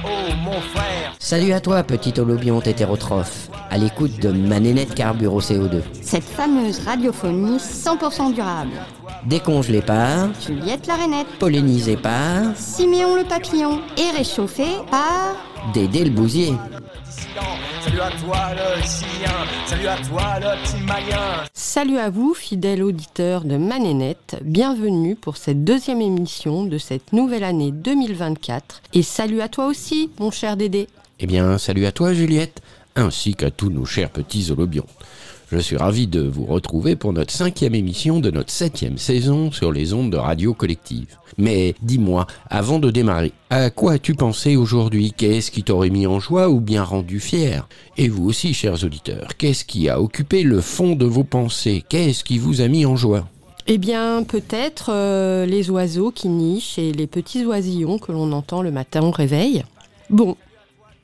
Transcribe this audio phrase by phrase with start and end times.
[0.00, 1.14] toi, oh mon frère.
[1.18, 5.82] Salut à toi, petit holobionte hétérotrophe, à l'écoute de ma nénette carbure au CO2.
[6.02, 8.72] Cette fameuse radiophonie 100% durable.
[9.26, 15.36] Décongelée par, Juliette la rainette, pollinisée par, Siméon le papillon et réchauffée par...
[15.74, 16.54] Dédé le bousier.
[17.82, 21.44] Salut à toi le chien, salut à toi le petit malien.
[21.54, 24.36] Salut à vous, fidèles auditeurs de Manénette.
[24.42, 28.82] Bienvenue pour cette deuxième émission de cette nouvelle année 2024.
[28.92, 30.88] Et salut à toi aussi, mon cher Dédé.
[31.20, 32.60] Eh bien, salut à toi Juliette,
[32.96, 34.86] ainsi qu'à tous nos chers petits holobions.
[35.52, 39.72] Je suis ravi de vous retrouver pour notre cinquième émission de notre septième saison sur
[39.72, 41.16] les ondes de radio collective.
[41.38, 45.12] Mais dis-moi, avant de démarrer, à quoi as-tu pensé aujourd'hui?
[45.16, 47.66] Qu'est-ce qui t'aurait mis en joie ou bien rendu fier?
[47.96, 51.82] Et vous aussi, chers auditeurs, qu'est-ce qui a occupé le fond de vos pensées?
[51.88, 53.26] Qu'est-ce qui vous a mis en joie?
[53.66, 58.62] Eh bien, peut-être euh, les oiseaux qui nichent et les petits oisillons que l'on entend
[58.62, 59.64] le matin au réveil.
[60.10, 60.36] Bon,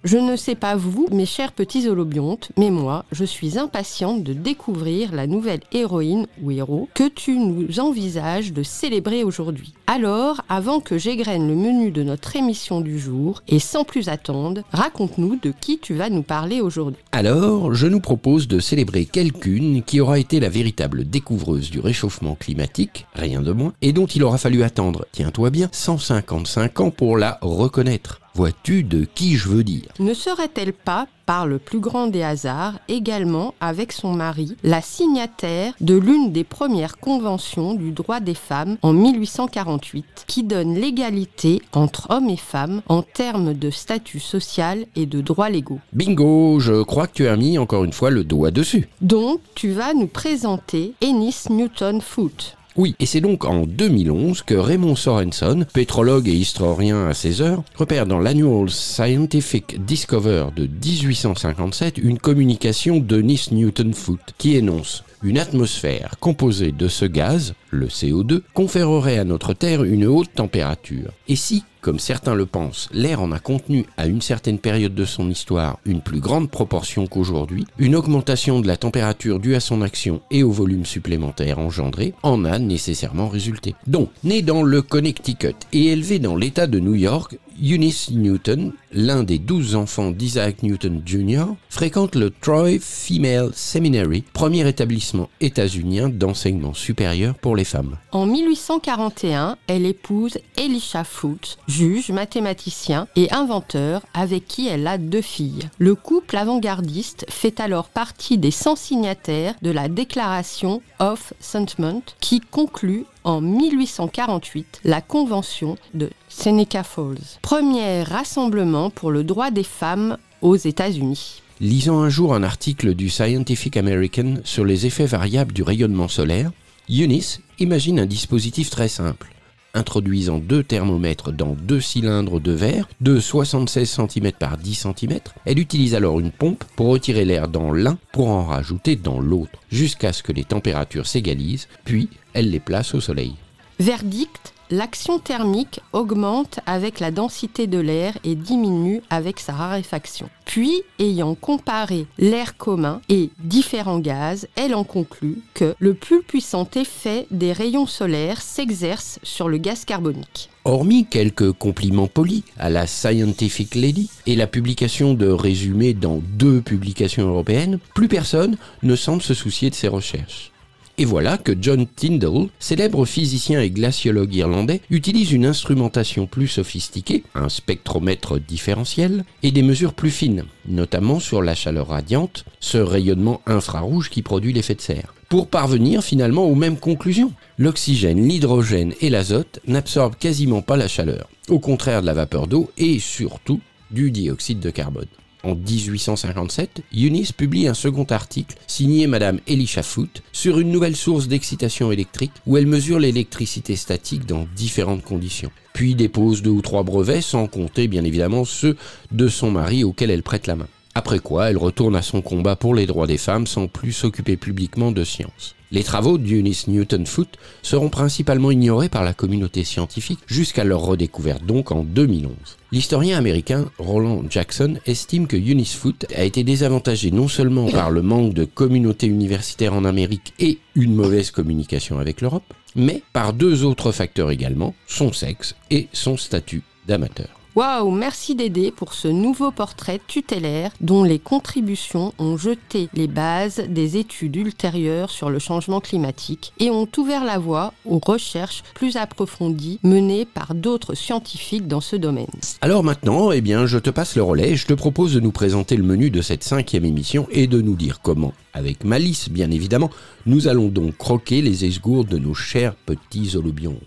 [0.07, 4.33] je ne sais pas vous, mes chers petits holobiontes, mais moi, je suis impatiente de
[4.33, 9.75] découvrir la nouvelle héroïne ou héros que tu nous envisages de célébrer aujourd'hui.
[9.89, 14.63] Alors, avant que j'égrène le menu de notre émission du jour, et sans plus attendre,
[14.73, 17.03] raconte-nous de qui tu vas nous parler aujourd'hui.
[17.11, 22.37] Alors, je nous propose de célébrer quelqu'une qui aura été la véritable découvreuse du réchauffement
[22.37, 27.19] climatique, rien de moins, et dont il aura fallu attendre, tiens-toi bien, 155 ans pour
[27.19, 28.21] la reconnaître.
[28.37, 29.87] Vois-tu de qui je veux dire?
[29.99, 35.73] Ne serait-elle pas, par le plus grand des hasards, également avec son mari, la signataire
[35.81, 42.11] de l'une des premières conventions du droit des femmes en 1848, qui donne l'égalité entre
[42.11, 45.81] hommes et femmes en termes de statut social et de droits légaux?
[45.95, 48.87] Bingo, je crois que tu as mis encore une fois le doigt dessus.
[49.01, 52.55] Donc, tu vas nous présenter Ennis Newton Foote.
[52.77, 57.63] Oui, et c'est donc en 2011 que Raymond Sorenson, pétrologue et historien à ses heures,
[57.75, 65.05] repère dans l'Annual Scientific Discover de 1857 une communication de Nis Newton Foote qui énonce
[65.23, 71.13] une atmosphère composée de ce gaz, le CO2, conférerait à notre Terre une haute température.
[71.29, 75.05] Et si, comme certains le pensent, l'air en a contenu à une certaine période de
[75.05, 79.83] son histoire une plus grande proportion qu'aujourd'hui, une augmentation de la température due à son
[79.83, 83.77] action et au volume supplémentaire engendré en a nécessairement résulté.
[83.87, 89.23] Donc, né dans le Connecticut et élevé dans l'État de New York, Eunice Newton, l'un
[89.23, 96.75] des douze enfants d'Isaac Newton Jr., fréquente le Troy Female Seminary, premier établissement états-unien d'enseignement
[96.75, 97.97] supérieur pour les femmes.
[98.13, 105.23] En 1841, elle épouse Elisha Foote, juge, mathématicien et inventeur avec qui elle a deux
[105.23, 105.69] filles.
[105.79, 112.41] Le couple avant-gardiste fait alors partie des 100 signataires de la Déclaration of Sentiment qui
[112.41, 120.17] conclut en 1848 la Convention de Seneca Falls, premier rassemblement pour le droit des femmes
[120.41, 121.43] aux États-Unis.
[121.61, 126.53] Lisant un jour un article du Scientific American sur les effets variables du rayonnement solaire,
[126.89, 129.36] Eunice imagine un dispositif très simple.
[129.77, 135.59] Introduisant deux thermomètres dans deux cylindres de verre de 76 cm par 10 cm, elle
[135.59, 140.15] utilise alors une pompe pour retirer l'air dans l'un pour en rajouter dans l'autre, jusqu'à
[140.15, 143.35] ce que les températures s'égalisent, puis elle les place au soleil.
[143.79, 150.29] Verdict L'action thermique augmente avec la densité de l'air et diminue avec sa raréfaction.
[150.45, 156.69] Puis, ayant comparé l'air commun et différents gaz, elle en conclut que le plus puissant
[156.75, 160.51] effet des rayons solaires s'exerce sur le gaz carbonique.
[160.65, 166.61] Hormis quelques compliments polis à la Scientific Lady et la publication de résumés dans deux
[166.61, 170.51] publications européennes, plus personne ne semble se soucier de ces recherches.
[170.99, 177.23] Et voilà que John Tyndall, célèbre physicien et glaciologue irlandais, utilise une instrumentation plus sophistiquée,
[177.35, 183.43] un spectromètre différentiel, et des mesures plus fines, notamment sur la chaleur radiante, ce rayonnement
[183.45, 187.33] infrarouge qui produit l'effet de serre, pour parvenir finalement aux mêmes conclusions.
[187.59, 192.71] L'oxygène, l'hydrogène et l'azote n'absorbent quasiment pas la chaleur, au contraire de la vapeur d'eau
[192.79, 193.61] et surtout
[193.91, 195.07] du dioxyde de carbone.
[195.47, 201.29] En 1857, Eunice publie un second article signé Madame Elisha Foote sur une nouvelle source
[201.29, 205.53] d'excitation électrique où elle mesure l'électricité statique dans différentes conditions.
[205.73, 208.77] Puis dépose deux ou trois brevets sans compter bien évidemment ceux
[209.13, 210.67] de son mari auquel elle prête la main.
[210.97, 214.37] Après quoi, elle retourne à son combat pour les droits des femmes sans plus s'occuper
[214.37, 215.55] publiquement de science.
[215.71, 221.45] Les travaux d'Eunice Newton Foote seront principalement ignorés par la communauté scientifique jusqu'à leur redécouverte
[221.45, 222.33] donc en 2011.
[222.73, 228.03] L'historien américain Roland Jackson estime que Eunice Foote a été désavantagée non seulement par le
[228.03, 233.65] manque de communauté universitaire en Amérique et une mauvaise communication avec l'Europe, mais par deux
[233.65, 237.36] autres facteurs également, son sexe et son statut d'amateur.
[237.57, 243.63] Waouh, merci Dédé pour ce nouveau portrait tutélaire dont les contributions ont jeté les bases
[243.71, 248.99] des études ultérieures sur le changement climatique et ont ouvert la voie aux recherches plus
[248.99, 252.27] approfondies menées par d'autres scientifiques dans ce domaine.
[252.61, 255.83] Alors maintenant, eh je te passe le relais je te propose de nous présenter le
[255.83, 259.89] menu de cette cinquième émission et de nous dire comment, avec malice bien évidemment,
[260.27, 263.79] nous allons donc croquer les esgourdes de nos chers petits holobions.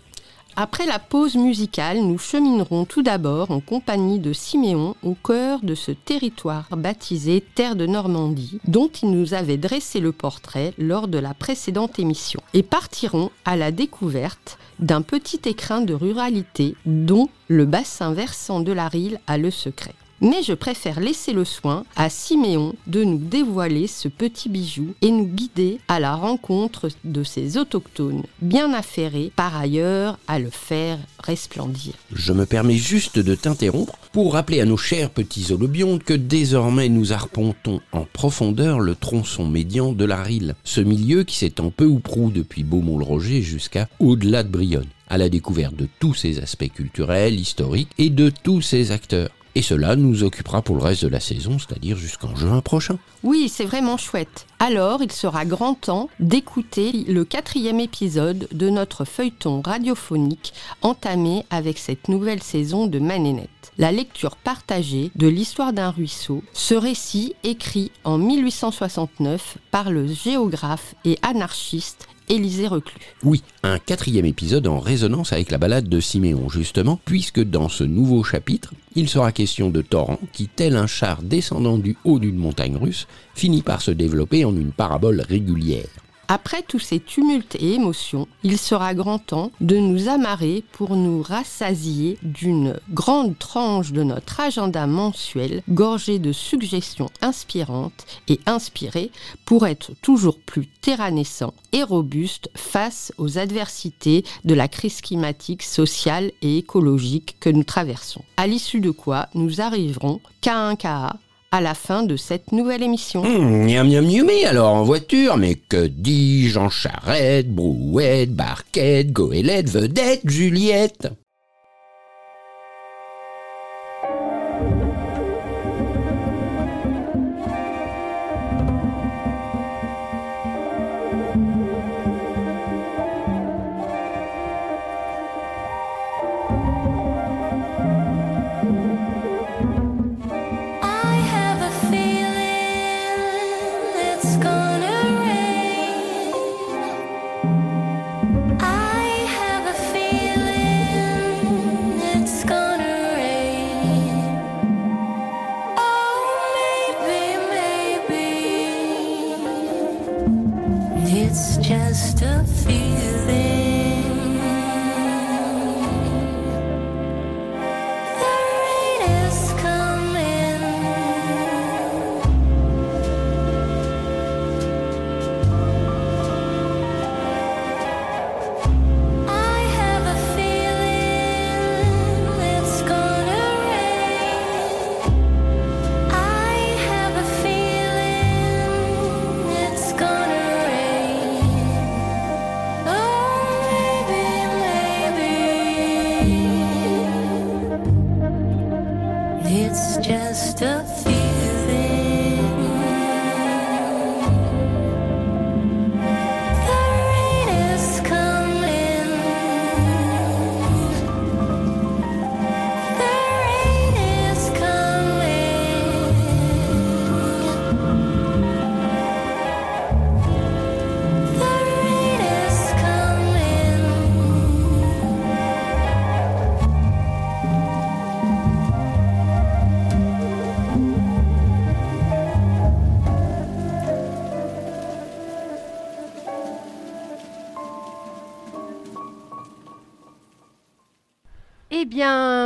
[0.56, 5.74] Après la pause musicale, nous cheminerons tout d'abord en compagnie de Siméon au cœur de
[5.74, 11.18] ce territoire baptisé Terre de Normandie, dont il nous avait dressé le portrait lors de
[11.18, 17.64] la précédente émission, et partirons à la découverte d'un petit écrin de ruralité dont le
[17.64, 19.94] bassin versant de la Rille a le secret.
[20.22, 25.10] Mais je préfère laisser le soin à Siméon de nous dévoiler ce petit bijou et
[25.10, 30.98] nous guider à la rencontre de ces autochtones, bien affairés par ailleurs à le faire
[31.18, 31.94] resplendir.
[32.12, 36.90] Je me permets juste de t'interrompre pour rappeler à nos chers petits holobiontes que désormais
[36.90, 41.86] nous arpentons en profondeur le tronçon médian de la Rille, ce milieu qui s'étend peu
[41.86, 46.70] ou prou depuis Beaumont-le-Roger jusqu'à au-delà de Brionne, à la découverte de tous ses aspects
[46.72, 49.30] culturels, historiques et de tous ses acteurs.
[49.54, 52.98] Et cela nous occupera pour le reste de la saison, c'est-à-dire jusqu'en juin prochain.
[53.22, 54.46] Oui, c'est vraiment chouette.
[54.58, 60.52] Alors, il sera grand temps d'écouter le quatrième épisode de notre feuilleton radiophonique
[60.82, 63.72] entamé avec cette nouvelle saison de Manénette.
[63.78, 70.94] La lecture partagée de l'histoire d'un ruisseau, ce récit écrit en 1869 par le géographe
[71.04, 73.00] et anarchiste Élisée Reclus.
[73.24, 77.82] Oui, un quatrième épisode en résonance avec la balade de Siméon, justement, puisque dans ce
[77.82, 82.36] nouveau chapitre, il sera question de torrent qui, tel un char descendant du haut d'une
[82.36, 85.88] montagne russe, finit par se développer en une parabole régulière.
[86.32, 91.22] Après tous ces tumultes et émotions, il sera grand temps de nous amarrer pour nous
[91.22, 99.10] rassasier d'une grande tranche de notre agenda mensuel gorgé de suggestions inspirantes et inspirées
[99.44, 106.30] pour être toujours plus terranescent et robuste face aux adversités de la crise climatique, sociale
[106.42, 108.22] et écologique que nous traversons.
[108.36, 111.16] À l'issue de quoi nous arriverons qu'à un cas
[111.52, 113.22] à la fin de cette nouvelle émission.
[113.22, 119.68] Hum, miam miam miaumé alors en voiture, mais que dis-je en charrette, brouette, barquette, goélette,
[119.68, 121.08] vedette, Juliette?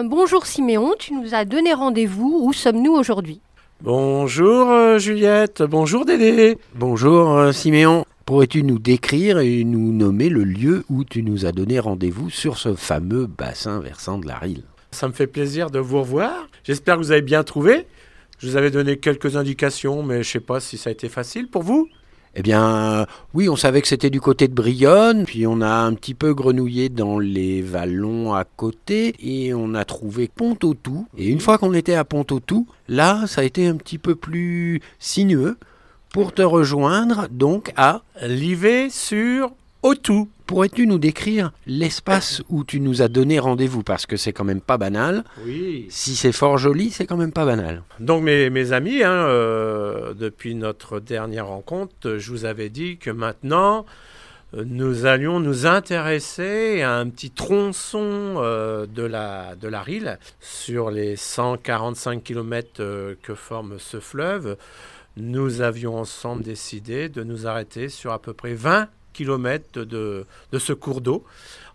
[0.08, 2.40] Bonjour Siméon, tu nous as donné rendez-vous.
[2.42, 3.40] Où sommes-nous aujourd'hui?
[3.80, 8.04] Bonjour euh, Juliette, bonjour Dédé, bonjour euh, Siméon.
[8.25, 12.56] Pourrais-tu nous décrire et nous nommer le lieu où tu nous as donné rendez-vous sur
[12.56, 14.64] ce fameux bassin versant de la Rille?
[14.92, 16.49] Ça me fait plaisir de vous revoir.
[16.62, 17.87] J'espère que vous avez bien trouvé.
[18.38, 21.08] Je vous avais donné quelques indications, mais je ne sais pas si ça a été
[21.08, 21.88] facile pour vous.
[22.36, 25.94] Eh bien, oui, on savait que c'était du côté de Brionne, puis on a un
[25.94, 31.06] petit peu grenouillé dans les vallons à côté, et on a trouvé Pont-au-Tout.
[31.16, 34.80] Et une fois qu'on était à Pont-au-Tout, là, ça a été un petit peu plus
[34.98, 35.56] sinueux
[36.10, 40.28] pour te rejoindre donc à Livet sur Autou.
[40.46, 43.82] Pourrais-tu nous décrire l'espace où tu nous as donné rendez-vous?
[43.82, 45.24] Parce que c'est quand même pas banal.
[45.46, 45.86] Oui.
[45.88, 47.82] Si c'est fort joli, c'est quand même pas banal.
[47.98, 53.10] Donc mes, mes amis, hein, euh, depuis notre dernière rencontre, je vous avais dit que
[53.10, 53.86] maintenant,
[54.54, 60.18] euh, nous allions nous intéresser à un petit tronçon euh, de, la, de la Rille
[60.40, 64.58] sur les 145 km que forme ce fleuve.
[65.16, 70.59] Nous avions ensemble décidé de nous arrêter sur à peu près 20 km de, de
[70.59, 71.25] ce cours d'eau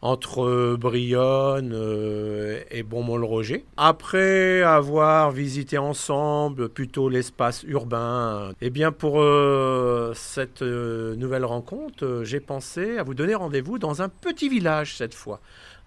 [0.02, 3.66] entre Brionne euh, et Beaumont-le-Roger.
[3.76, 12.06] Après avoir visité ensemble plutôt l'espace urbain, eh bien pour euh, cette euh, nouvelle rencontre,
[12.06, 15.42] euh, j'ai pensé à vous donner rendez-vous dans un petit village cette fois.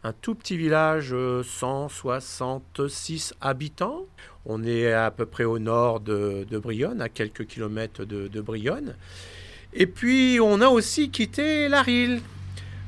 [0.05, 4.07] Un tout petit village, euh, 166 habitants.
[4.45, 8.41] On est à peu près au nord de, de Brionne, à quelques kilomètres de, de
[8.41, 8.97] Brionne.
[9.75, 12.21] Et puis, on a aussi quitté la Rille.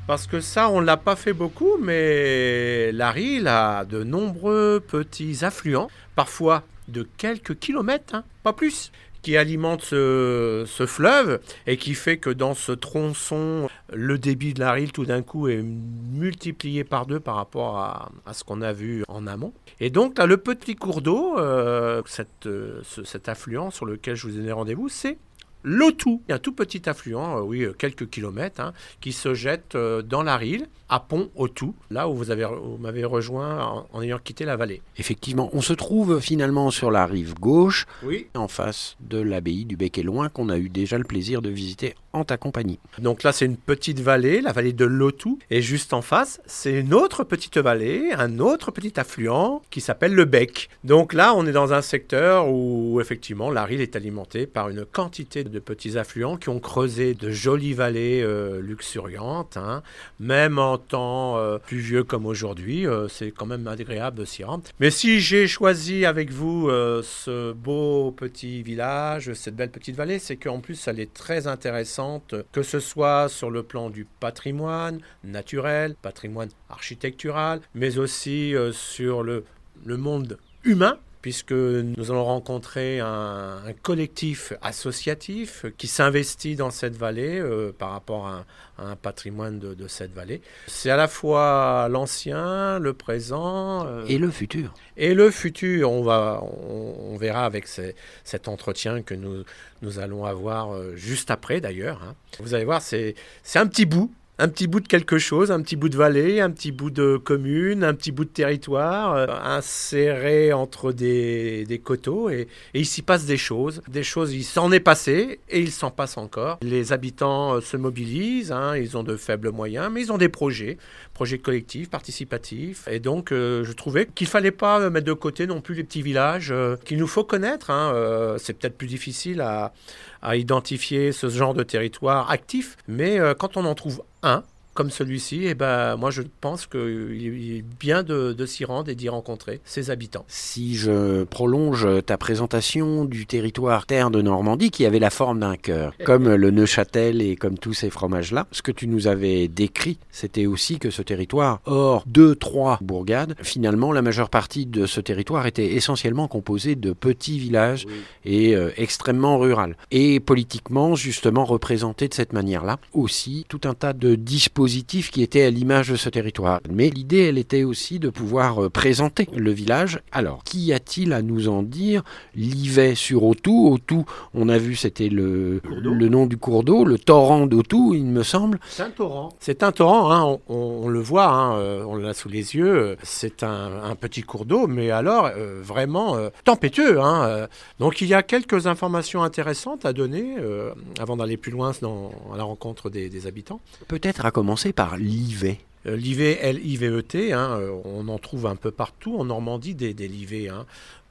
[0.07, 4.79] Parce que ça, on ne l'a pas fait beaucoup, mais la Rille a de nombreux
[4.85, 8.91] petits affluents, parfois de quelques kilomètres, hein, pas plus,
[9.23, 14.73] qui alimentent ce, fleuve et qui fait que dans ce tronçon, le débit de la
[14.73, 19.03] Rille, tout d'un coup, est multiplié par deux par rapport à, ce qu'on a vu
[19.07, 19.53] en amont.
[19.79, 22.03] Et donc, là, le petit cours d'eau, euh,
[22.45, 25.17] euh, ce- cet affluent sur lequel je vous ai donné rendez-vous, c'est
[25.65, 30.01] a un tout petit affluent, euh, oui, euh, quelques kilomètres, hein, qui se jette euh,
[30.01, 34.19] dans la Rille, à Pont-Autou, là où vous avez- vous m'avez rejoint en, en ayant
[34.23, 34.81] quitté la vallée.
[34.99, 38.27] Effectivement, on se trouve finalement sur la rive gauche, Oui.
[38.35, 41.49] en face de l'abbaye du Bec et Loin, qu'on a eu déjà le plaisir de
[41.49, 42.77] visiter en ta compagnie.
[42.99, 45.39] Donc là, c'est une petite vallée, la vallée de l'Autou.
[45.49, 50.13] Et juste en face, c'est une autre petite vallée, un autre petit affluent qui s'appelle
[50.13, 50.69] le Bec.
[50.83, 54.85] Donc là, on est dans un secteur où effectivement la Rille est alimentée par une
[54.85, 59.57] quantité de petits affluents qui ont creusé de jolies vallées euh, luxuriantes.
[59.57, 59.83] hein.
[60.19, 64.63] Même en temps euh, pluvieux comme aujourd'hui, euh, c'est quand même agréable de s'y rendre.
[64.79, 70.37] Mais si j'ai choisi avec vous ce beau petit village, cette belle petite vallée, c'est
[70.37, 75.95] qu'en plus elle est très intéressante, que ce soit sur le plan du patrimoine naturel,
[76.01, 79.43] patrimoine architectural, mais aussi sur le
[79.85, 87.39] monde humain puisque nous allons rencontrer un, un collectif associatif qui s'investit dans cette vallée
[87.39, 88.45] euh, par rapport à
[88.77, 90.41] un, à un patrimoine de, de cette vallée.
[90.67, 94.71] C'est à la fois l'ancien, le présent euh, Et le futur.
[94.97, 95.91] et le futur.
[95.91, 99.43] On, va, on, on verra avec ces- cet entretien que nous,
[99.81, 102.03] nous allons avoir euh, juste après d'ailleurs.
[102.03, 102.13] hein.
[102.39, 103.15] Vous allez voir, c'est
[103.55, 104.13] un petit bout.
[104.37, 107.15] Un petit bout de quelque chose, un petit bout de vallée, un petit bout de
[107.15, 112.85] commune, un petit bout de territoire, euh, inséré entre des, des coteaux, et, et il
[112.85, 113.81] s'y passe des choses.
[113.87, 116.57] Des choses, il s'en est passé, et il s'en passe encore.
[116.61, 120.27] Les habitants euh, se mobilisent, hein, ils ont de faibles moyens, mais ils ont des
[120.27, 120.77] projets,
[121.15, 125.47] projets collectifs, participatifs, et donc euh, je trouvais qu'il fallait pas euh, mettre de côté
[125.47, 127.71] non plus les petits villages euh, qu'il nous faut connaître.
[127.71, 128.35] hein.
[128.37, 129.73] C'est peut-être plus difficile à,
[130.21, 134.43] à identifier ce genre de territoire actif, mais quand on en trouve un,
[134.75, 138.95] comme celui-ci, eh ben, moi je pense qu'il est bien de, de s'y rendre et
[138.95, 140.25] d'y rencontrer ses habitants.
[140.27, 145.55] Si je prolonge ta présentation du territoire terre de Normandie qui avait la forme d'un
[145.55, 149.97] cœur, comme le Neuchâtel et comme tous ces fromages-là, ce que tu nous avais décrit,
[150.11, 154.99] c'était aussi que ce territoire, hors deux, trois bourgades, finalement la majeure partie de ce
[154.99, 157.87] territoire était essentiellement composé de petits villages
[158.25, 159.77] et euh, extrêmement rural.
[159.91, 165.43] Et politiquement, justement, représenté de cette manière-là, aussi tout un tas de dispositifs qui étaient
[165.43, 166.59] à l'image de ce territoire.
[166.69, 169.99] Mais l'idée, elle était aussi de pouvoir euh, présenter le village.
[170.11, 172.03] Alors, qu'y a-t-il à nous en dire?
[172.35, 173.69] Livet sur Autou.
[173.71, 178.05] Autou, on a vu, c'était le, le nom du cours d'eau, le torrent d'Autou, il
[178.05, 178.59] me semble.
[178.69, 179.29] C'est un torrent.
[179.39, 182.55] C'est un torrent, hein, on, on- on le voit, hein, euh, on l'a sous les
[182.55, 182.97] yeux.
[183.03, 186.99] C'est un, un petit cours d'eau, mais alors euh, vraiment euh, tempétueux.
[187.01, 187.47] hein,
[187.79, 192.11] donc il y a quelques informations intéressantes à donner euh, avant d'aller plus loin dans,
[192.33, 193.59] à la rencontre des, des habitants.
[193.87, 195.59] Peut-être à commencer par Livet.
[195.85, 200.49] Euh, L'IV, L-I-V-E-T, hein, euh, on en trouve un peu partout en Normandie des, livets,
[200.49, 200.65] hein,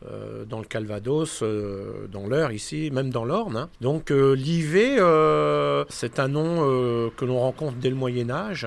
[0.06, 1.42] euh, dans le Calvados,
[2.10, 3.56] dans l'Eure ici, même dans l'Orne.
[3.56, 3.68] hein.
[3.80, 6.60] Donc l'IV, euh, c'est un nom
[7.16, 8.66] que l'on rencontre dès le Moyen Âge,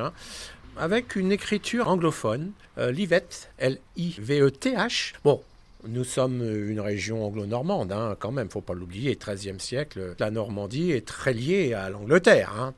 [0.77, 3.25] avec une écriture anglophone, Livet,
[3.57, 5.13] L-I-V-E-T-H.
[5.23, 5.41] Bon,
[5.87, 9.15] Nous sommes une région anglo-normande, quand même, faut pas l'oublier.
[9.15, 12.73] 13e siècle, la Normandie est très liée à l'Angleterre.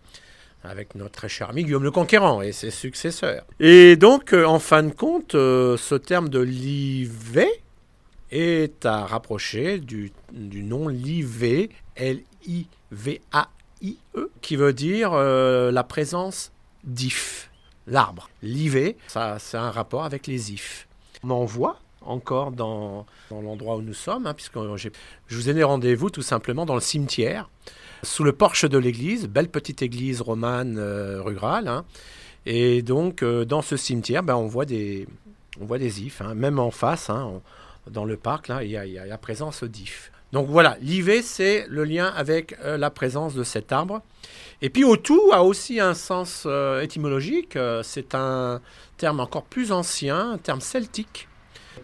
[0.63, 3.45] Avec notre cher ami Guillaume le Conquérant et ses successeurs.
[3.59, 7.61] Et donc, euh, en fin de compte, euh, ce terme de livet
[8.31, 12.69] est à rapprocher du, du nom livet, L-I-V-A-I-E,
[14.41, 16.51] qui veut dire euh, la présence
[16.83, 17.49] d'if,
[17.87, 18.29] l'arbre.
[18.43, 20.87] Livet, ça, c'est un rapport avec les ifs.
[21.23, 24.89] On en voit encore dans, dans l'endroit où nous sommes, hein, puisque je
[25.35, 27.49] vous ai donné rendez-vous tout simplement dans le cimetière,
[28.03, 31.67] sous le porche de l'église, belle petite église romane euh, rurale.
[31.67, 31.85] hein.
[32.45, 35.07] Et donc, euh, dans ce cimetière, ben, on, voit des,
[35.59, 37.41] on voit des ifs, hein, même en face, hein,
[37.89, 40.11] dans le parc, là, il y a, la présence d'ifs.
[40.31, 44.01] Donc voilà, l'ivet, c'est le lien avec euh, la présence de cet arbre.
[44.61, 46.45] Et puis Otou a aussi un sens
[46.81, 47.57] étymologique.
[47.81, 48.59] c'est un
[48.97, 51.29] terme encore plus ancien, un terme celtique,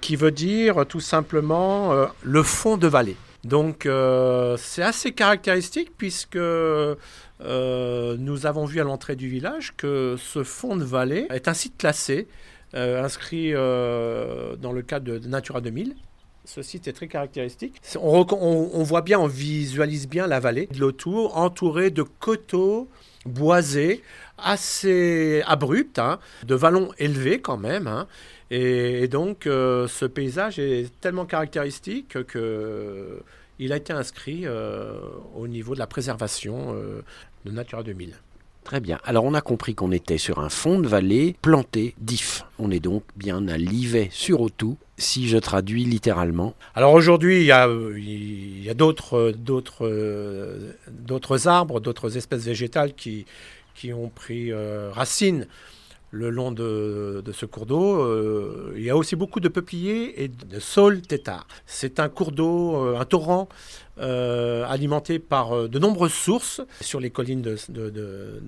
[0.01, 3.15] qui veut dire tout simplement le fond de vallée.
[3.45, 6.95] Donc euh, c'est assez caractéristique puisque euh,
[7.39, 11.77] nous avons vu à l'entrée du village que ce fond de vallée est un site
[11.77, 12.27] classé,
[12.73, 15.95] euh, inscrit dans le cadre de Natura 2000.
[16.43, 17.75] Ce site est très caractéristique.
[17.99, 22.87] On voit bien, on visualise bien la vallée de l'autour, entourée de coteaux
[23.25, 24.03] boisés,
[24.37, 27.87] assez abrupts, hein, de vallons élevés quand même.
[27.87, 28.07] hein.
[28.51, 33.21] Et, et donc, euh, ce paysage est tellement caractéristique que
[33.57, 34.99] il a été inscrit euh,
[35.35, 37.01] au niveau de la préservation euh,
[37.45, 38.13] de Natura 2000.
[38.65, 38.99] Très bien.
[39.05, 42.43] Alors on a compris qu'on était sur un fond de vallée planté d'if.
[42.57, 46.55] On est donc bien à Livet sur Otou, si je traduis littéralement.
[46.73, 49.87] Alors aujourd'hui, il y a, il y a d'autres, d'autres,
[50.89, 53.27] d'autres arbres, d'autres espèces végétales qui,
[53.75, 55.47] qui ont pris euh, racine
[56.15, 58.01] le long de, ce cours d'eau.
[58.01, 61.47] Euh, il y a aussi beaucoup de peupliers et de saules têtards.
[61.65, 63.49] C'est un cours d'eau, euh, un torrent
[63.97, 68.41] euh, alimenté par euh, de nombreuses sources sur les collines de, de.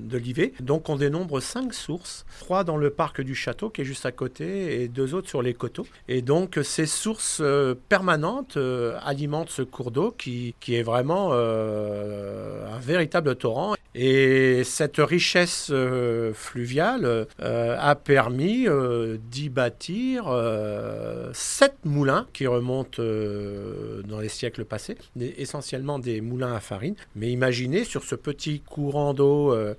[0.60, 4.12] Donc on dénombre cinq sources, trois dans le parc du château qui est juste à
[4.12, 5.88] côté et deux autres sur les coteaux.
[6.10, 8.58] Et donc ces sources euh, permanentes
[9.02, 13.76] alimentent ce cours d'eau qui, qui est vraiment un véritable torrent.
[13.96, 15.72] Et cette richesse
[16.34, 18.68] fluviale a permis
[19.32, 20.26] d'y bâtir
[21.34, 24.98] sept moulins qui remontent dans les siècles passés,
[25.38, 26.96] essentiellement des moulins à farine.
[27.16, 29.76] Mais imaginez sur ce petit courant d'eau euh,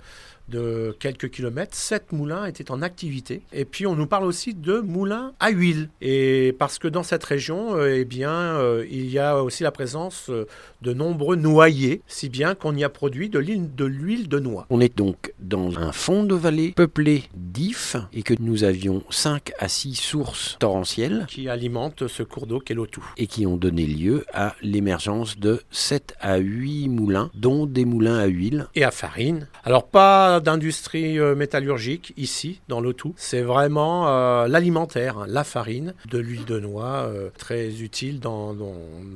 [0.49, 3.41] de quelques kilomètres, sept moulins étaient en activité.
[3.53, 5.89] Et puis on nous parle aussi de moulins à huile.
[6.01, 9.71] Et parce que dans cette région, euh, eh bien, euh, il y a aussi la
[9.71, 10.45] présence euh,
[10.81, 14.65] de nombreux noyers, si bien qu'on y a produit de l'huile de, noix.
[14.69, 19.51] On est donc dans un fond de vallée peuplé d'if et que nous avions 5
[19.59, 23.03] à 6 sources torrentielles qui alimentent ce cours d'eau qu'est l'Otou.
[23.17, 28.17] et qui ont donné lieu à l'émergence de 7 à 8 moulins, dont des moulins
[28.17, 28.67] à huile.
[28.75, 29.47] et à farine.
[29.63, 35.93] Alors pas d'industrie euh, métallurgique ici dans l'Otou, c'est vraiment euh, l'alimentaire, hein, la farine,
[36.09, 38.55] de l'huile de noix, euh, très utile dans,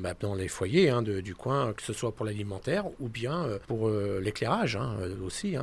[0.01, 4.75] bah, les foyers hein, du coin, que ce soit pour l'alimentaire ou bien pour l'éclairage
[4.75, 5.55] hein, aussi.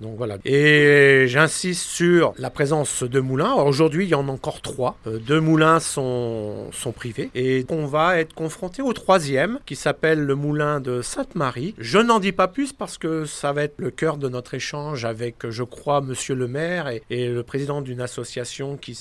[0.00, 0.36] Donc voilà.
[0.44, 3.54] Et j'insiste sur la présence de moulins.
[3.54, 4.96] Aujourd'hui, il y en a encore trois.
[5.06, 7.30] Euh, deux moulins sont, privés.
[7.34, 11.74] Et on va être confronté au troisième, qui s'appelle le moulin de Sainte-Marie.
[11.78, 15.04] Je n'en dis pas plus parce que ça va être le cœur de notre échange
[15.04, 18.96] avec, je crois, monsieur le maire et, le président d'une association qui,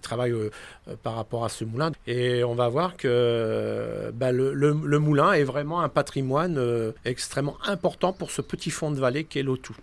[0.00, 0.50] travaille euh,
[0.88, 1.90] euh, par rapport à ce moulin.
[2.06, 6.60] Et on va voir que bah, le, moulin est vraiment un patrimoine
[7.04, 9.74] extrêmement important pour ce petit fond de vallée qu'est l'Otou.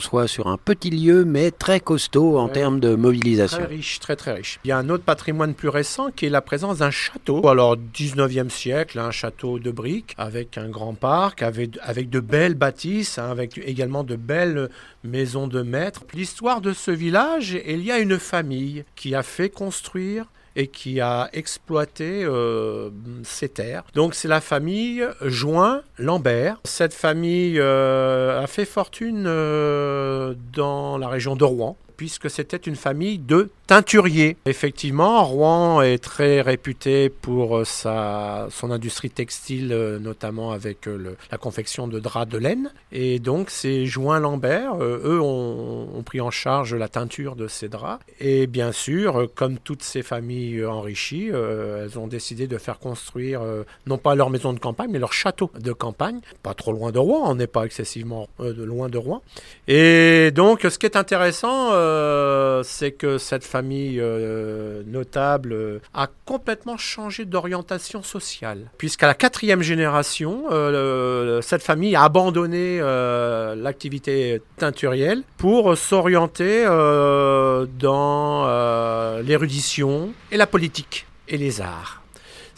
[0.00, 2.52] Soit sur un petit lieu, mais très costaud en Ouais.
[2.52, 3.58] termes de mobilisation.
[3.58, 4.58] Très riche, très très riche.
[4.64, 7.46] Il y a un autre patrimoine plus récent qui est la présence d'un château.
[7.48, 12.54] Alors 19e siècle, un château de briques avec un grand parc, avec, avec de belles
[12.54, 14.68] bâtisses, hein, avec également de belles
[15.04, 16.02] maisons de maîtres.
[16.14, 21.00] L'histoire de ce village, il y a une famille qui a fait construire et qui
[21.00, 22.90] a exploité euh,
[23.22, 23.84] ces terres.
[23.94, 26.58] Donc c'est la famille Join Lambert.
[26.64, 32.76] Cette famille euh, a fait fortune euh, dans la région de Rouen puisque c'était une
[32.76, 34.36] famille de teinturiers.
[34.46, 41.16] Effectivement, Rouen est très réputé pour euh, sa, son industrie textile, euh, notamment avec euh,
[41.30, 42.72] la confection de draps de laine.
[42.92, 47.68] Et donc, ces joints Lambert, eux, ont, ont pris en charge la teinture de ces
[47.68, 48.04] draps.
[48.20, 53.40] Et bien sûr, comme toutes ces familles enrichies, elles ont décidé de faire construire,
[53.86, 56.98] non pas leur maison de campagne, mais leur château de campagne, pas trop loin de
[56.98, 59.22] Rouen, on n'est pas excessivement loin de Rouen.
[59.68, 66.08] Et donc, ce qui est intéressant, euh, c'est que cette famille euh, notable euh, a
[66.24, 68.70] complètement changé d'orientation sociale.
[68.78, 70.44] Puisqu'à la quatrième génération,
[71.42, 78.46] cette famille a abandonné l'activité teinturielle pour s'orienter dans
[79.22, 82.05] l'érudition et la politique et les arts.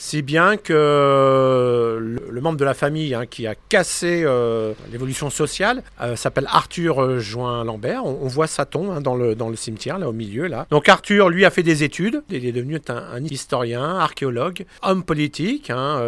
[0.00, 1.98] Si bien que
[2.30, 7.02] le, membre de la famille hein, qui a cassé euh, l'évolution sociale euh, s'appelle Arthur
[7.02, 8.06] euh, Join Lambert.
[8.06, 10.46] On, voit sa tombe hein, dans, le, dans le cimetière, là au milieu.
[10.46, 10.68] Là.
[10.70, 12.22] Donc Arthur, lui, a fait des études.
[12.30, 16.00] Il est devenu un, historien, archéologue, homme politique, hein,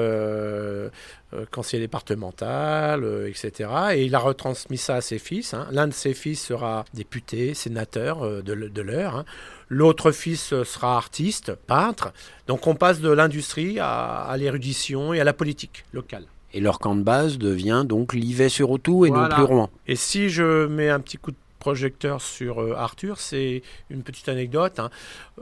[1.35, 3.71] euh, conseiller départemental, euh, etc.
[3.95, 5.55] Et il a retransmis ça à ses fils.
[5.55, 5.67] hein.
[5.71, 9.17] L'un de ses fils sera député, sénateur euh, de, l'heure.
[9.17, 9.25] hein.
[9.69, 12.13] L'autre fils sera artiste, peintre.
[12.47, 16.25] Donc on passe de l'industrie à, à l'érudition et à la politique locale.
[16.53, 19.29] Et leur camp de base devient donc Livet-sur-Autou et Voilà.
[19.29, 19.71] non plus Rouen.
[19.87, 24.29] Et si je mets un petit coup de projecteur sur euh, Arthur, c'est une petite
[24.29, 24.81] anecdote.
[24.81, 24.91] hein.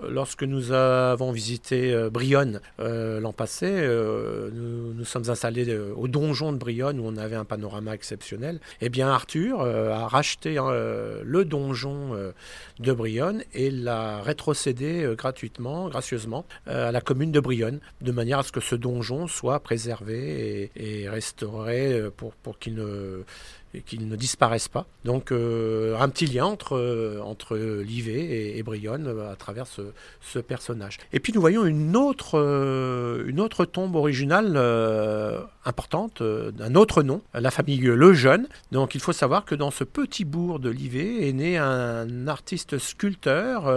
[0.02, 3.70] Euh, Lorsque nous avons visité euh, Brionne l'an passé,
[4.52, 8.58] nous nous sommes installés au donjon de Brionne où on avait un panorama exceptionnel.
[8.80, 12.16] Eh bien, Arthur a racheté euh, le donjon
[12.78, 18.42] de Brionne et l'a rétrocédé gratuitement, gracieusement, à la commune de Brionne, de manière à
[18.42, 23.22] ce que ce donjon soit préservé et, et restauré pour, pour qu'il ne
[23.74, 24.86] et qu'ils ne disparaissent pas.
[25.04, 29.82] Donc euh, un petit lien entre, euh, entre Livet et, Brionne euh, à travers ce,
[30.20, 30.98] ce personnage.
[31.12, 32.36] Et puis nous voyons une autre,
[33.26, 34.56] une autre tombe originale
[35.64, 38.48] importante d'un autre nom, la famille Lejeune.
[38.72, 42.78] Donc il faut savoir que dans ce petit bourg de Livet est né un artiste
[42.78, 43.68] sculpteur,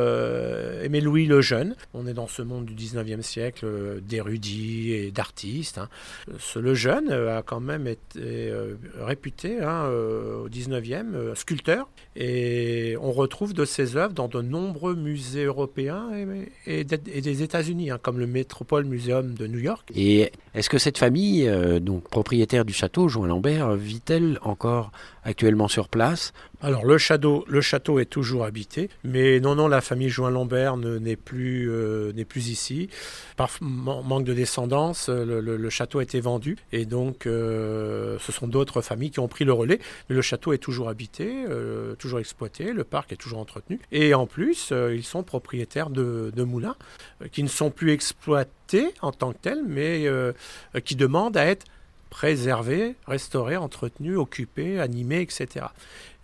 [0.83, 1.75] Aimé Louis Lejeune.
[1.93, 5.77] On est dans ce monde du 19e siècle d'érudits et d'artistes.
[5.77, 5.89] hein.
[6.39, 8.53] Ce Lejeune euh, a quand même été
[8.99, 14.41] réputé hein, euh, au 19e, euh, sculpteur, et on retrouve de ses œuvres dans de
[14.41, 16.09] nombreux musées européens
[16.65, 19.89] et, des- États-Unis, hein, comme le Metropole Museum de New York.
[19.95, 24.91] Et est-ce que cette famille, euh, donc propriétaire du château, Join Lambert, vit-elle encore
[25.23, 26.33] actuellement sur place?
[26.61, 30.99] Alors le château, le château est toujours habité, mais non, non, la famille Join-Lambert ne-
[30.99, 32.89] n'est plus, euh, plus ici.
[33.37, 38.47] Par man- manque de descendance, euh, le, château a été vendu, et donc ce sont
[38.47, 39.79] d'autres familles qui ont pris le relais.
[40.09, 41.45] Mais le château est toujours habité,
[41.97, 46.75] toujours exploité, le parc est toujours entretenu, et en plus, ils sont propriétaires de, moulins
[47.31, 48.51] qui ne sont plus exploités
[49.01, 50.33] en tant que tels, mais euh,
[50.83, 51.65] qui demandent à être
[52.09, 55.67] préservés, restaurés, entretenus, occupés, animés, etc.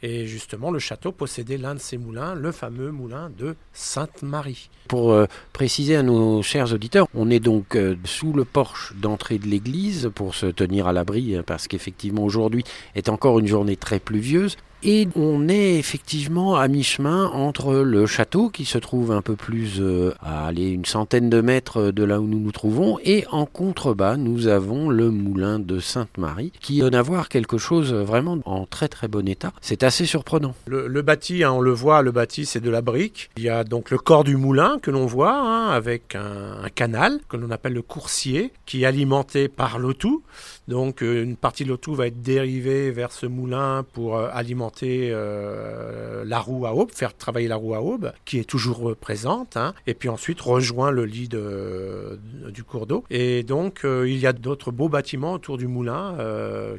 [0.03, 4.69] Et justement, le château possédait l'un de ces moulins, le fameux moulin de Sainte-Marie.
[4.89, 9.39] Pour euh, préciser à nos chers auditeurs, on est donc euh, sous le porche d'entrée
[9.39, 13.75] de l'église pour se tenir à l'abri, hein, parce qu'effectivement aujourd'hui est encore une journée
[13.75, 14.57] très pluvieuse.
[14.83, 19.79] Et on est effectivement à mi-chemin entre le château qui se trouve un peu plus
[19.79, 23.47] euh, à aller une centaine de mètres de là où nous nous trouvons et en
[23.47, 28.65] contrebas nous avons le moulin de Sainte-Marie qui donne à voir quelque chose vraiment en
[28.65, 29.51] très très bon état.
[29.61, 30.53] C'est assez surprenant.
[30.67, 33.31] Le, le bâti, hein, on le voit, le bâti c'est de la brique.
[33.37, 37.19] Il y a donc le corps du moulin que l'on voit hein, avec un, canal
[37.29, 40.23] que l'on appelle le coursier qui est alimenté par l'Autou.
[40.67, 45.09] Donc euh, une partie de l'Autou va être dérivée vers ce moulin pour euh, alimenter
[45.11, 49.55] euh, la roue à aube, faire travailler la roue à aube qui est toujours présente.
[49.55, 49.73] hein.
[49.85, 53.03] et puis ensuite rejoint le lit du cours d'eau.
[53.09, 56.15] Et donc il y a d'autres beaux bâtiments autour du moulin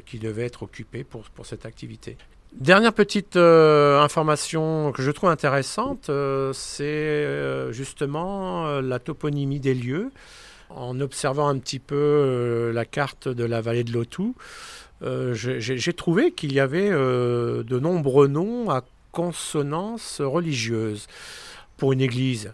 [0.05, 2.17] qui devaient être occupés pour, pour cette activité.
[2.53, 6.09] Dernière petite information que je trouve intéressante,
[6.53, 10.11] c'est justement la toponymie des lieux.
[10.69, 14.35] En observant un petit peu euh, la carte de la vallée de l'Autou,
[15.01, 21.07] euh, j'ai j'ai trouvé qu'il y avait euh, de nombreux noms à consonance religieuse.
[21.77, 22.53] Pour une église,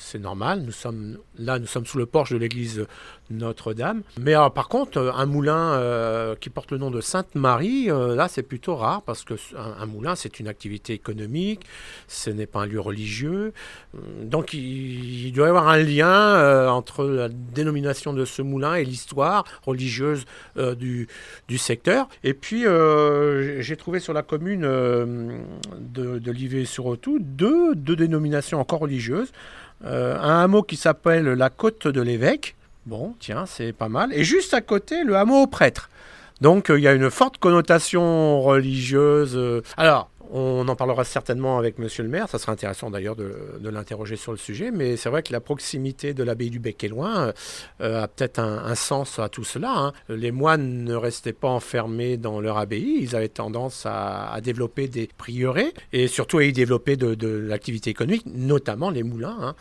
[0.00, 2.86] c'est normal, nous sommes là, nous sommes sous le porche de l'église
[3.30, 4.02] Notre-Dame.
[4.20, 8.14] Mais alors, par contre, euh, un moulin euh, qui porte le nom de Sainte-Marie, euh,
[8.14, 11.60] là, c'est plutôt rare parce que un, moulin, c'est une activité économique,
[12.06, 13.52] ce n'est pas un lieu religieux.
[13.94, 18.76] Hum, Donc, il, doit y avoir un lien euh, entre la dénomination de ce moulin
[18.76, 20.24] et l'histoire religieuse
[20.56, 21.08] euh, du,
[21.48, 22.08] du secteur.
[22.24, 25.38] Et puis, euh, j'ai- trouvé sur la commune euh,
[25.78, 29.30] de, de Livet-sur-Autou deux, deux dénominations encore religieuses.
[29.84, 32.56] Euh, un hameau qui s'appelle la Côte de l'Évêque.
[32.86, 34.12] Bon, tiens, c'est pas mal.
[34.12, 35.88] Et juste à côté, le hameau au prêtre.
[36.40, 39.36] Donc, euh, il y a une forte connotation religieuse.
[39.36, 39.62] euh.
[39.76, 42.28] Alors, On en parlera certainement avec monsieur le maire.
[42.28, 44.70] Ça sera intéressant d'ailleurs de, l'interroger sur le sujet.
[44.70, 47.32] Mais c'est vrai que la proximité de l'abbaye du Bec est loin
[47.80, 49.72] euh, a peut-être un, sens à tout cela.
[49.76, 49.92] hein.
[50.08, 52.98] Les moines ne restaient pas enfermés dans leur abbaye.
[53.00, 58.24] Ils avaient tendance à, développer des prieurés et surtout à y développer de, l'activité économique,
[58.26, 59.36] notamment les moulins.
[59.40, 59.54] hein.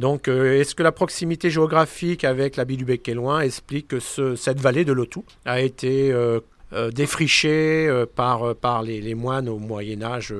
[0.00, 4.00] Donc, euh, est-ce que la proximité géographique avec l'abbaye du Bec est loin explique que
[4.00, 6.40] ce- cette vallée de l'Autou a été euh,
[6.74, 10.34] euh, défrichée euh, par, euh, par les, moines au Moyen Âge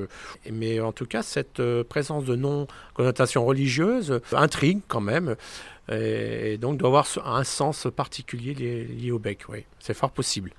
[0.50, 5.36] Mais en tout cas, cette présence de non-connotation religieuse intrigue quand même.
[5.90, 9.64] Et, donc doit avoir un sens particulier lié, au bec, oui.
[9.78, 10.52] C'est fort possible.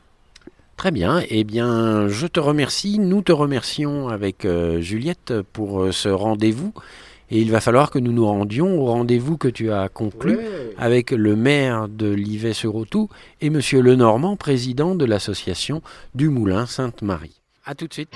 [0.77, 2.99] Très bien, eh bien, je te remercie.
[2.99, 4.47] Nous te remercions avec
[4.79, 6.73] Juliette pour ce rendez-vous.
[7.31, 10.37] Et il va falloir que nous nous rendions au rendez-vous que tu as conclu
[10.77, 13.09] avec le maire de Livet-sur-Autou
[13.41, 15.81] et Monsieur Lenormand, président de l'association
[16.13, 17.41] du Moulin Sainte-Marie.
[17.65, 18.09] À tout de suite.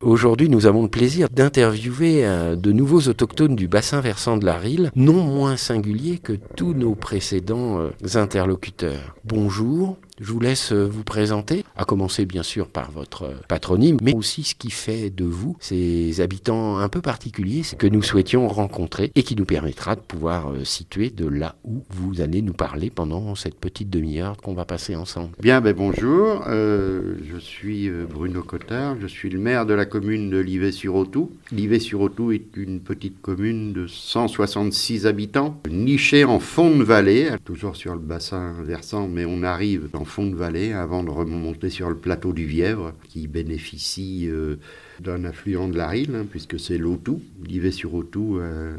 [0.00, 4.56] Aujourd'hui, nous avons le plaisir d'interviewer euh, de nouveaux autochtones du bassin versant de la
[4.56, 9.14] Rille, non moins singuliers que tous nos précédents euh, interlocuteurs.
[9.24, 13.96] Bonjour, je vous laisse euh, vous présenter, à commencer bien sûr par votre euh, patronyme,
[14.02, 18.46] mais aussi ce qui fait de vous ces habitants un peu particuliers que nous souhaitions
[18.46, 22.52] rencontrer et qui nous permettra de pouvoir euh, situer de là où vous allez nous
[22.52, 25.30] parler pendant cette petite demi-heure qu'on va passer ensemble.
[25.40, 30.38] Bien, ben bonjour, je suis Bruno Cotard, je suis le maire de la commune de
[30.38, 31.32] Livet-sur-Autou.
[31.50, 37.94] Livet-sur-Autou est une petite commune de 166 habitants, nichée en fond de vallée, toujours sur
[37.94, 41.96] le bassin versant, mais on arrive en fond de vallée avant de remonter sur le
[41.96, 44.56] plateau du Vièvre, qui bénéficie euh,
[45.00, 47.22] d'un affluent de la Rille, hein, puisque c'est l'Autou.
[47.46, 48.76] Livet-sur-Autou, euh,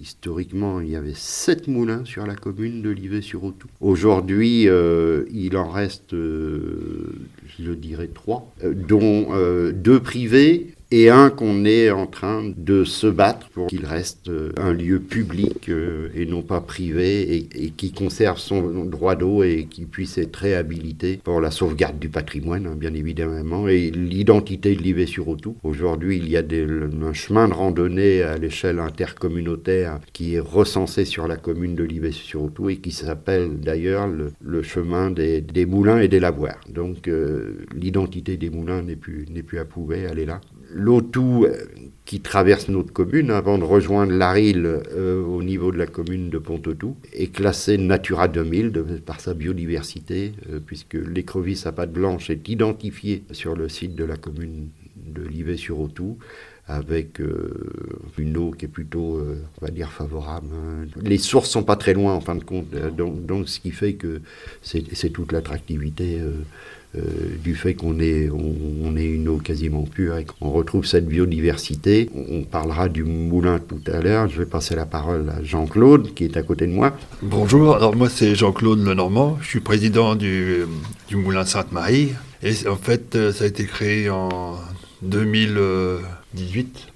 [0.00, 3.68] historiquement, il y avait sept moulins sur la commune de Livet-sur-Autou.
[3.80, 9.28] Aujourd'hui, euh, il en reste, je dirais, trois, dont
[9.72, 14.52] deux privés et un qu'on est en train de se battre pour qu'il reste euh,
[14.56, 19.42] un lieu public euh, et non pas privé et, et qui conserve son droit d'eau
[19.42, 24.74] et qui puisse être réhabilité pour la sauvegarde du patrimoine, hein, bien évidemment, et l'identité
[24.76, 25.56] de l'Ivet-sur-Autou.
[25.64, 26.66] Aujourd'hui, il y a des-
[27.02, 32.70] un chemin de randonnée à l'échelle intercommunautaire qui est recensé sur la commune de Livet-sur-Autou
[32.70, 36.60] et qui s'appelle d'ailleurs le, le chemin des, des moulins et des lavoirs.
[36.72, 39.64] Donc euh, l'identité des moulins n'est plus, plus à
[40.10, 40.40] elle est là.
[40.78, 41.56] L'Autou euh,
[42.04, 46.36] qui traverse notre commune avant de rejoindre l'Aril euh, au niveau de la commune de
[46.38, 52.28] Pont-Autou est classé Natura 2000 de- par sa biodiversité euh, puisque l'écrevisse à pattes blanches
[52.30, 56.18] est identifiée sur le site de la commune de Livet-sur-Autou
[56.68, 57.48] avec euh,
[58.18, 59.20] une eau qui est plutôt,
[59.60, 60.48] on va dire, favorable.
[60.52, 60.86] hein.
[61.04, 64.20] Les sources sont pas très loin en fin de compte, donc, ce qui fait que
[64.62, 66.18] c'est toute l'attractivité
[67.42, 68.54] du fait qu'on ait, on,
[68.84, 72.10] on ait une eau quasiment pure et qu'on retrouve cette biodiversité.
[72.14, 74.28] On, on parlera du moulin tout à l'heure.
[74.28, 76.96] Je vais passer la parole à Jean-Claude qui est à côté de moi.
[77.22, 80.64] Bonjour, alors moi c'est Jean-Claude Lenormand, je suis président du,
[81.08, 84.56] du Moulin Sainte-Marie et en fait euh, ça a été créé en
[85.02, 86.86] 2018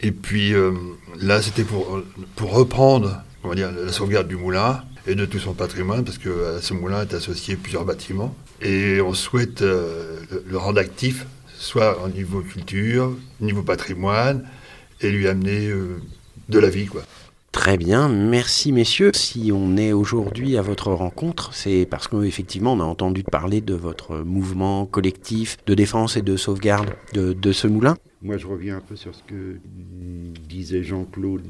[0.00, 0.72] et puis euh,
[1.20, 2.00] là c'était pour,
[2.36, 6.18] pour reprendre on va dire, la sauvegarde du moulin et de tout son patrimoine parce
[6.18, 11.26] que à ce moulin est associé plusieurs bâtiments et on souhaite euh, le, rendre actif
[11.56, 14.46] soit au niveau culture, au niveau patrimoine
[15.00, 16.00] et lui amener euh,
[16.48, 17.02] de la vie quoi.
[17.52, 19.10] Très bien, merci messieurs.
[19.12, 23.74] Si on est aujourd'hui à votre rencontre, c'est parce qu'effectivement on a entendu parler de
[23.74, 27.96] votre mouvement collectif de défense et de sauvegarde de, de ce moulin.
[28.22, 29.56] Moi, je reviens un peu sur ce que
[30.48, 31.42] disait Jean-Claude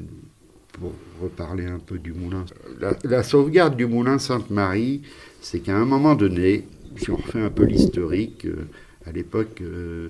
[0.73, 2.45] pour reparler un peu du moulin.
[2.79, 5.01] La, la sauvegarde du moulin Sainte-Marie,
[5.41, 6.65] c'est qu'à un moment donné,
[6.97, 8.67] si on refait un peu l'historique, euh,
[9.05, 10.09] à l'époque, euh,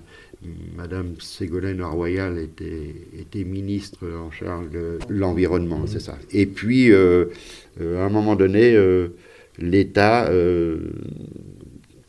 [0.76, 6.17] Madame Ségolène Royal était, ministre en charge de l'environnement, c'est ça.
[6.32, 7.26] Et puis, euh,
[7.80, 8.76] à un moment donné,
[9.60, 10.30] l'État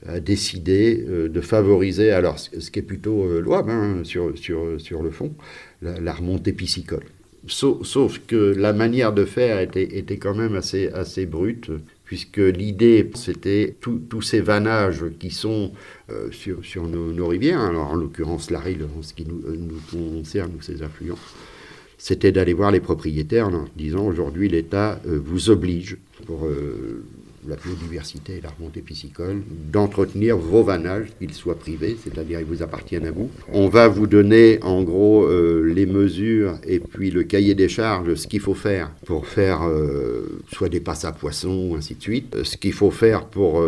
[0.07, 5.11] a décidé de favoriser, alors ce qui est plutôt louable hein, sur, sur, sur le
[5.11, 5.35] fond,
[5.83, 7.05] la, remontée piscicole.
[7.47, 11.71] Sauf, sauf que la manière de faire était, était quand même assez, assez brute,
[12.13, 15.73] puisque l'idée, c'était tous ces vannages qui sont
[16.11, 19.57] euh, sur, nos, rivières, alors en l'occurrence la Rille, en ce qui nous, euh,
[19.91, 21.17] concerne, nous, ses affluents,
[21.97, 25.97] c'était d'aller voir les propriétaires en disant aujourd'hui l'État euh, vous oblige
[26.27, 26.47] pour
[27.49, 32.63] la biodiversité et la remontée piscicole d'entretenir vos vannages, qu'ils soient privés, c'est-à-dire ils vous
[32.63, 33.31] appartiennent à vous.
[33.53, 38.15] On va vous donner en gros euh, les mesures et puis le cahier des charges,
[38.15, 42.37] ce qu'il faut faire pour faire euh, soit des passes à poissons, ainsi de suite,
[42.37, 43.63] euh, ce qu'il faut faire pour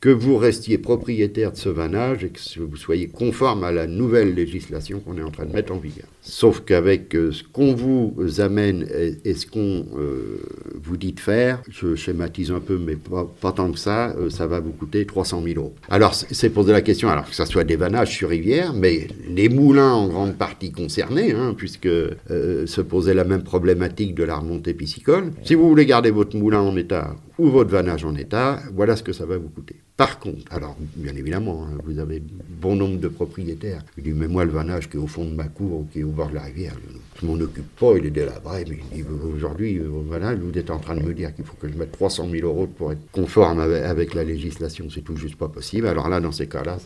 [0.00, 4.34] que vous restiez propriétaire de ce vannage et que vous soyez conforme à la nouvelle
[4.34, 6.06] législation qu'on est en train de mettre en vigueur.
[6.22, 8.86] Sauf qu'avec euh, ce qu'on vous amène
[9.24, 10.42] et, ce qu'on euh,
[10.74, 14.46] vous dit de faire, je schématise un peu, mais pas, tant que ça, euh, ça
[14.46, 15.74] va vous coûter 300 000 euros.
[15.88, 19.48] Alors, c'est posé la question, alors que ça soit des vannages sur rivière, mais les
[19.48, 24.74] moulins en grande partie concernés, hein, puisque se posait la même problématique de la remontée
[24.74, 25.32] piscicole.
[25.44, 29.02] Si vous voulez garder votre moulin en état ou votre vannage en état, voilà ce
[29.02, 29.76] que ça va vous coûter.
[29.96, 33.82] Par contre, alors bien évidemment, hein, vous avez bon nombre de propriétaires.
[33.98, 36.00] Il dit, mais moi le vannage qui est au fond de ma cour ou qui
[36.00, 36.74] est au bord de la rivière,
[37.20, 40.70] je m'en occupe pas, il est délabré, mais il dit, aujourd'hui, euh, voilà, vous êtes
[40.70, 43.00] en train de me dire qu'il faut que je mette 300 000 euros pour être
[43.12, 45.86] conforme avec, la législation, c'est tout juste pas possible.
[45.86, 46.78] Alors là, dans ces cas-là,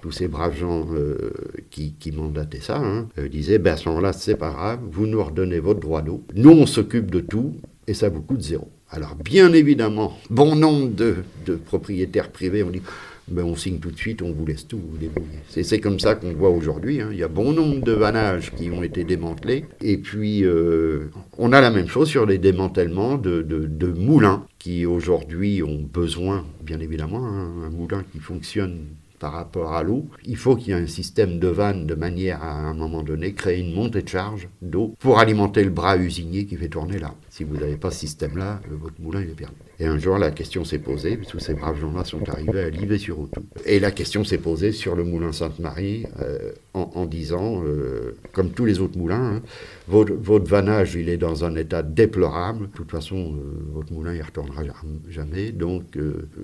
[0.00, 1.30] tous ces braves gens euh,
[1.70, 5.22] qui, mandataient ça hein, euh, disaient, ben à ce moment-là, c'est pas grave, vous nous
[5.22, 7.54] redonnez votre droit d'eau, nous on s'occupe de tout,
[7.86, 8.68] et ça vous coûte zéro.
[8.92, 12.82] Alors, bien évidemment, bon nombre de propriétaires privés ont dit
[13.30, 15.38] ben, on signe tout de suite, on vous laisse tout vous débrouiller.
[15.48, 17.00] C'est, comme ça qu'on voit aujourd'hui.
[17.00, 17.10] hein.
[17.12, 19.64] Il y a bon nombre de vannages qui ont été démantelés.
[19.80, 25.62] Et puis, euh, on a la même chose sur les démantèlements de, moulins qui aujourd'hui
[25.62, 28.86] ont besoin, bien évidemment, hein, un moulin qui fonctionne
[29.18, 30.06] par rapport à l'eau.
[30.24, 33.02] Il faut qu'il y ait un système de vannes de manière à, à un moment
[33.02, 36.98] donné, créer une montée de charge d'eau pour alimenter le bras usinier qui fait tourner
[36.98, 37.14] là.
[37.30, 39.54] Si vous n'avez pas ce système-là, euh, votre moulin il est perdu.
[39.78, 43.42] Et un jour, la question s'est posée, que ces braves gens-là sont arrivés à Livet-sur-Autou.
[43.64, 48.66] Et la question s'est posée sur le moulin Sainte-Marie euh, en, disant, euh, comme tous
[48.66, 49.42] les autres moulins, hein,
[49.88, 52.66] votre, votre vannage, il est dans un état déplorable.
[52.66, 53.36] De toute façon,
[53.72, 54.74] votre moulin, il retournera jam-
[55.08, 55.50] jamais.
[55.52, 55.96] Donc,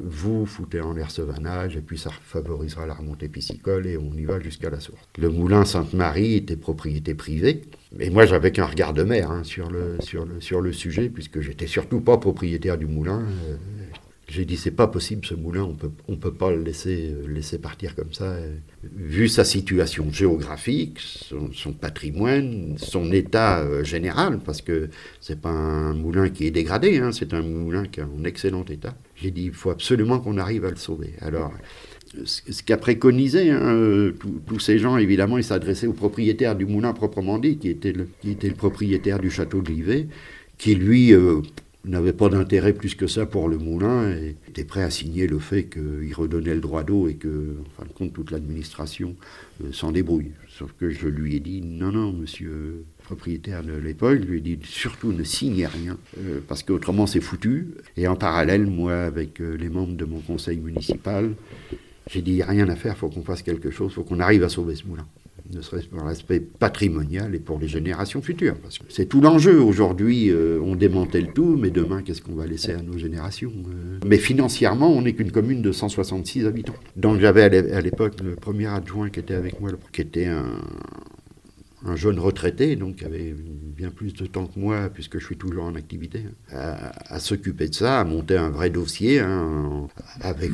[0.03, 4.12] vous foutez en l'air ce vannage, et puis ça favorisera la remontée piscicole, et on
[4.14, 5.03] y va jusqu'à la source.
[5.18, 7.62] Le moulin Sainte-Marie était propriété privée.
[8.00, 11.09] Et moi, j'avais qu'un regard de mer hein, sur, le, sur, le, sur le sujet,
[11.09, 13.20] puisque j'étais surtout pas propriétaire du moulin.
[13.22, 13.56] Euh,
[14.28, 17.28] j'ai dit, c'est pas possible ce moulin, on peut, on peut pas le laisser, euh,
[17.28, 18.24] laisser partir comme ça.
[18.24, 20.98] euh, Vu sa situation géographique,
[21.52, 27.12] son, patrimoine, son état général, parce que c'est pas un moulin qui est dégradé, hein,
[27.12, 28.94] c'est un moulin qui est en excellent état.
[29.14, 31.14] J'ai dit, il faut absolument qu'on arrive à le sauver.
[31.20, 31.52] Alors,
[32.24, 34.12] ce qu'a préconisé hein, euh,
[34.46, 38.09] tous- ces gens, évidemment, ils s'adressaient au propriétaire du moulin proprement dit, qui était le,
[38.55, 40.07] propriétaire du château de Livet,
[40.59, 41.40] qui lui euh,
[41.85, 45.38] n'avait pas d'intérêt plus que ça pour le moulin et était prêt à signer le
[45.38, 49.14] fait qu'il redonnait le droit d'eau et que, en fin de compte, toute l'administration
[49.62, 50.33] euh, s'en débrouille.
[50.48, 54.40] Sauf que je lui ai dit, non, non, monsieur propriétaire de l'époque, je lui ai
[54.40, 55.96] dit, surtout ne signez rien,
[56.48, 57.68] parce qu'autrement c'est foutu.
[57.96, 61.35] Et en parallèle, moi, avec les membres de mon conseil municipal,
[62.10, 64.74] j'ai dit, rien à faire, faut qu'on fasse quelque chose, faut qu'on arrive à sauver
[64.76, 65.06] ce moulin.
[65.52, 68.56] Ne serait-ce pour l'aspect patrimonial et pour les générations futures.
[68.56, 69.60] Parce que c'est tout l'enjeu.
[69.62, 73.98] Aujourd'hui, euh, on démantèle tout, mais demain, qu'est-ce qu'on va laisser à nos générations Euh,
[74.04, 76.74] Mais financièrement, on n'est qu'une commune de 166 habitants.
[76.96, 80.26] Donc j'avais à l'é- à l'époque le premier adjoint qui était avec moi, qui était
[80.26, 80.46] un,
[81.87, 85.37] un jeune retraité, donc qui avait bien plus de temps que moi, puisque je suis
[85.37, 89.87] toujours en activité, à, s'occuper de ça, à monter un vrai dossier hein,
[90.20, 90.53] avec,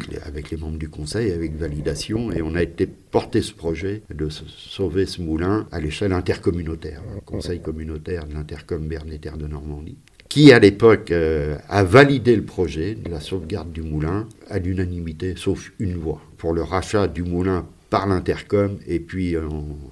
[0.51, 5.07] les, membres du conseil, avec validation, et on a été porter ce projet de sauver
[5.07, 9.97] ce moulin à l'échelle intercommunautaire, le conseil communautaire de l'intercom Bernétaire de Normandie
[10.29, 15.35] qui à l'époque euh, a validé le projet de la sauvegarde du moulin à l'unanimité,
[15.37, 19.47] sauf une voix, pour le rachat du moulin par l'intercom et puis euh,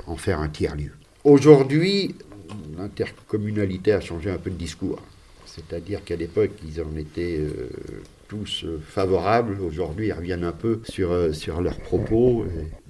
[0.06, 0.92] en faire un tiers-lieu.
[1.24, 2.14] Aujourd'hui,
[2.78, 5.00] l'intercommunalité a changé un peu de discours.
[5.44, 7.68] C'est-à-dire qu'à l'époque, ils en étaient euh,
[8.26, 9.60] tous euh, favorables.
[9.60, 12.46] Aujourd'hui, ils reviennent un peu sur, euh, sur leurs propos.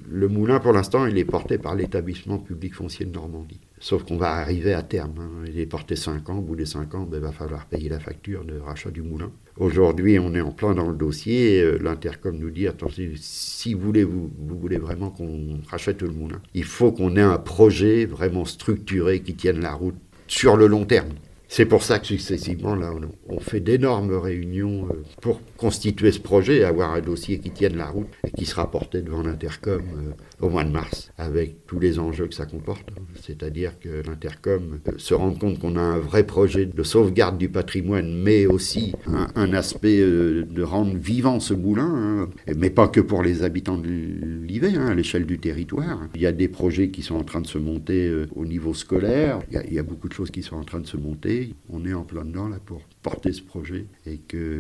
[0.09, 3.59] Le moulin, pour l'instant, il est porté par l'établissement public foncier de Normandie.
[3.83, 5.15] Sauf qu'on va arriver à terme.
[5.19, 5.45] hein.
[5.47, 6.39] Il est porté 5 ans.
[6.39, 9.01] Au bout des 5 ans, ben, il va falloir payer la facture de rachat du
[9.01, 9.33] moulin.
[9.57, 11.63] Aujourd'hui, on est en plein dans le dossier.
[11.63, 16.11] Euh, L'intercom nous dit attention, si vous voulez, vous, vous voulez vraiment qu'on rachète le
[16.11, 19.97] moulin, il faut qu'on ait un projet vraiment structuré qui tienne la route
[20.29, 21.09] sur le long terme.
[21.53, 22.93] C'est pour ça que successivement, là,
[23.29, 27.77] on, fait d'énormes réunions euh, pour constituer ce projet et avoir un dossier qui tienne
[27.77, 31.81] la route et qui sera porté devant l'Intercom euh, au mois de mars, avec tous
[31.81, 32.89] les enjeux que ça comporte.
[33.21, 37.49] C'est-à-dire que l'Intercom euh, se rend compte qu'on a un vrai projet de sauvegarde du
[37.49, 38.93] patrimoine, mais aussi
[39.35, 42.31] un, aspect de rendre vivant ce moulin, hein.
[42.57, 46.07] mais pas que pour les habitants de l'Ivet, hein, à l'échelle du territoire.
[46.15, 49.41] Il y a des projets qui sont en train de se monter au niveau scolaire,
[49.51, 51.40] il y a beaucoup de choses qui sont en train de se monter.
[51.73, 54.59] On est en plein dedans là pour porter ce projet et que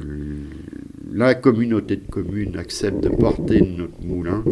[1.12, 4.42] la communauté de communes accepte de porter notre moulin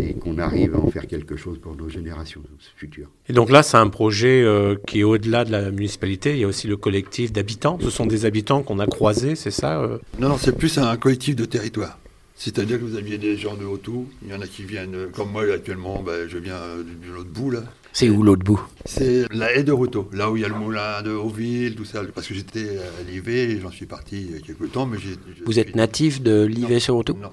[0.00, 2.42] et qu'on arrive à en faire quelque chose pour nos générations
[2.76, 3.10] futures.
[3.28, 6.32] Et donc là, c'est un projet euh, qui est au-delà de la municipalité.
[6.32, 7.78] Il y a aussi le collectif d'habitants.
[7.80, 9.98] Ce sont des habitants qu'on a croisés, c'est ça euh?
[10.18, 11.98] Non, non, c'est plus un collectif de territoire.
[12.36, 15.06] C'est-à-dire que vous aviez des gens de Haut-Tout, il y en a qui viennent, euh,
[15.08, 17.62] comme moi actuellement, ben, je viens euh, de l'autre bout là.
[17.92, 18.60] C'est où l'autre bout?
[18.84, 21.84] C'est la haie de Routot, là où il y a le moulin de Hauville, tout
[21.84, 22.02] ça.
[22.12, 24.84] Parce que j'étais à Livet et j'en suis parti il y a quelques temps.
[24.84, 24.98] Mais
[25.46, 27.30] Vous êtes natif de Livet-sur-Autou Non.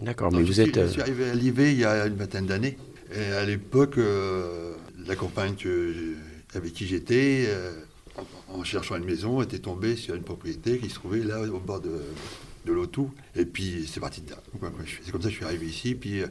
[0.00, 0.80] D'accord, Non, mais je vous suis, êtes...
[0.86, 2.78] Je suis arrivé à Livet il y a une vingtaine d'années.
[3.12, 4.74] Et à l'époque, euh,
[5.08, 5.92] la compagne que
[6.54, 7.72] avec qui j'étais, euh,
[8.48, 11.58] en, en cherchant une maison, était tombée sur une propriété qui se trouvait là au
[11.58, 11.90] bord de,
[12.66, 13.10] de l'Autou.
[13.34, 14.36] Et puis c'est parti de là.
[15.04, 15.94] C'est comme ça que je suis arrivé ici.
[15.94, 16.26] Puis euh,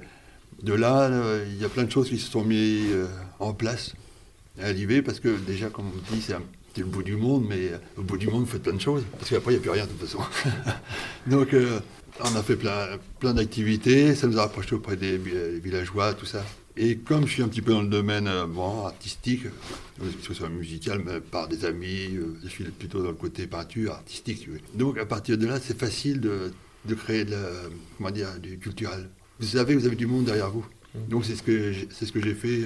[0.62, 3.08] de là, euh, il y a plein de choses qui se sont mises euh,
[3.40, 3.94] en place
[4.62, 6.36] à Livet parce que déjà, comme on dit, c'est
[6.78, 9.30] le bout du monde, mais au bout du monde, vous faites plein de choses, parce
[9.30, 10.20] qu'après, il n'y a plus rien de toute façon.
[11.28, 11.56] Donc,
[12.22, 16.26] on a fait plein, plein d'activités, ça nous a rapprochés auprès des vi- villageois, tout
[16.26, 16.44] ça.
[16.78, 20.26] Et comme je suis un petit peu dans le domaine euh, bon, artistique, euh, que
[20.28, 23.94] ce soit musical, mais par des amis, euh, je suis plutôt dans le côté peinture,
[23.94, 24.50] artistique.
[24.74, 26.52] Donc, à partir de là, c'est facile de,
[26.86, 27.50] de créer de la-
[27.98, 29.10] comment dire, du culturel.
[29.40, 30.66] Vous savez, vous avez du monde derrière vous.
[31.10, 32.62] Donc, c'est ce que j'ai- c'est ce que j'ai fait.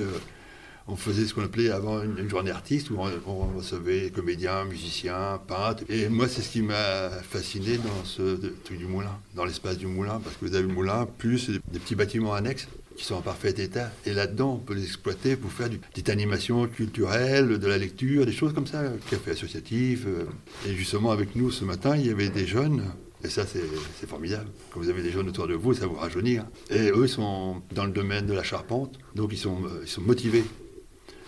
[0.91, 4.65] on faisait ce qu'on appelait avant une, une journée artiste où on, on recevait comédiens,
[4.65, 5.83] musiciens, peintres.
[5.87, 9.85] Et moi, c'est ce qui m'a fasciné dans ce truc du moulin, dans l'espace du
[9.85, 12.67] moulin, parce que vous avez le moulin plus des petits bâtiments annexes
[12.99, 13.91] qui sont en parfait état.
[14.05, 18.25] Et là-dedans, on peut les exploiter pour faire du, petite animation culturelle, de la lecture,
[18.25, 20.03] des choses comme ça, café associatif.
[20.05, 20.25] euh.
[20.67, 22.83] Et justement, avec nous, ce matin, il y avait des jeunes.
[23.23, 24.49] Et ça, c'est formidable.
[24.71, 26.37] Quand vous avez des jeunes autour de vous, ça vous rajeunit.
[26.39, 26.49] hein.
[26.69, 29.87] Et eux, ils sont dans le domaine de la charpente, donc ils sont, euh, ils
[29.89, 30.43] sont motivés.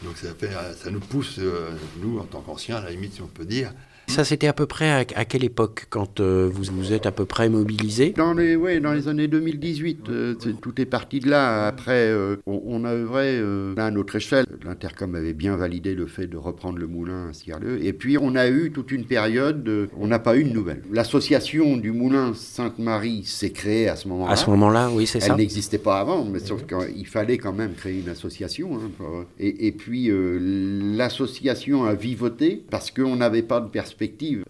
[0.03, 1.39] Donc ça, fait, euh, ça nous pousse,
[2.01, 3.73] nous, en tant qu'anciens, à la limite, si on peut dire.
[4.11, 7.13] Ça, c'était à peu près à, à quelle époque, quand euh, vous vous êtes à
[7.13, 11.29] peu près mobilisé Dans les, ouais, dans les années 2018, euh, tout est parti de
[11.29, 11.65] là.
[11.67, 13.39] Après, euh, on, on a œuvré
[13.77, 14.45] à notre échelle.
[14.65, 17.79] L'Intercom avait bien validé le fait de reprendre le moulin à Cierleux.
[17.85, 20.83] Et puis, on a eu toute une période, de- on n'a pas eu de nouvelles.
[20.91, 24.33] L'association du moulin Sainte-Marie s'est créée à ce moment-là.
[24.33, 25.35] À ce moment-là, oui, c'est Elle ça.
[25.37, 28.75] n'existait pas avant, mais sauf qu'il fallait quand même créer une association.
[28.75, 34.00] hein, pour- et, et puis l'association a vivoté parce qu'on n'avait pas de perspective.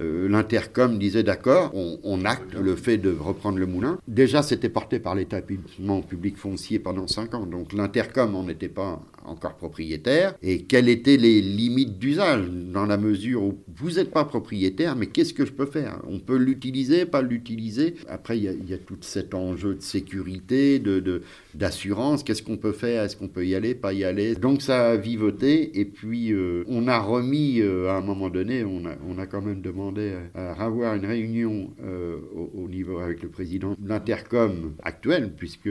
[0.01, 3.97] Euh, L'Intercom disait d'accord, on, acte le fait de reprendre le moulin.
[4.07, 9.01] Déjà, c'était porté par l'établissement public foncier pendant cinq ans, donc l'Intercom n'en était pas
[9.25, 10.35] encore propriétaire.
[10.41, 12.43] Et quelles étaient les limites d'usage
[12.73, 16.01] dans la mesure où vous n'êtes pas propriétaire, mais qu'est-ce que je peux faire?
[16.07, 17.95] On peut l'utiliser, pas l'utiliser?
[18.07, 21.21] Après, il y, a- y tout cet enjeu de sécurité, de,
[21.53, 22.23] d'assurance.
[22.23, 23.03] Qu'est-ce qu'on peut faire?
[23.03, 25.79] Est-ce qu'on peut y aller, pas y aller Donc ça a vivoté.
[25.79, 29.25] Et puis, euh, on a remis, euh, à un moment donné, on a, on a
[29.27, 33.75] quand même demandé à, à avoir une réunion euh, au, au niveau avec le président
[33.79, 35.69] de l'Intercom actuel, puisque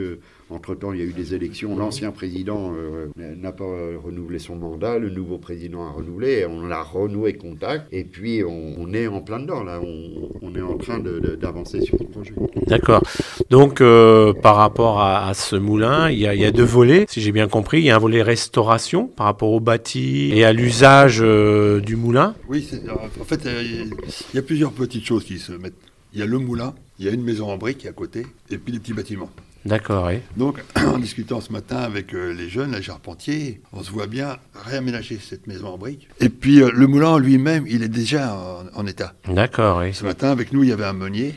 [0.51, 1.75] entre-temps, il y a eu des élections.
[1.77, 3.63] L'ancien président euh, n'a pas
[4.03, 4.99] renouvelé son mandat.
[4.99, 6.45] Le nouveau président a renouvelé.
[6.49, 7.85] On a renoué contact.
[7.91, 9.79] Et puis, on, on est en plein dedans, là.
[9.83, 12.33] On, on est en train de- de- d'avancer sur le projet.
[12.67, 13.01] D'accord.
[13.49, 16.63] Donc, euh, par rapport à, à ce moulin, il y, a, il y a deux
[16.63, 17.79] volets, si j'ai bien compris.
[17.79, 21.95] Il y a un volet restauration par rapport au bâti et à l'usage euh, du
[21.95, 22.35] moulin.
[22.49, 23.89] Oui, c'est- en fait, il
[24.33, 25.73] y a plusieurs petites choses qui se mettent.
[26.13, 28.57] Il y a le moulin, il y a une maison en briques à côté, et
[28.57, 29.29] puis des petits bâtiments.
[29.65, 30.19] D'accord, oui.
[30.37, 34.37] Donc, en discutant ce matin avec euh, les jeunes, les charpentiers, on se voit bien
[34.65, 36.07] réaménager cette maison en briques.
[36.19, 39.13] Et puis, euh, le moulin lui-même, il est déjà en, en état.
[39.27, 39.93] D'accord, oui.
[39.93, 41.35] Ce matin, avec nous, il y avait un meunier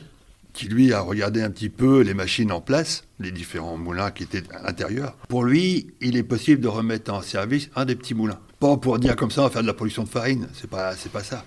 [0.55, 4.23] qui, lui, a regardé un petit peu les machines en place, les différents moulins qui
[4.23, 5.17] étaient à l'intérieur.
[5.29, 8.39] Pour lui, il est possible de remettre en service un des petits moulins.
[8.61, 10.95] Pas pour dire comme ça, on va faire de la production de farine, c'est pas,
[10.97, 11.45] c'est pas ça.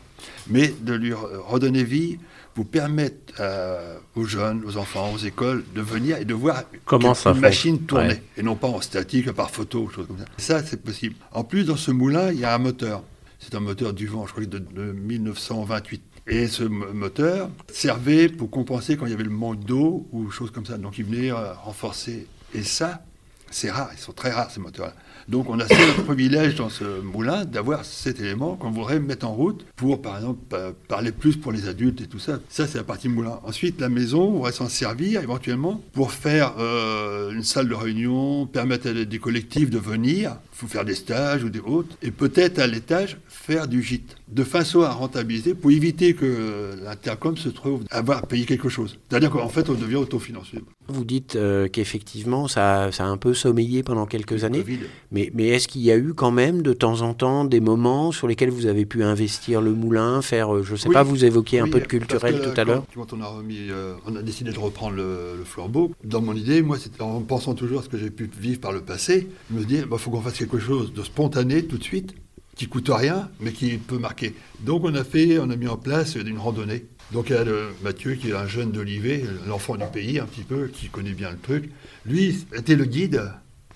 [0.49, 2.19] Mais de lui re- redonner vie,
[2.58, 7.10] vous permettre euh, aux jeunes, aux enfants, aux écoles de venir et de voir Comment
[7.10, 8.08] une ça fait machine tourner.
[8.08, 8.24] Ouais.
[8.36, 10.26] Et non pas en statique, par photo, ou choses comme ça.
[10.38, 11.16] Ça, c'est possible.
[11.32, 13.03] En plus, dans ce moulin, il y a un moteur.
[13.39, 16.01] C'est un moteur du vent, je crois, de, de 1928.
[16.30, 20.30] Et ce mo- moteur servait pour compenser quand il y avait le manque d'eau ou
[20.32, 20.78] choses comme ça.
[20.80, 22.26] Donc il venait euh, renforcer.
[22.55, 23.03] Et ça,
[23.51, 24.93] c'est rare, ils sont très rares ces moteurs-là.
[25.28, 29.34] Donc on a ce privilège dans ce moulin d'avoir cet élément qu'on voudrait mettre en
[29.34, 32.39] route pour, par exemple, pa- parler plus pour les adultes et tout ça.
[32.49, 33.39] Ça, c'est la partie moulin.
[33.43, 38.45] Ensuite, la maison, on va s'en servir éventuellement pour faire euh, une salle de réunion,
[38.45, 42.58] permettre à des collectifs de venir, faut faire des stages ou des autres, et peut-être
[42.60, 47.84] à l'étage faire du gîte, de façon à rentabiliser pour éviter que l'intercom se trouve
[47.91, 48.97] à avoir payé quelque chose.
[49.10, 50.58] C'est-à-dire qu'en fait, on devient autofinancé.
[50.88, 54.64] Vous dites euh, qu'effectivement, ça, ça a un peu sommeillé pendant quelques années.
[55.12, 58.12] Mais, mais est-ce qu'il y a eu quand même de temps en temps des moments
[58.12, 60.93] sur lesquels vous avez pu investir le moulin, faire, euh, je ne sais Oui.
[60.93, 63.68] pas, vous évoquiez un peu de culturel que, tout à l'heure Quand, on a remis,
[63.70, 65.91] euh, on a décidé de reprendre le, le flambeau.
[66.03, 68.72] Dans mon idée, moi, c'était en pensant toujours à ce que j'ai pu vivre par
[68.72, 71.83] le passé, je me dis, il faut qu'on fasse quelque chose de spontané tout de
[71.83, 72.15] suite
[72.55, 74.33] qui coûte rien, mais qui peut marquer.
[74.61, 76.85] Donc on a fait, on a mis en place une randonnée.
[77.11, 80.25] Donc il y a le Mathieu qui est un jeune d'Olivet, l'enfant du pays un
[80.25, 81.69] petit peu, qui connaît bien le truc.
[82.05, 83.31] Lui était le guide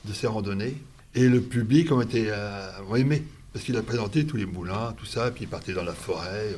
[0.06, 0.76] de ces randonnées
[1.14, 5.06] et le public ont été euh, aimé parce qu'il a présenté tous les moulins, tout
[5.06, 6.56] ça, puis il partait dans la forêt.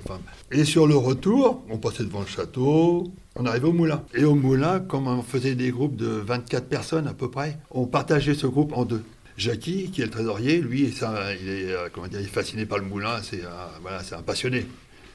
[0.52, 4.04] Et sur le retour, on passait devant le château, on arrivait au moulin.
[4.14, 7.88] Et au moulin, comme on faisait des groupes de 24 personnes à peu près, on
[7.88, 9.04] partageait ce groupe en deux.
[9.38, 12.78] Jackie, qui est le trésorier, lui, il, est, euh, comment dire, il est fasciné par
[12.78, 14.66] le moulin, c'est un, un passionné.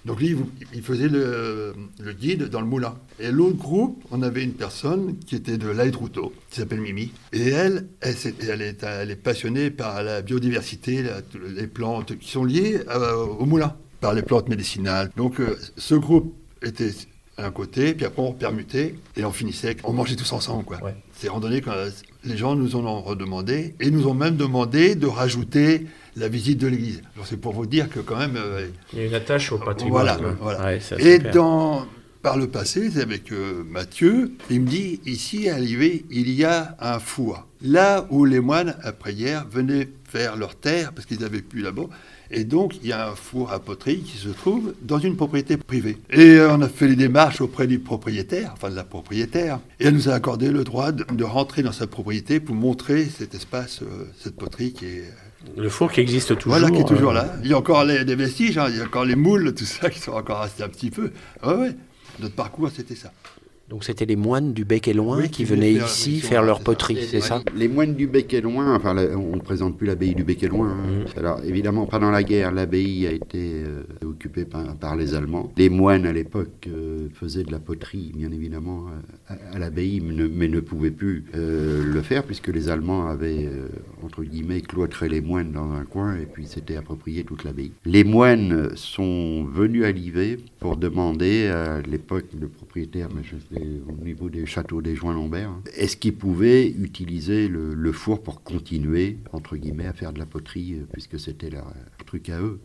[0.05, 0.37] Donc lui,
[0.73, 1.75] il faisait le,
[2.19, 2.97] guide dans le moulin.
[3.21, 7.12] Et l'autre groupe, on avait une personne qui était de l'Aïdrouto, qui s'appelle Mimi.
[7.33, 11.05] Et elle, elle, est, passionnée par la biodiversité,
[11.55, 15.11] les plantes qui sont liées euh, au moulin, par les plantes médicinales.
[15.16, 16.93] Donc euh, ce groupe était
[17.37, 20.64] à un côté, puis après on permutait et on finissait, on mangeait tous ensemble.
[20.64, 20.79] quoi.
[21.21, 21.75] C'est randonnée quand
[22.23, 26.59] les gens nous en ont redemandé et nous ont même demandé de rajouter la visite
[26.59, 27.03] de l'église.
[27.25, 28.37] C'est pour vous dire que quand même...
[28.37, 30.16] euh, Il y a une attache au patrimoine.
[30.16, 30.64] voilà, voilà.
[30.64, 31.87] Ouais, Et dans,
[32.23, 36.45] par le passé, c'est avec euh, Mathieu, il me dit, ici à Livet, il y
[36.45, 37.49] a un four.
[37.62, 41.89] Là où les moines, après hier, venaient faire leur terre, parce qu'ils n'avaient plus là-bas.
[42.31, 45.57] Et donc, il y a un four à poterie qui se trouve dans une propriété
[45.57, 45.97] privée.
[46.11, 49.87] Et euh, on a fait les démarches auprès du propriétaire, enfin de la propriétaire, et
[49.87, 53.35] elle nous a accordé le droit de, de rentrer dans sa propriété pour montrer cet
[53.35, 55.05] espace, euh, cette poterie qui est...
[55.57, 56.59] Le four qui existe toujours.
[56.59, 57.37] Voilà, qui est toujours euh, là.
[57.45, 59.65] Il y a encore les, des vestiges, hein, il y a encore les moules, tout
[59.65, 61.13] ça, qui sont encore restés un petit peu.
[61.45, 61.77] Ouais, ouais.
[62.21, 63.13] Notre parcours, c'était ça.
[63.69, 66.43] Donc c'était les moines du Bec et Loin Oui, qui qui venaient faire ici faire
[66.43, 69.77] leur poterie, c'est ça Les moines du Bec et Loin, enfin, la- on ne présente
[69.77, 70.71] plus l'abbaye du Bec et Loin.
[70.71, 71.05] hein.
[71.19, 75.53] Alors, évidemment, pendant la guerre, l'abbaye a été euh, occupée par, par les Allemands.
[75.59, 78.87] Les moines, à l'époque, euh, faisaient de la poterie, bien évidemment,
[79.29, 82.71] euh, à, à l'abbaye, mais, ne- mais ne pouvaient plus euh, le faire, puisque les
[82.71, 83.69] Allemands avaient, euh,
[84.03, 87.73] entre guillemets, cloîtré les moines dans un coin, et puis s'étaient approprié toute l'abbaye.
[87.85, 93.58] Les moines sont venus à Livet pour demander, à l'époque, le propriétaire, mais je sais,
[93.89, 99.19] au niveau des châteaux des Joints-Lambert, hein, est-ce qu'ils pouvaient utiliser le, four pour continuer,
[99.33, 102.61] entre guillemets, à faire de la poterie, euh, puisque c'était leur euh, truc à eux.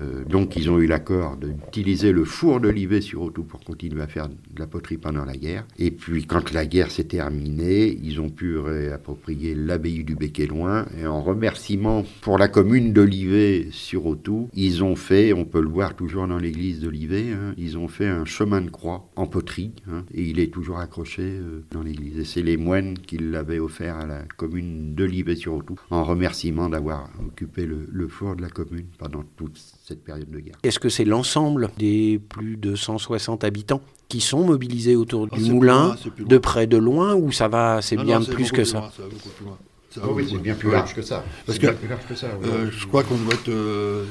[0.00, 4.02] Euh, donc ils ont eu l'accord d'utiliser le four de Livet sur Autou pour continuer
[4.02, 5.66] à faire de la poterie pendant la guerre.
[5.78, 11.06] Et puis quand la guerre s'est terminée, ils ont pu réapproprier l'abbaye du Bec et
[11.06, 15.94] en remerciement pour la commune d'Olivet sur Autou, ils ont fait, on peut le voir
[15.94, 19.72] toujours dans l'église d'Olivet, hein, ils ont fait un chemin de croix en poterie.
[19.90, 22.18] hein, il est toujours accroché euh, dans l'église.
[22.18, 26.68] Et c'est les moines qui l'avaient offert à la commune d'Olivet sur Autou en remerciement
[26.68, 30.56] d'avoir occupé le, le four de la commune pendant toute cette période de guerre.
[30.62, 35.42] Est-ce que c'est l'ensemble des plus de 160 habitants qui sont mobilisés autour Ah, du
[35.42, 36.28] c'est plus moulin, loin, c'est plus loin.
[36.30, 38.78] de près, de loin, ou ça va, c'est bien non, plus beaucoup que plus ça
[38.80, 39.58] loin, ça va beaucoup plus loin.
[39.90, 40.74] Ça Ah oui, c'est bien plus Ouais.
[40.74, 41.22] large que ça.
[41.44, 42.48] Parce que, bien plus large que ça, oui.
[42.48, 44.04] euh, je crois qu'on doit être euh,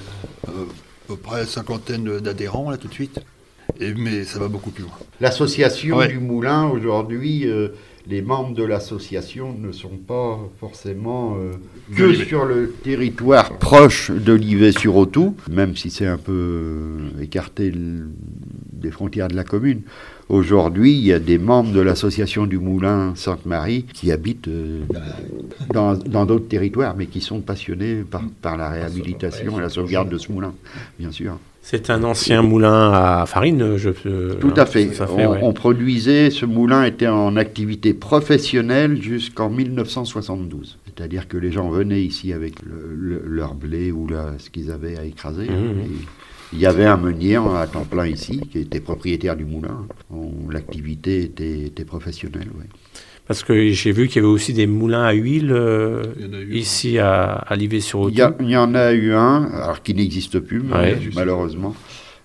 [0.48, 3.20] euh, à peu près cinquantaine d'adhérents là tout de suite.
[3.80, 4.94] Et, mais ça va beaucoup plus loin.
[5.20, 6.08] L'association Ouais.
[6.08, 7.70] du Moulin, aujourd'hui, euh,
[8.08, 11.52] les membres de l'association ne sont pas forcément euh,
[11.96, 17.72] que sur le territoire proche d'Olivet-sur-Autou, même si c'est un peu euh, écarté
[18.74, 19.82] des frontières de la commune.
[20.30, 24.82] Aujourd'hui, il y a des membres de l'association du Moulin Sainte-Marie qui habitent euh,
[25.74, 30.10] dans dans d'autres territoires, mais qui sont passionnés par, par la réhabilitation et la sauvegarde
[30.10, 30.54] de ce moulin,
[30.98, 31.38] bien sûr.
[31.64, 34.36] C'est un ancien moulin à farine, je peux.
[34.42, 34.94] Tout à fait.
[34.94, 35.40] Ça on, fait, ouais.
[35.42, 40.80] on produisait, ce moulin était en activité professionnelle jusqu'en 1972.
[40.86, 44.72] C'est-à-dire que les gens venaient ici avec le- le- leur blé ou la- ce qu'ils
[44.72, 45.46] avaient à écraser.
[45.50, 45.80] Mhm.
[45.86, 45.90] Et
[46.54, 49.86] il y avait un meunier à temps plein ici qui était propriétaire du moulin.
[50.50, 52.50] L'activité était, était professionnelle.
[52.58, 52.66] ouais.
[53.32, 56.04] Parce que j'ai vu qu'il y avait aussi des moulins à huile euh,
[56.52, 58.12] ici à, à Livet-sur-Autou.
[58.14, 60.98] Il y, a- il y en a eu un, alors qui n'existe plus Ouais.
[61.16, 61.74] malheureusement.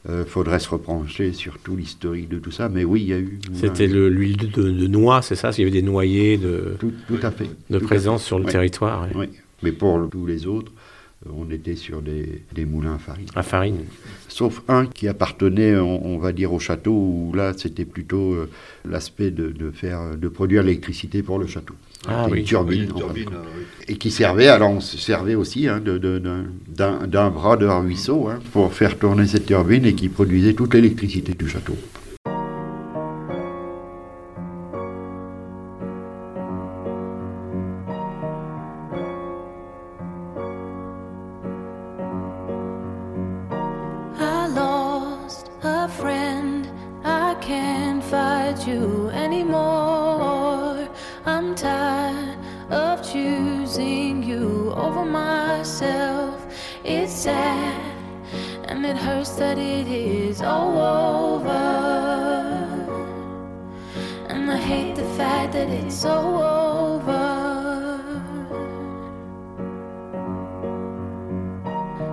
[0.09, 3.19] Il faudrait se repencher sur tout l'historique de tout ça, mais oui, il y a
[3.21, 3.39] eu.
[3.53, 6.93] C'était le- l'huile de, de noix, c'est ça Il y avait des noyers de, Tout,
[7.07, 7.51] tout à fait.
[7.71, 8.27] de Tout à présence fait.
[8.27, 9.07] sur le territoire.
[9.15, 9.27] Oui,
[9.63, 10.76] mais pour le- tous les autres, euh,
[11.35, 13.27] on était sur des, des moulins à farine.
[13.35, 13.79] À farine.
[14.29, 18.51] Sauf un qui appartenait, on, on va dire, au château, où là, c'était plutôt euh,
[18.89, 21.75] l'aspect de, de faire, de produire l'électricité pour le château.
[22.07, 22.41] Ah oui.
[22.41, 22.81] Une turbine.
[22.81, 23.65] Oui, une en fin de turbine, euh, oui.
[23.89, 28.73] Et qui servait, alors on se servait aussi hein, d'un bras de ruisseau hein, pour
[28.73, 31.77] faire tourner cette turbine et qui produisait toute l'électricité du château.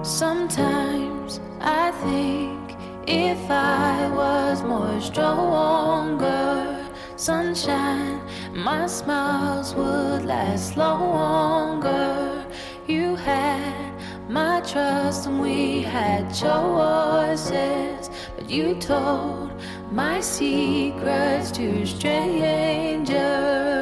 [0.04, 2.78] Sometimes I think
[3.08, 6.86] if I was more stronger,
[7.16, 8.20] sunshine,
[8.54, 12.46] my smiles would last longer.
[12.86, 13.94] You had
[14.30, 19.54] my trust and we had choices, but you told
[19.90, 23.73] my secrets to strangers.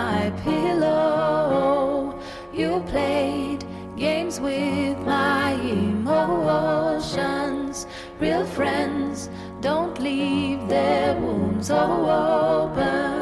[0.00, 2.18] My pillow.
[2.60, 3.60] You played
[3.96, 5.48] games with my
[5.80, 7.06] emotions.
[8.18, 9.28] Real friends
[9.60, 13.18] don't leave their wounds open.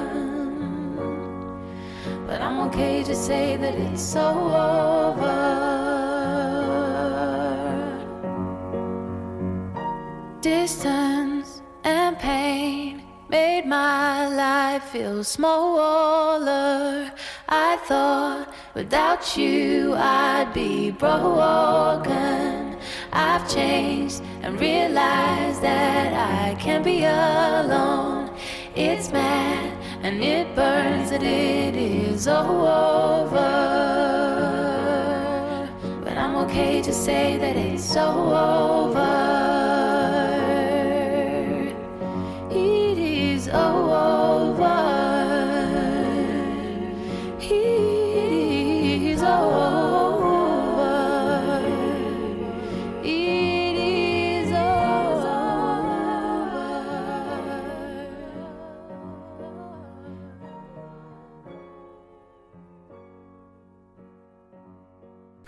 [2.26, 4.26] But I'm okay to say that it's so
[4.70, 5.39] over.
[10.41, 11.49] Distance
[11.85, 12.78] and pain
[13.29, 17.12] made my life feel smaller.
[17.49, 22.79] I thought without you I'd be broken.
[23.12, 28.31] I've changed and realized that I can't be alone.
[28.74, 33.37] It's mad and it burns that it is over.
[36.05, 39.58] But I'm okay to say that it's so over.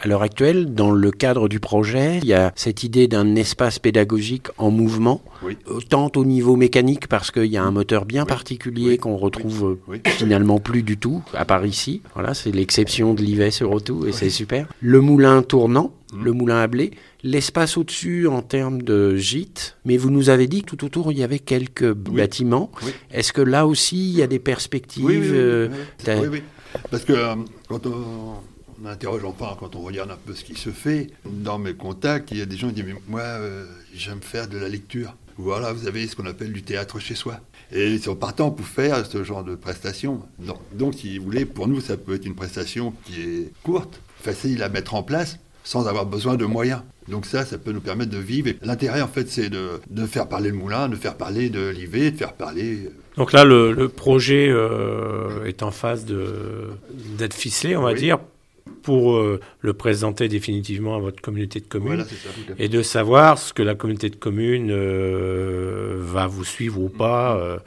[0.02, 3.78] À l'heure actuelle, dans le cadre du projet, il y a cette idée d'un espace
[3.78, 5.58] pédagogique en mouvement, Oui.
[5.90, 9.76] tant au niveau mécanique parce qu'il y a un moteur bien particulier qu'on retrouve
[10.06, 12.00] finalement plus du tout, à part ici.
[12.14, 14.66] Voilà, c'est l'exception de l'IVES sur Auto et c'est super.
[14.80, 16.92] Le moulin tournant, le moulin à blé,
[17.22, 21.18] l'espace au-dessus en termes de gîte, mais vous nous avez dit que tout autour il
[21.18, 22.70] y avait quelques bâtiments.
[23.12, 25.68] Est-ce que là aussi il y a des perspectives Oui, oui, oui, euh,
[26.08, 26.42] oui, oui, oui.
[26.90, 27.34] Parce que euh,
[27.68, 28.36] quand on,
[28.82, 32.30] on interroge, enfin, quand on regarde un peu ce qui se fait, dans mes contacts,
[32.30, 35.14] il y a des gens qui disent Mais Moi, euh, j'aime faire de la lecture.
[35.36, 37.40] Voilà, vous avez ce qu'on appelle du théâtre chez soi.
[37.72, 40.22] Et ils sont partants pour faire ce genre de prestation.
[40.38, 44.00] Donc, donc, si vous voulez, pour nous, ça peut être une prestation qui est courte,
[44.20, 46.82] facile à mettre en place, sans avoir besoin de moyens.
[47.08, 48.48] Donc ça, ça peut nous permettre de vivre.
[48.48, 51.68] Et L'intérêt, en fait, c'est de, de faire parler le moulin, de faire parler de
[51.68, 52.84] l'IV, de faire parler...
[52.86, 56.70] euh, Donc là, le, le projet euh, est en phase de-
[57.18, 57.98] d'être ficelé, on va Oui.
[57.98, 58.18] dire,
[58.90, 63.38] pour euh, le présenter définitivement à votre communauté de communes Voilà, ça, et de savoir
[63.38, 67.36] ce que la communauté de communes euh, va vous suivre ou pas.
[67.38, 67.58] euh,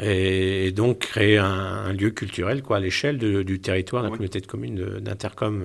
[0.00, 1.44] et, et donc créer un,
[1.88, 5.64] un lieu culturel quoi, à l'échelle du territoire de la communauté de communes d'Intercom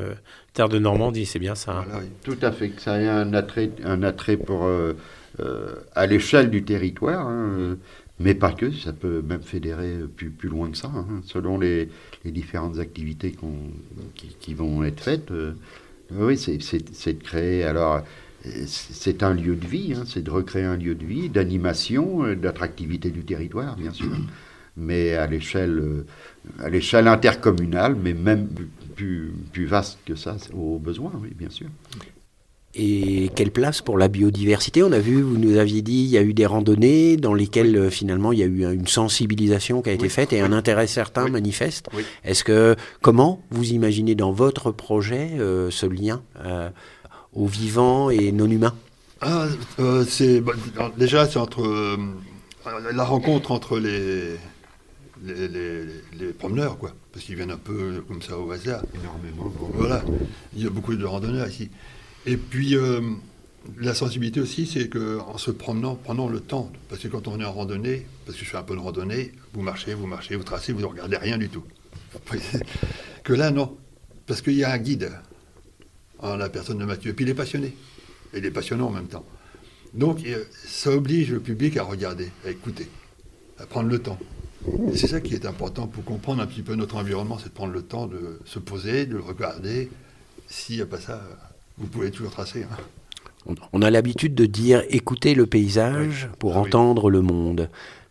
[0.54, 1.86] Terre de Normandie, c'est bien ça.
[1.94, 4.70] hein Tout à fait, que ça ait un attrait, un attrait pour,
[5.96, 7.78] à l'échelle du territoire, hein,
[8.22, 11.90] mais pas que, ça peut même fédérer plus, plus loin que ça, hein, selon les,
[12.24, 13.36] les différentes activités
[14.40, 15.32] qui, vont être faites.
[15.32, 15.54] euh,
[16.12, 16.58] oui, c'est-
[17.14, 18.02] de créer, alors,
[18.66, 22.36] c'est un lieu de vie, hein, c'est de recréer un lieu de vie, d'animation, euh,
[22.36, 24.12] d'attractivité du territoire, bien sûr,
[24.78, 26.06] mais à l'échelle euh,
[26.60, 28.48] à l'échelle intercommunale, mais même
[28.96, 31.68] plus, plus vaste que ça, aux besoins, oui, bien sûr.
[32.74, 34.82] Et quelle place pour la biodiversité?
[34.82, 37.76] On a vu, vous nous aviez dit, il y a eu des randonnées dans lesquelles
[37.76, 40.88] euh, finalement il y a eu une sensibilisation qui a été faite et un intérêt
[40.88, 41.88] certain manifeste.
[42.24, 46.70] Est-ce que comment vous imaginez dans votre projet euh, ce lien euh,
[47.34, 48.74] aux vivants et non humains?
[49.20, 49.48] Ah,
[49.80, 50.54] euh, c'est bah,
[50.98, 51.98] déjà c'est entre euh,
[52.94, 54.38] la rencontre entre les
[55.24, 55.86] les, les-
[56.20, 58.82] les promeneurs quoi, parce qu'ils viennent un peu comme ça au hasard.
[59.00, 59.54] Énormément.
[59.76, 60.04] Voilà,
[60.56, 61.70] il y a beaucoup de randonneurs ici.
[62.26, 63.02] Et puis euh,
[63.80, 67.40] la sensibilité aussi, c'est que en se promenant, prenons le temps, parce que quand on
[67.40, 70.36] est en randonnée, parce que je fais un peu de randonnée, vous marchez, vous marchez,
[70.36, 71.64] vous tracez, vous ne regardez rien du tout.
[73.24, 73.78] que là non,
[74.28, 75.12] parce qu'il y a un guide
[76.20, 77.76] en la personne de Mathieu, et puis il est passionné,
[78.34, 79.26] et il est passionnant en même temps.
[79.94, 82.88] Donc euh, ça oblige le public à regarder, à écouter,
[83.58, 84.20] à prendre le temps.
[84.94, 87.74] C'est ça qui est important pour comprendre un petit peu notre environnement, c'est de prendre
[87.74, 89.90] le temps de se poser, de regarder.
[90.48, 91.24] S'il n'y a pas ça,
[91.82, 92.64] vous pouvez toujours tracer.
[92.72, 93.56] hein.
[93.74, 96.68] On- a l'habitude de dire écoutez le paysage pour Ah oui.
[96.68, 97.70] entendre le monde.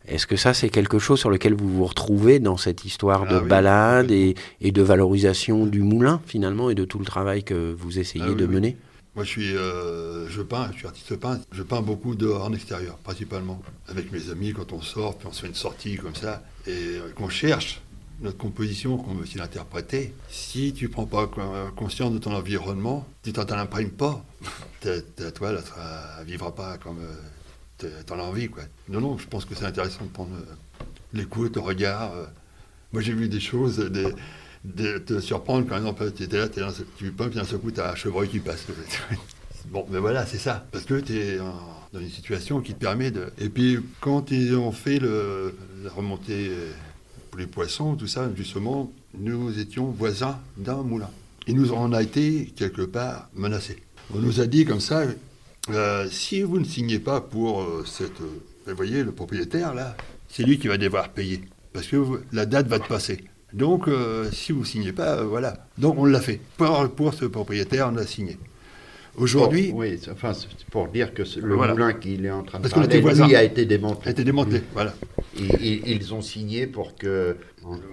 [0.08, 3.36] Est-ce que ça, c'est quelque chose sur lequel vous vous retrouvez dans cette histoire de
[3.36, 7.44] Ah oui, balade et, et de valorisation du moulin, finalement, et de tout le travail
[7.44, 8.76] que vous essayez Ah de mener?
[9.14, 11.44] Moi, je suis, euh, je peins, je suis artiste peintre.
[11.52, 13.60] Je peins beaucoup dehors, en extérieur, principalement.
[13.88, 16.70] Avec mes amis, quand on sort, puis on se fait une sortie comme ça, et
[16.72, 17.80] euh, qu'on cherche
[18.20, 20.12] notre composition, qu'on veut aussi l'interpréter.
[20.28, 21.40] Si tu prends pas co-
[21.76, 24.24] conscience de ton environnement, tu t'en l'imprimes pas.
[24.84, 26.98] Elle, sera- elle vivra pas comme
[27.78, 28.48] tu en as envie.
[28.88, 32.12] Non, non, je pense que c'est intéressant de prendre euh, l'écoute, le regard.
[32.14, 32.24] euh.
[32.92, 33.76] Moi, j'ai vu des choses,
[34.64, 37.70] de te surprendre, par exemple, tu étais là, dans ce- tu puis d'un seul coup,
[37.70, 38.64] tu as un chevreuil qui passe.
[39.66, 40.66] bon, mais voilà, c'est ça.
[40.72, 43.32] Parce que tu es dans une situation qui te permet de.
[43.38, 46.70] Et puis, quand ils ont fait la remontée euh,
[47.30, 51.10] pour les poissons, tout ça, justement, nous étions voisins d'un moulin.
[51.46, 53.78] Et nous en a été, quelque part, menacés.
[54.14, 55.02] On nous a dit comme ça
[55.70, 58.20] euh, si vous ne signez pas pour euh, cette.
[58.20, 59.96] euh, vous voyez, le propriétaire, là,
[60.28, 61.42] c'est lui qui va devoir payer.
[61.72, 63.24] Parce que vous- la date va te passer.
[63.52, 65.66] Donc, euh, si vous ne signez pas, voilà.
[65.78, 66.40] Donc, on l'a fait.
[66.56, 68.38] Pour, pour ce propriétaire, on a signé.
[69.16, 69.72] Aujourd'hui.
[69.72, 71.72] Bon, oui, enfin, c'est pour dire que le Voilà.
[71.72, 73.26] moulin qu'il est en train de Parce qu'on parler, était voisins.
[73.26, 74.08] lui, a été démantelé.
[74.08, 74.94] A été démantelé, voilà.
[75.40, 77.36] Et, et- ils ont signé pour que.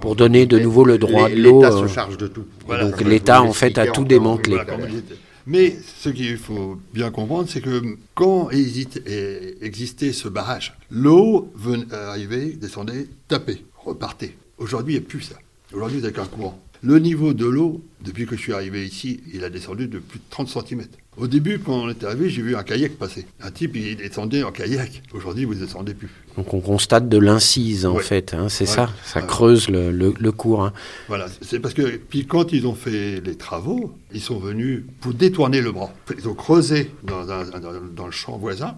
[0.01, 2.45] Pour donner de nouveau le droit de l'eau, L'État euh, se charge de tout.
[2.65, 2.85] Voilà.
[2.85, 4.55] donc l'État, en fait, a tout démantelé.
[4.55, 4.77] Voilà.
[5.45, 7.81] Mais ce qu'il faut bien comprendre, c'est que
[8.15, 14.35] quand existait ce barrage, l'eau venait arriver, descendait, tapait, repartait.
[14.57, 15.35] Aujourd'hui, il n'y a plus ça.
[15.73, 16.59] Aujourd'hui, vous n'avez qu'un courant.
[16.83, 20.19] Le niveau de l'eau, depuis que je suis arrivé ici, il a descendu de plus
[20.19, 20.83] de 30 cm.
[21.17, 23.25] Au début, quand on est arrivé, j'ai vu un kayak passer.
[23.41, 25.01] Un type, il descendait en kayak.
[25.13, 26.09] Aujourd'hui, vous ne descendez plus.
[26.35, 28.03] Donc on constate de l'incise, en Ouais.
[28.03, 28.35] fait.
[28.35, 28.71] hein, c'est Ouais.
[28.75, 29.25] ça, ça Ouais.
[29.27, 30.63] creuse le, le- le cours.
[30.63, 30.73] hein.
[31.07, 35.15] Voilà, c'est parce que puis quand ils ont fait les travaux, ils sont venus pour
[35.15, 35.91] détourner le bras.
[36.15, 38.77] Ils ont creusé dans, un- dans- dans le champ voisin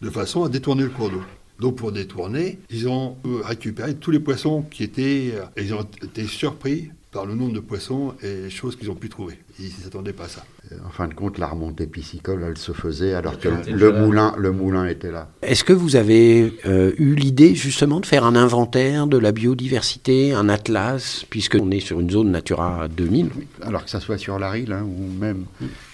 [0.00, 1.22] de façon à détourner le cours d'eau.
[1.58, 5.32] Donc pour détourner, ils ont récupéré tous les poissons qui étaient...
[5.34, 9.08] euh, ils ont été surpris par le nombre de poissons et choses qu'ils ont pu
[9.08, 9.38] trouver.
[9.58, 10.44] Ils ne s'attendaient pas à ça.
[10.86, 14.52] En fin de compte, la remontée piscicole, elle se faisait alors que le moulin, le
[14.52, 15.28] moulin était là.
[15.42, 20.32] Est-ce que vous avez euh, eu l'idée justement de faire un inventaire de la biodiversité,
[20.32, 23.30] un atlas, puisqu'on est sur une zone Natura 2000
[23.62, 25.44] Alors que ça soit sur la Rille hein, ou même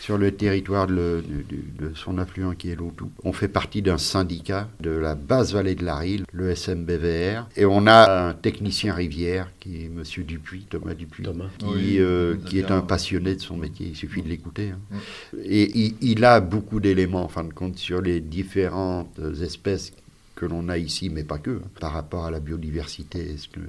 [0.01, 3.11] sur le territoire de, le- son affluent qui est l'Autou.
[3.24, 7.64] On fait partie d'un syndicat de la basse vallée de la Rille, le SMBVR, et
[7.64, 11.24] on a un technicien rivière qui est Monsieur Dupuis, Thomas Dupuis,
[11.59, 13.89] qui, Oui, euh, qui est un passionné de son métier.
[13.91, 14.65] Il suffit de l'écouter.
[14.70, 14.98] Hein.
[15.44, 19.92] Et il, il a beaucoup d'éléments, en fin de compte, sur les différentes espèces
[20.34, 23.32] que l'on a ici, mais pas que, hein, par rapport à la biodiversité.
[23.34, 23.60] Est-ce que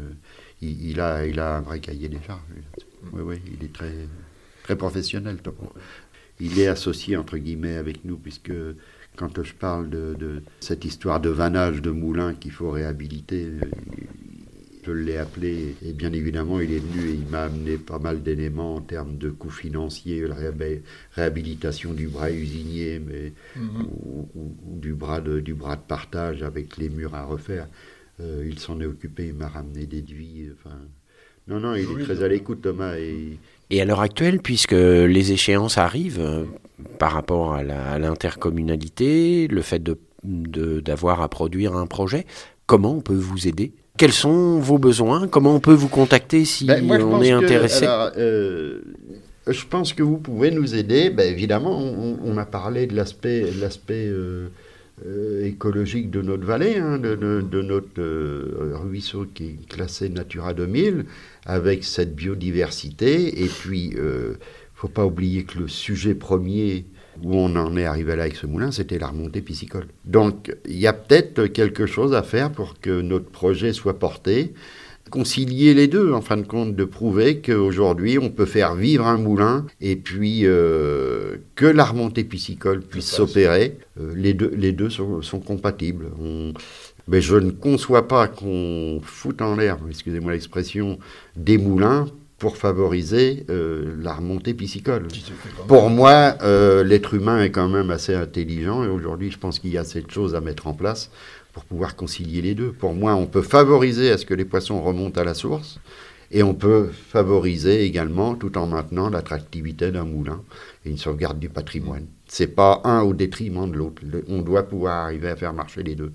[0.62, 2.42] il, il a, il a un vrai cahier des charges.
[3.14, 3.94] Oui, oui, il est très,
[4.64, 5.38] très professionnel.
[6.40, 8.52] Il est associé, entre guillemets, avec nous, puisque
[9.16, 13.62] quand je parle de, de cette histoire de vannage de moulins qu'il faut réhabiliter, euh,
[14.96, 18.22] je l'ai appelé, et bien évidemment, il est venu et il m'a amené pas mal
[18.24, 20.82] d'éléments en termes de coûts financiers, la réhab-
[21.14, 23.86] réhabilitation du bras usinier, mais, Mhm.
[24.06, 27.68] ou, ou- ou du, bras de, du bras de partage avec les murs à refaire.
[28.20, 30.48] Euh, il s'en est occupé, il m'a ramené des devis.
[30.58, 30.76] Enfin,
[31.48, 32.96] non, non, il est très à l'écoute, Thomas.
[32.98, 33.38] Et,
[33.70, 36.46] Et à l'heure actuelle, puisque les échéances arrivent euh,
[37.00, 37.64] par rapport à
[38.00, 42.26] l'intercommunalité, le fait de- de- d'avoir à produire un projet,
[42.66, 43.74] comment on peut vous aider?
[43.98, 45.28] Quels sont vos besoins?
[45.28, 47.86] Comment on peut vous contacter si Ben, moi, on est que- intéressé?
[47.86, 48.80] alors, euh,
[49.48, 51.10] je pense que vous pouvez nous aider.
[51.10, 53.44] Ben, évidemment, on, on a parlé de l'aspect
[54.08, 54.50] euh,
[55.06, 58.02] euh, écologique de notre vallée, hein, de, de- de notre
[58.84, 61.06] ruisseau qui est classé Natura 2000,
[61.46, 63.44] avec cette biodiversité.
[63.44, 64.34] Et puis, il ne
[64.76, 66.86] faut pas oublier que le sujet premier
[67.24, 69.88] où on en est arrivé là avec ce moulin, c'était la remontée piscicole.
[70.06, 74.54] Donc, il y a peut-être quelque chose à faire pour que notre projet soit porté
[75.10, 79.18] concilier les deux, en fin de compte, de prouver qu'aujourd'hui, on peut faire vivre un
[79.18, 83.78] moulin et puis euh, que la remontée piscicole puisse s'opérer.
[84.02, 86.08] Euh, les deux, les deux sont, sont compatibles.
[86.22, 86.54] On-
[87.08, 91.00] mais je ne conçois pas qu'on foute en l'air, excusez-moi l'expression,
[91.38, 92.08] des moulins
[92.38, 95.08] pour favoriser euh, la remontée piscicole.
[95.68, 99.72] Pour moi, euh, l'être humain est quand même assez intelligent et aujourd'hui, je pense qu'il
[99.72, 101.10] y a cette chose à mettre en place
[101.54, 102.72] pour pouvoir concilier les deux.
[102.72, 105.80] Pour moi, on peut favoriser à ce que les poissons remontent à la source
[106.30, 110.42] et on peut favoriser également, tout en maintenant l'attractivité d'un moulin.
[110.86, 112.06] et une sauvegarde du patrimoine.
[112.28, 114.02] C'est pas un au détriment de l'autre.
[114.28, 116.12] On doit pouvoir arriver à faire marcher les deux.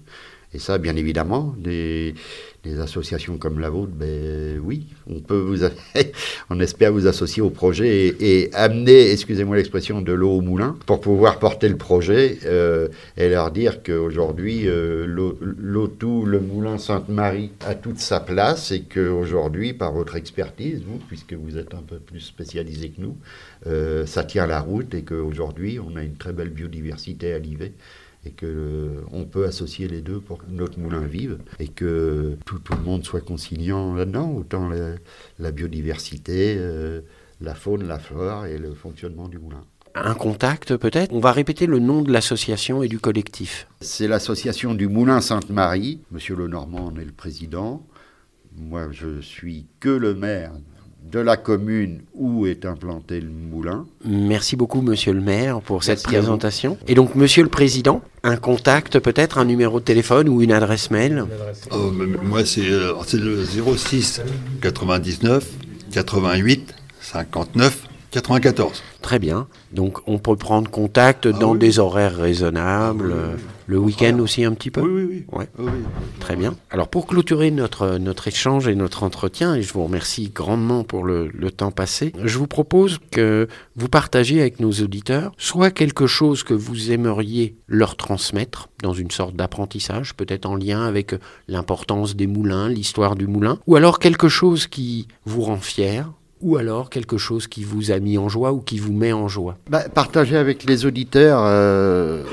[0.55, 2.14] Et ça, bien évidemment, des,
[2.78, 5.64] associations comme la vôtre, ben oui, on peut vous,
[6.50, 11.00] on espère vous associer au projet et, amener, excusez-moi l'expression, de l'eau au moulin pour
[11.00, 17.50] pouvoir porter le projet euh, et leur dire qu'aujourd'hui, euh, l'eau- l'Autou, le moulin Sainte-Marie
[17.66, 21.96] a toute sa place et qu'aujourd'hui, par votre expertise, vous, puisque vous êtes un peu
[21.98, 23.16] plus spécialisé que nous,
[23.66, 27.72] euh, ça tient la route et qu'aujourd'hui, on a une très belle biodiversité à Livet
[28.24, 32.36] et que euh, on peut associer les deux pour que notre moulin vive et que
[32.46, 34.94] tout, tout le monde soit conciliant là-dedans, autant la,
[35.38, 37.00] la biodiversité, euh,
[37.40, 39.64] la faune, la flore et le fonctionnement du moulin.
[39.94, 41.12] Un contact peut-être?
[41.12, 43.66] On va répéter le nom de l'association et du collectif.
[43.82, 46.00] C'est l'association du Moulin Sainte-Marie.
[46.10, 47.84] Monsieur Lenormand en est le président.
[48.56, 50.52] Moi, je suis que le maire
[51.11, 53.86] de la commune où est implanté le moulin.
[54.05, 56.78] Merci beaucoup, monsieur le maire, pour cette Merci présentation.
[56.88, 60.90] Et donc, monsieur le président, un contact peut-être, un numéro de téléphone ou une adresse
[60.90, 61.24] mail
[61.70, 61.92] Oh,
[62.22, 64.22] moi, c'est euh, c'est le 06
[64.61, 65.46] 99
[65.92, 68.82] 88 59 94.
[69.00, 69.48] Très bien.
[69.72, 73.12] Donc, on peut prendre contact Ah dans des horaires raisonnables.
[73.12, 73.36] euh,
[73.66, 75.24] Le week-end aussi un petit peu Oui, oui, oui.
[75.38, 75.48] Ouais.
[75.58, 75.82] Oui, oui.
[76.20, 76.54] Très bien.
[76.70, 81.04] Alors pour clôturer notre, notre échange et notre entretien, et je vous remercie grandement pour
[81.04, 86.06] le, le temps passé, je vous propose que vous partagiez avec nos auditeurs soit quelque
[86.06, 91.14] chose que vous aimeriez leur transmettre dans une sorte d'apprentissage, peut-être en lien avec
[91.48, 96.10] l'importance des moulins, l'histoire du moulin, ou alors quelque chose qui vous rend fier,
[96.43, 99.28] ou alors quelque chose qui vous a mis en joie ou qui vous met en
[99.28, 99.57] joie?
[99.70, 102.24] Bah, partager avec les auditeurs, euh,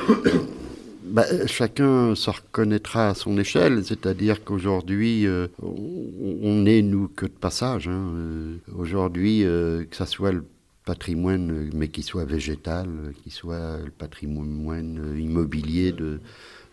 [1.06, 7.32] bah, chacun se reconnaîtra à son échelle, c'est-à-dire qu'aujourd'hui, euh, on n'est nous que de
[7.32, 7.88] passage.
[7.88, 8.12] hein.
[8.16, 10.44] Euh, Aujourd'hui, que ça soit le
[10.86, 12.88] patrimoine, mais qu'il soit végétal,
[13.24, 16.20] qu'il soit le patrimoine immobilier de,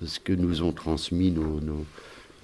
[0.04, 1.60] ce que nous ont transmis nos-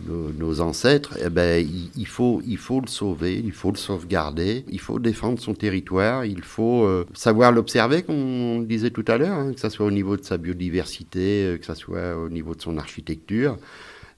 [0.07, 1.66] nos, ancêtres, eh ben,
[1.97, 6.24] il, faut, il faut le sauver, il faut le sauvegarder, il faut défendre son territoire,
[6.24, 9.86] il faut euh, savoir l'observer, comme on disait tout à l'heure, hein, que ce soit
[9.86, 13.57] au niveau de sa biodiversité, euh, que ce soit au niveau de son architecture.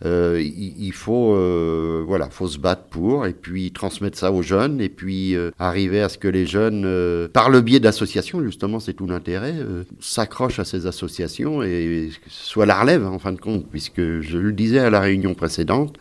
[0.05, 4.42] Euh, il, il faut, euh, voilà, faut se battre pour, et puis transmettre ça aux
[4.42, 6.84] jeunes, et puis euh, arriver à ce que les jeunes,
[7.32, 9.55] par le biais d'associations, justement, c'est tout l'intérêt,
[10.00, 14.52] s'accrochent à ces associations et soient la relève, en fin de compte, puisque je le
[14.52, 15.96] disais à la réunion précédente,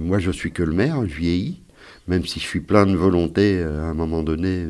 [0.00, 1.60] moi je suis que le maire, je vieillis,
[2.08, 4.66] même si je suis plein de volonté à un moment donné.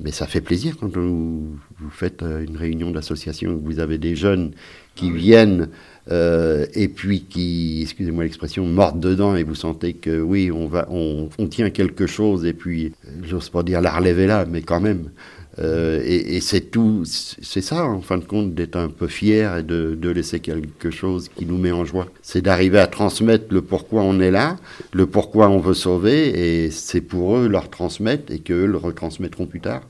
[0.00, 3.96] Mais ça fait plaisir quand vous, vous faites une réunion d'association et que vous avez
[3.96, 4.50] des jeunes
[4.96, 5.68] qui viennent
[6.10, 10.86] euh, et puis qui, excusez-moi l'expression, mordent dedans et vous sentez que oui, on, va,
[10.90, 14.44] on, on tient quelque chose et puis, euh, j'ose pas dire la relève est là,
[14.48, 15.10] mais quand même.
[15.60, 19.58] Euh, et et c'est tout, c'est ça en fin de compte d'être un peu fier
[19.58, 22.08] et de, de laisser quelque chose qui nous met en joie.
[22.22, 24.56] C'est d'arriver à transmettre le pourquoi on est là,
[24.92, 29.46] le pourquoi on veut sauver, et c'est pour eux leur transmettre et qu'eux le retransmettront
[29.46, 29.82] plus tard.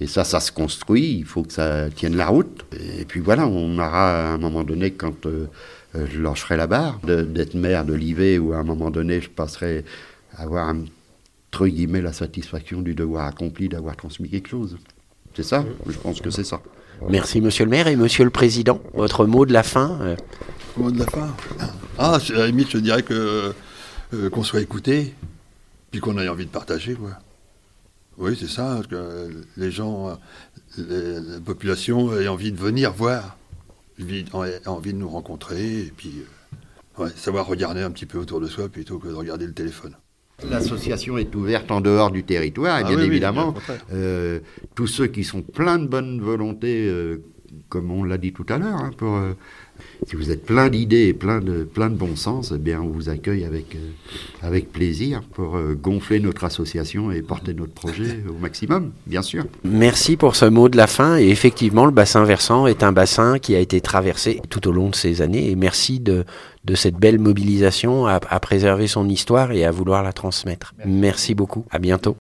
[0.00, 2.64] Et ça, ça se construit, il faut que ça tienne la route.
[2.98, 5.46] Et puis voilà, on aura à un moment donné, quand euh,
[5.94, 9.20] euh, je lâcherai la barre, de- d'être maire de l'IV, ou à un moment donné,
[9.22, 9.84] je passerai
[10.36, 14.76] à avoir, entre guillemets, la satisfaction du devoir accompli d'avoir transmis quelque chose.
[15.34, 16.60] C'est ça Je pense que c'est ça.
[17.10, 18.80] Merci monsieur le maire et monsieur le président.
[18.94, 20.16] Votre mot de la fin euh,
[20.78, 21.28] Mot de la fin?
[21.98, 23.52] Ah, à la limite, je dirais que
[24.14, 25.14] euh, qu'on soit écouté,
[25.90, 27.10] puis qu'on ait envie de partager, quoi.
[28.18, 30.18] Oui, c'est ça, que les gens,
[30.78, 33.36] les- la population ait envie de venir voir,
[33.98, 36.22] ait envie de nous rencontrer, et puis
[36.98, 39.52] euh, ouais, savoir regarder un petit peu autour de soi plutôt que de regarder le
[39.52, 39.94] téléphone.
[40.48, 43.62] L'association est ouverte en dehors du territoire, et Ah bien oui, évidemment, bien
[43.92, 44.40] euh,
[44.74, 47.22] tous ceux qui sont pleins de bonne volonté, euh,
[47.68, 49.32] comme on l'a dit tout à l'heure, hein, pour, euh,
[50.06, 52.88] si vous êtes plein d'idées et plein de, plein de bon sens, eh bien, on
[52.88, 53.90] vous accueille avec, euh,
[54.42, 59.44] avec plaisir pour euh, gonfler notre association et porter notre projet au maximum, bien sûr.
[59.64, 61.18] Merci pour ce mot de la fin.
[61.18, 64.90] Et effectivement, le bassin versant est un bassin qui a été traversé tout au long
[64.90, 65.50] de ces années.
[65.50, 66.24] Et merci de,
[66.64, 70.74] de cette belle mobilisation à, à préserver son histoire et à vouloir la transmettre.
[70.84, 71.64] Merci beaucoup.
[71.70, 72.16] À bientôt.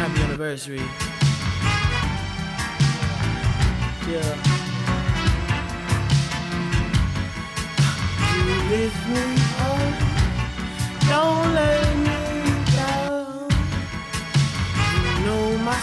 [0.00, 0.80] Happy anniversary.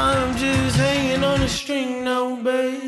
[0.00, 2.87] I'm just hanging on a string now, baby.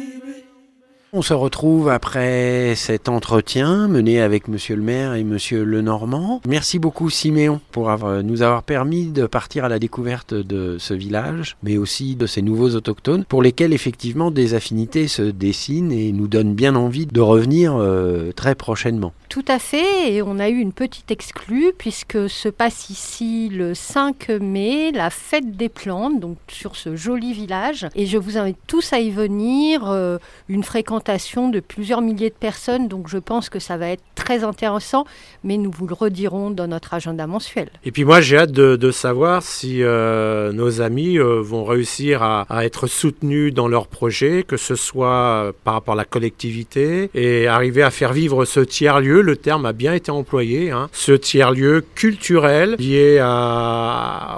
[1.13, 6.41] On se retrouve après cet entretien mené avec Monsieur le maire et Monsieur Lenormand.
[6.47, 7.91] Merci beaucoup Siméon pour
[8.23, 12.43] nous avoir permis de partir à la découverte de ce village, mais aussi de ces
[12.43, 17.21] nouveaux autochtones, pour lesquels effectivement des affinités se dessinent et nous donnent bien envie de
[17.21, 19.13] revenir euh, très prochainement.
[19.29, 23.75] Tout à fait, et on a eu une petite exclue puisque se passe ici le
[23.75, 27.89] 5 mai la fête des plantes, donc sur ce joli village.
[27.97, 30.63] Et je vous invite tous à y venir, euh, une
[31.01, 35.07] de plusieurs milliers de personnes, donc je pense que ça va être très intéressant,
[35.45, 37.69] mais nous vous le redirons dans notre agenda mensuel.
[37.85, 42.65] Et puis moi, j'ai hâte de, savoir si euh, nos amis euh, vont réussir à,
[42.65, 47.47] être soutenus dans leur projet, que ce soit euh, par rapport à la collectivité, et
[47.47, 51.85] arriver à faire vivre ce tiers-lieu, le terme a bien été employé, hein, ce tiers-lieu
[51.95, 53.21] culturel lié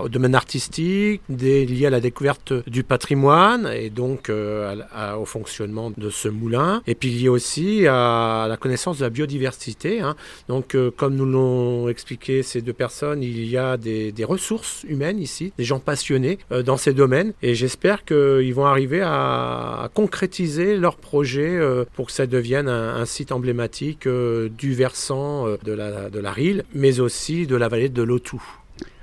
[0.03, 6.29] au domaine artistique, lié à la découverte du patrimoine, et donc au fonctionnement de ce
[6.29, 6.52] moulin,
[6.87, 10.01] et puis lié aussi à la connaissance de la biodiversité.
[10.01, 10.17] hein.
[10.49, 15.19] Donc, euh, comme nous l'ont expliqué ces deux personnes, il y a des, ressources humaines
[15.19, 17.33] ici, des gens passionnés euh, dans ces domaines.
[17.43, 23.05] Et j'espère qu'ils vont arriver à, concrétiser leur projet euh, pour que ça devienne un,
[23.05, 27.69] site emblématique euh, du versant euh, de, la, de la Rille, mais aussi de la
[27.69, 28.43] vallée de l'Autou.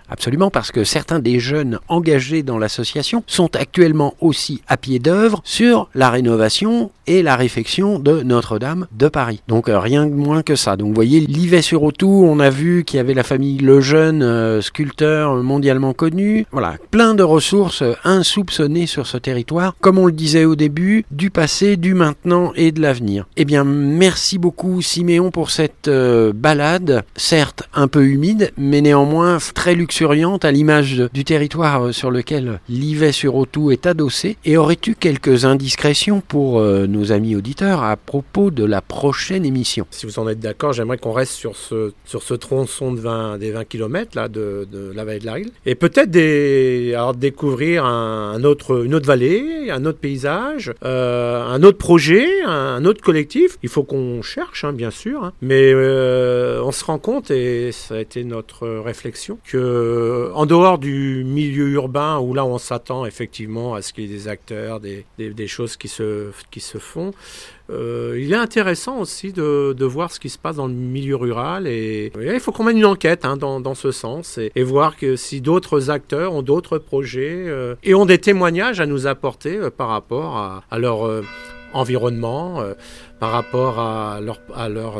[0.09, 5.41] Absolument, parce que certains des jeunes engagés dans l'association sont actuellement aussi à pied d'œuvre
[5.43, 9.41] sur la rénovation et la réfection de Notre-Dame de Paris.
[9.47, 10.77] Donc euh, rien de moins que ça.
[10.77, 15.35] Donc vous voyez, Livet-sur-Autou, on a vu qu'il y avait la famille Lejeune, euh, sculpteur
[15.35, 16.45] mondialement connu.
[16.51, 21.29] Voilà, plein de ressources insoupçonnées sur ce territoire, comme on le disait au début, du
[21.29, 23.25] passé, du maintenant et de l'avenir.
[23.37, 29.37] Eh bien, merci beaucoup Siméon pour cette euh, balade, certes un peu humide, mais néanmoins
[29.53, 34.37] très à l'image du territoire euh, sur lequel Livet-sur-Autou est adossé.
[34.45, 39.85] Et aurais-tu quelques indiscrétions pour euh, nos amis auditeurs à propos de la prochaine émission?
[39.91, 43.39] Si vous en êtes d'accord, j'aimerais qu'on reste sur ce, sur ce tronçon de 20,
[43.39, 45.51] des 20 km là, de, la vallée de la Rille.
[45.65, 46.09] Et peut-être
[47.17, 53.01] découvrir un, autre, une autre vallée, un autre paysage, euh, un autre projet, un, autre
[53.01, 53.57] collectif.
[53.63, 55.25] Il faut qu'on cherche, hein, bien sûr.
[55.25, 55.33] hein.
[55.41, 59.88] Mais on se rend compte, et ça a été notre réflexion, que
[60.33, 64.17] en dehors du milieu urbain, où là on s'attend effectivement à ce qu'il y ait
[64.17, 67.11] des acteurs, des, choses qui se, qui se font,
[67.69, 71.15] euh, il est intéressant aussi de, de voir ce qui se passe dans le milieu
[71.15, 74.97] rural et, il faut qu'on mène une enquête hein, dans, dans ce sens et, voir
[74.97, 79.57] que si d'autres acteurs ont d'autres projets euh, et ont des témoignages à nous apporter
[79.57, 81.23] euh, par rapport à, à leur
[81.73, 82.63] environnement,
[83.19, 84.99] par rapport à leur, à leur,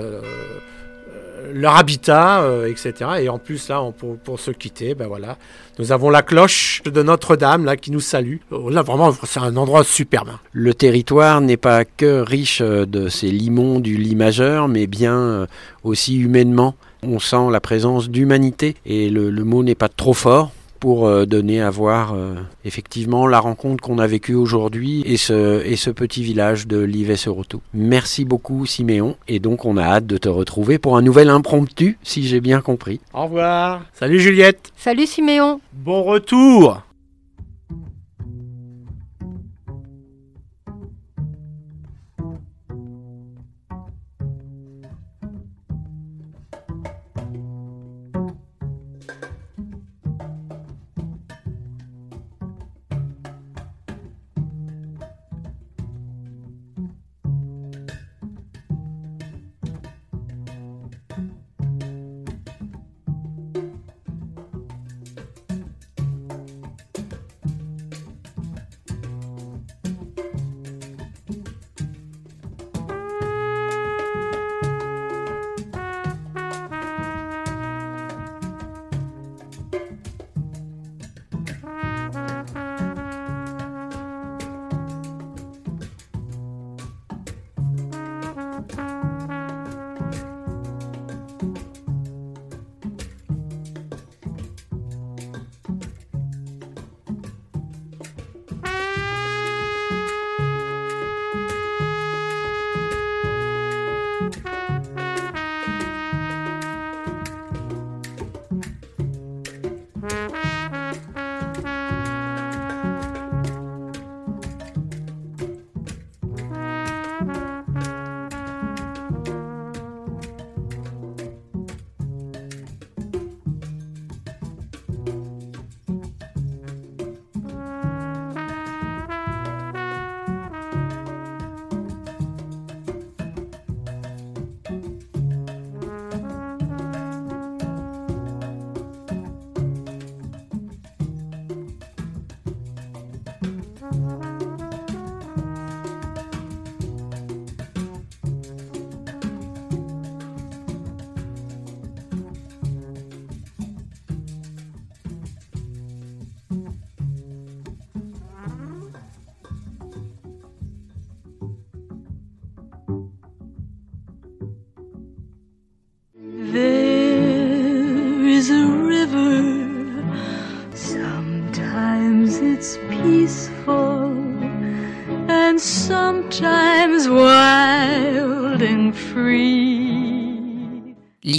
[1.53, 2.93] leur habitat, euh, etc.
[3.21, 3.83] Et en plus, là,
[4.23, 5.37] pour, se quitter, ben voilà,
[5.77, 8.37] nous avons la cloche de Notre-Dame là qui nous salue.
[8.51, 10.29] Oh, Là, vraiment, c'est un endroit superbe.
[10.29, 10.39] hein.
[10.51, 15.17] Le territoire n'est pas que riche euh, de ces limons du lit majeur, mais bien
[15.17, 15.45] euh,
[15.83, 16.75] aussi humainement.
[17.03, 21.61] On sent la présence d'humanité et le mot n'est pas trop fort pour euh, donner
[21.61, 26.23] à voir euh, effectivement la rencontre qu'on a vécue aujourd'hui et ce, et ce petit
[26.23, 27.61] village de Livet-sur-Autou.
[27.73, 31.97] Merci beaucoup Siméon et donc on a hâte de te retrouver pour un nouvel impromptu
[32.03, 32.99] si j'ai bien compris.
[33.13, 33.81] Au revoir.
[33.93, 34.71] Salut Juliette.
[34.77, 36.81] Salut Siméon Bon retour.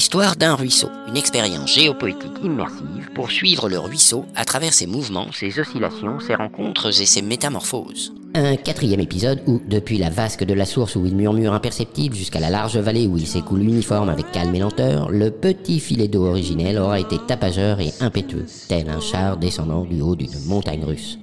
[0.00, 5.30] L'histoire d'un ruisseau, une expérience géopoétique immersive pour suivre le ruisseau à travers ses mouvements,
[5.30, 8.14] ses oscillations, ses rencontres et ses métamorphoses.
[8.34, 12.40] Un quatrième épisode où, depuis la vasque de la source où il murmure imperceptible jusqu'à
[12.40, 16.24] la large vallée où il s'écoule uniforme avec calme et lenteur, le petit filet d'eau
[16.28, 21.18] originel aura été tapageur et impétueux, tel un char descendant du haut d'une montagne russe.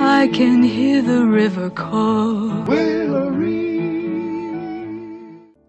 [0.00, 3.27] I can hear the river call.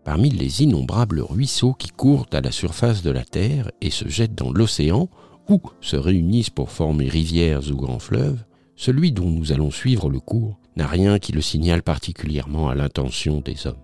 [0.09, 4.33] Parmi les innombrables ruisseaux qui courent à la surface de la Terre et se jettent
[4.33, 5.07] dans l'océan,
[5.47, 8.43] ou se réunissent pour former rivières ou grands fleuves,
[8.75, 13.39] celui dont nous allons suivre le cours n'a rien qui le signale particulièrement à l'intention
[13.41, 13.83] des hommes.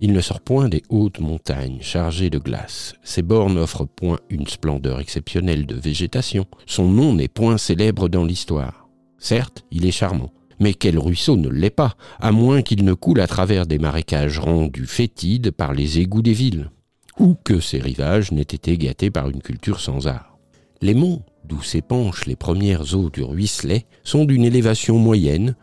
[0.00, 2.94] Il ne sort point des hautes montagnes chargées de glace.
[3.02, 6.46] Ses bords n'offrent point une splendeur exceptionnelle de végétation.
[6.64, 8.88] Son nom n'est point célèbre dans l'histoire.
[9.18, 10.32] Certes, il est charmant.
[10.60, 14.38] Mais quel ruisseau ne l'est pas, à moins qu'il ne coule à travers des marécages
[14.38, 16.70] rendus fétides par les égouts des villes,
[17.18, 20.38] ou que ses rivages n'aient été gâtés par une culture sans art.
[20.80, 25.56] Les monts, d'où s'épanchent les premières eaux du ruisselet, sont d'une élévation moyenne.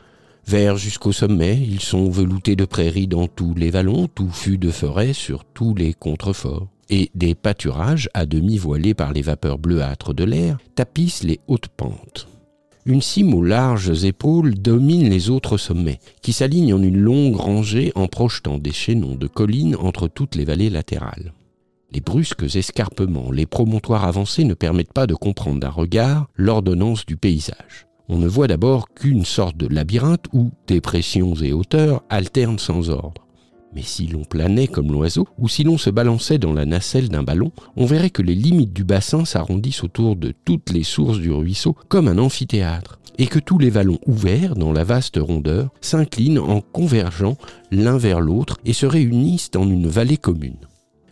[0.47, 5.13] Vers jusqu'au sommet, ils sont veloutés de prairies dans tous les vallons, touffus de forêts
[5.13, 6.67] sur tous les contreforts.
[6.89, 11.69] Et des pâturages, à demi voilés par les vapeurs bleuâtres de l'air, tapissent les hautes
[11.69, 12.27] pentes.
[12.87, 17.91] Une cime aux larges épaules domine les autres sommets, qui s'alignent en une longue rangée
[17.95, 21.33] en projetant des chaînons de collines entre toutes les vallées latérales.
[21.91, 27.17] Les brusques escarpements, les promontoires avancés ne permettent pas de comprendre d'un regard l'ordonnance du
[27.17, 27.87] paysage.
[28.07, 33.24] On ne voit d'abord qu'une sorte de labyrinthe où dépressions et hauteurs alternent sans ordre.
[33.75, 37.23] Mais si l'on planait comme l'oiseau, ou si l'on se balançait dans la nacelle d'un
[37.23, 41.29] ballon, on verrait que les limites du bassin s'arrondissent autour de toutes les sources du
[41.29, 46.39] ruisseau comme un amphithéâtre, et que tous les vallons ouverts dans la vaste rondeur s'inclinent
[46.39, 47.35] en convergeant
[47.69, 50.67] l'un vers l'autre et se réunissent en une vallée commune.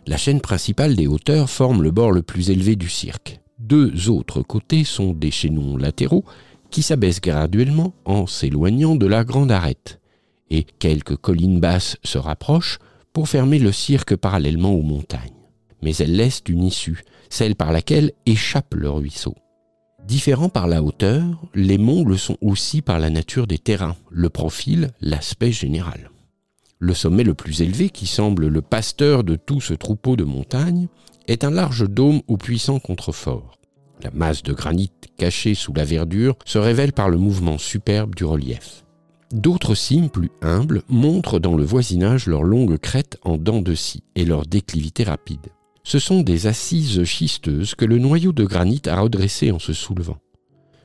[0.06, 3.40] La chaîne principale des hauteurs forme le bord le plus élevé du cirque.
[3.58, 6.24] Deux autres côtés sont des chaînons latéraux
[6.70, 10.00] qui s'abaissent graduellement en s'éloignant de la grande arête
[10.62, 12.78] quelques collines basses se rapprochent
[13.12, 15.32] pour fermer le cirque parallèlement aux montagnes.
[15.82, 19.34] Mais elles laissent une issue, celle par laquelle échappe le ruisseau.
[20.06, 24.28] Différents par la hauteur, les monts le sont aussi par la nature des terrains, le
[24.28, 26.10] profil, l'aspect général.
[26.78, 30.88] Le sommet le plus élevé, qui semble le pasteur de tout ce troupeau de montagnes,
[31.26, 33.58] est un large dôme au puissant contrefort.
[34.02, 38.24] La masse de granit cachée sous la verdure se révèle par le mouvement superbe du
[38.24, 38.83] relief.
[39.34, 44.04] D'autres cimes plus humbles montrent dans le voisinage leurs longues crêtes en dents de scie
[44.14, 45.48] et leur déclivité rapide.
[45.82, 50.18] Ce sont des assises schisteuses que le noyau de granit a redressées en se soulevant.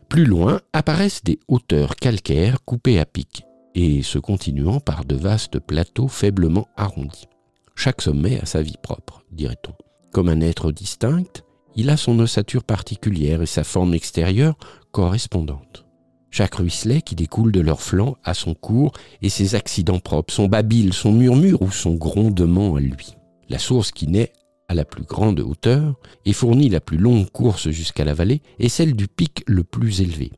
[0.09, 3.43] Plus loin apparaissent des hauteurs calcaires coupées à pic
[3.75, 7.27] et se continuant par de vastes plateaux faiblement arrondis.
[7.75, 9.73] Chaque sommet a sa vie propre, dirait-on.
[10.11, 11.43] Comme un être distinct,
[11.75, 14.57] il a son ossature particulière et sa forme extérieure
[14.91, 15.85] correspondante.
[16.31, 20.47] Chaque ruisselet qui découle de leurs flancs a son cours et ses accidents propres, son
[20.47, 23.15] babil, son murmure ou son grondement à lui.
[23.49, 24.31] La source qui naît
[24.67, 25.95] à la plus grande hauteur
[26.25, 30.01] et fournit la plus longue course jusqu'à la vallée est celle du pic le plus
[30.01, 30.31] élevé.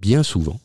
[0.00, 0.58] Bien souvent,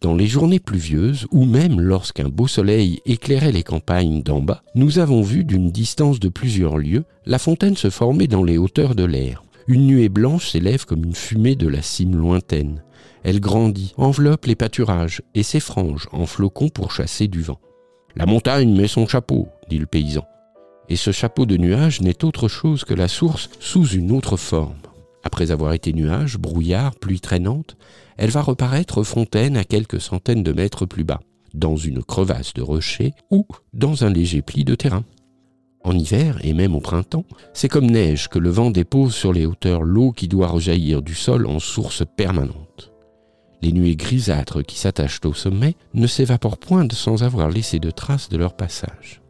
[0.00, 4.98] dans les journées pluvieuses, ou même lorsqu'un beau soleil éclairait les campagnes d'en bas, nous
[4.98, 9.04] avons vu d'une distance de plusieurs lieues la fontaine se former dans les hauteurs de
[9.04, 9.42] l'air.
[9.66, 12.82] Une nuée blanche s'élève comme une fumée de la cime lointaine.
[13.24, 17.58] Elle grandit, enveloppe les pâturages et s'effrange en flocons pour chasser du vent.
[18.14, 20.24] La montagne met son chapeau, dit le paysan.
[20.90, 24.76] Et ce chapeau de nuages n'est autre chose que la source sous une autre forme.
[25.22, 27.78] Après avoir été nuage, brouillard, pluie traînante,
[28.18, 31.20] elle va reparaître fontaine à quelques centaines de mètres plus bas,
[31.54, 35.04] dans une crevasse de rocher ou dans un léger pli de terrain.
[35.82, 37.24] En hiver et même au printemps,
[37.54, 41.14] c'est comme neige que le vent dépose sur les hauteurs l'eau qui doit rejaillir du
[41.14, 42.93] sol en source permanente.
[43.64, 48.28] Les nuées grisâtres qui s'attachent au sommet ne s'évaporent point sans avoir laissé de traces
[48.28, 49.22] de leur passage.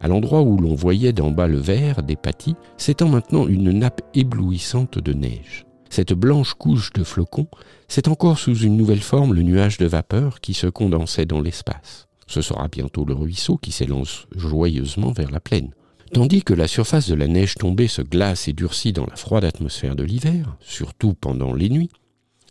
[0.00, 4.00] À l'endroit où l'on voyait d'en bas le vert des pâtis, s'étend maintenant une nappe
[4.14, 5.66] éblouissante de neige.
[5.90, 7.48] Cette blanche couche de flocons,
[7.86, 12.08] c'est encore sous une nouvelle forme le nuage de vapeur qui se condensait dans l'espace.
[12.26, 15.74] Ce sera bientôt le ruisseau qui s'élance joyeusement vers la plaine.
[16.14, 19.44] Tandis que la surface de la neige tombée se glace et durcit dans la froide
[19.44, 21.90] atmosphère de l'hiver, surtout pendant les nuits,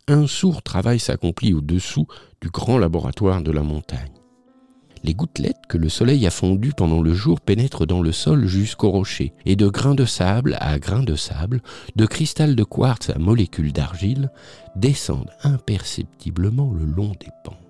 [0.08, 2.06] un sourd travail s'accomplit au-dessous
[2.40, 4.12] du grand laboratoire de la montagne.
[5.04, 8.90] Les gouttelettes que le soleil a fondues pendant le jour pénètrent dans le sol jusqu'au
[8.90, 11.60] rocher, et de grains de sable à grains de sable,
[11.96, 14.30] de cristal de quartz à molécules d'argile,
[14.76, 17.61] descendent imperceptiblement le long des pentes.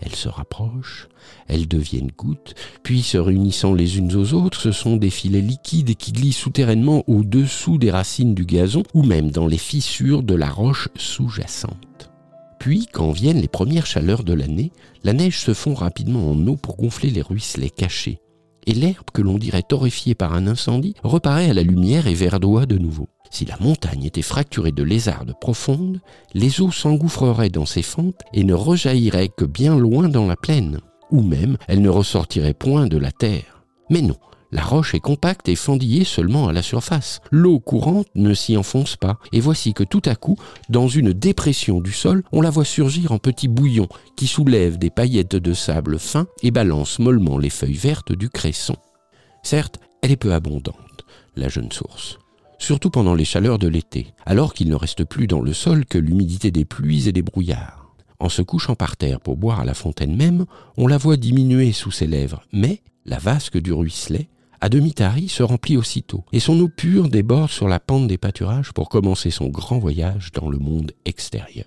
[0.00, 1.08] Elles se rapprochent,
[1.46, 5.94] elles deviennent gouttes, puis se réunissant les unes aux autres, ce sont des filets liquides
[5.96, 10.48] qui glissent souterrainement au-dessous des racines du gazon ou même dans les fissures de la
[10.48, 12.10] roche sous-jacente.
[12.58, 14.72] Puis, quand viennent les premières chaleurs de l'année,
[15.02, 18.20] la neige se fond rapidement en eau pour gonfler les ruisselets cachés,
[18.66, 22.66] et l'herbe que l'on dirait torréfiée par un incendie reparaît à la lumière et verdoie
[22.66, 23.08] de nouveau.
[23.30, 26.00] Si la montagne était fracturée de lézardes profondes,
[26.34, 30.80] les eaux s'engouffreraient dans ses fentes et ne rejailliraient que bien loin dans la plaine,
[31.10, 33.64] ou même elles ne ressortiraient point de la terre.
[33.88, 34.16] Mais non,
[34.52, 37.20] la roche est compacte et fendillée seulement à la surface.
[37.30, 40.36] L'eau courante ne s'y enfonce pas, et voici que tout à coup,
[40.68, 44.90] dans une dépression du sol, on la voit surgir en petits bouillons qui soulèvent des
[44.90, 48.76] paillettes de sable fin et balancent mollement les feuilles vertes du cresson.
[49.42, 51.04] Certes, elle est peu abondante,
[51.36, 52.18] la jeune source
[52.60, 55.98] surtout pendant les chaleurs de l'été, alors qu'il ne reste plus dans le sol que
[55.98, 57.90] l'humidité des pluies et des brouillards.
[58.20, 60.44] En se couchant par terre pour boire à la fontaine même,
[60.76, 64.28] on la voit diminuer sous ses lèvres, mais la vasque du ruisselet,
[64.60, 68.18] à demi tarie, se remplit aussitôt, et son eau pure déborde sur la pente des
[68.18, 71.66] pâturages pour commencer son grand voyage dans le monde extérieur.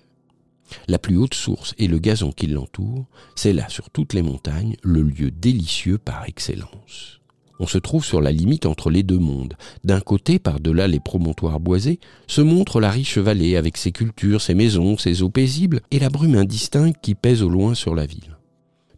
[0.88, 3.06] La plus haute source et le gazon qui l'entoure,
[3.36, 7.20] c'est là sur toutes les montagnes le lieu délicieux par excellence.
[7.60, 9.54] On se trouve sur la limite entre les deux mondes.
[9.84, 14.54] D'un côté, par-delà les promontoires boisés, se montre la riche vallée avec ses cultures, ses
[14.54, 18.33] maisons, ses eaux paisibles et la brume indistincte qui pèse au loin sur la ville.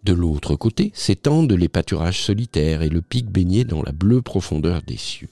[0.06, 4.82] De l'autre côté s'étendent les pâturages solitaires et le pic baigné dans la bleue profondeur
[4.86, 5.26] des cieux.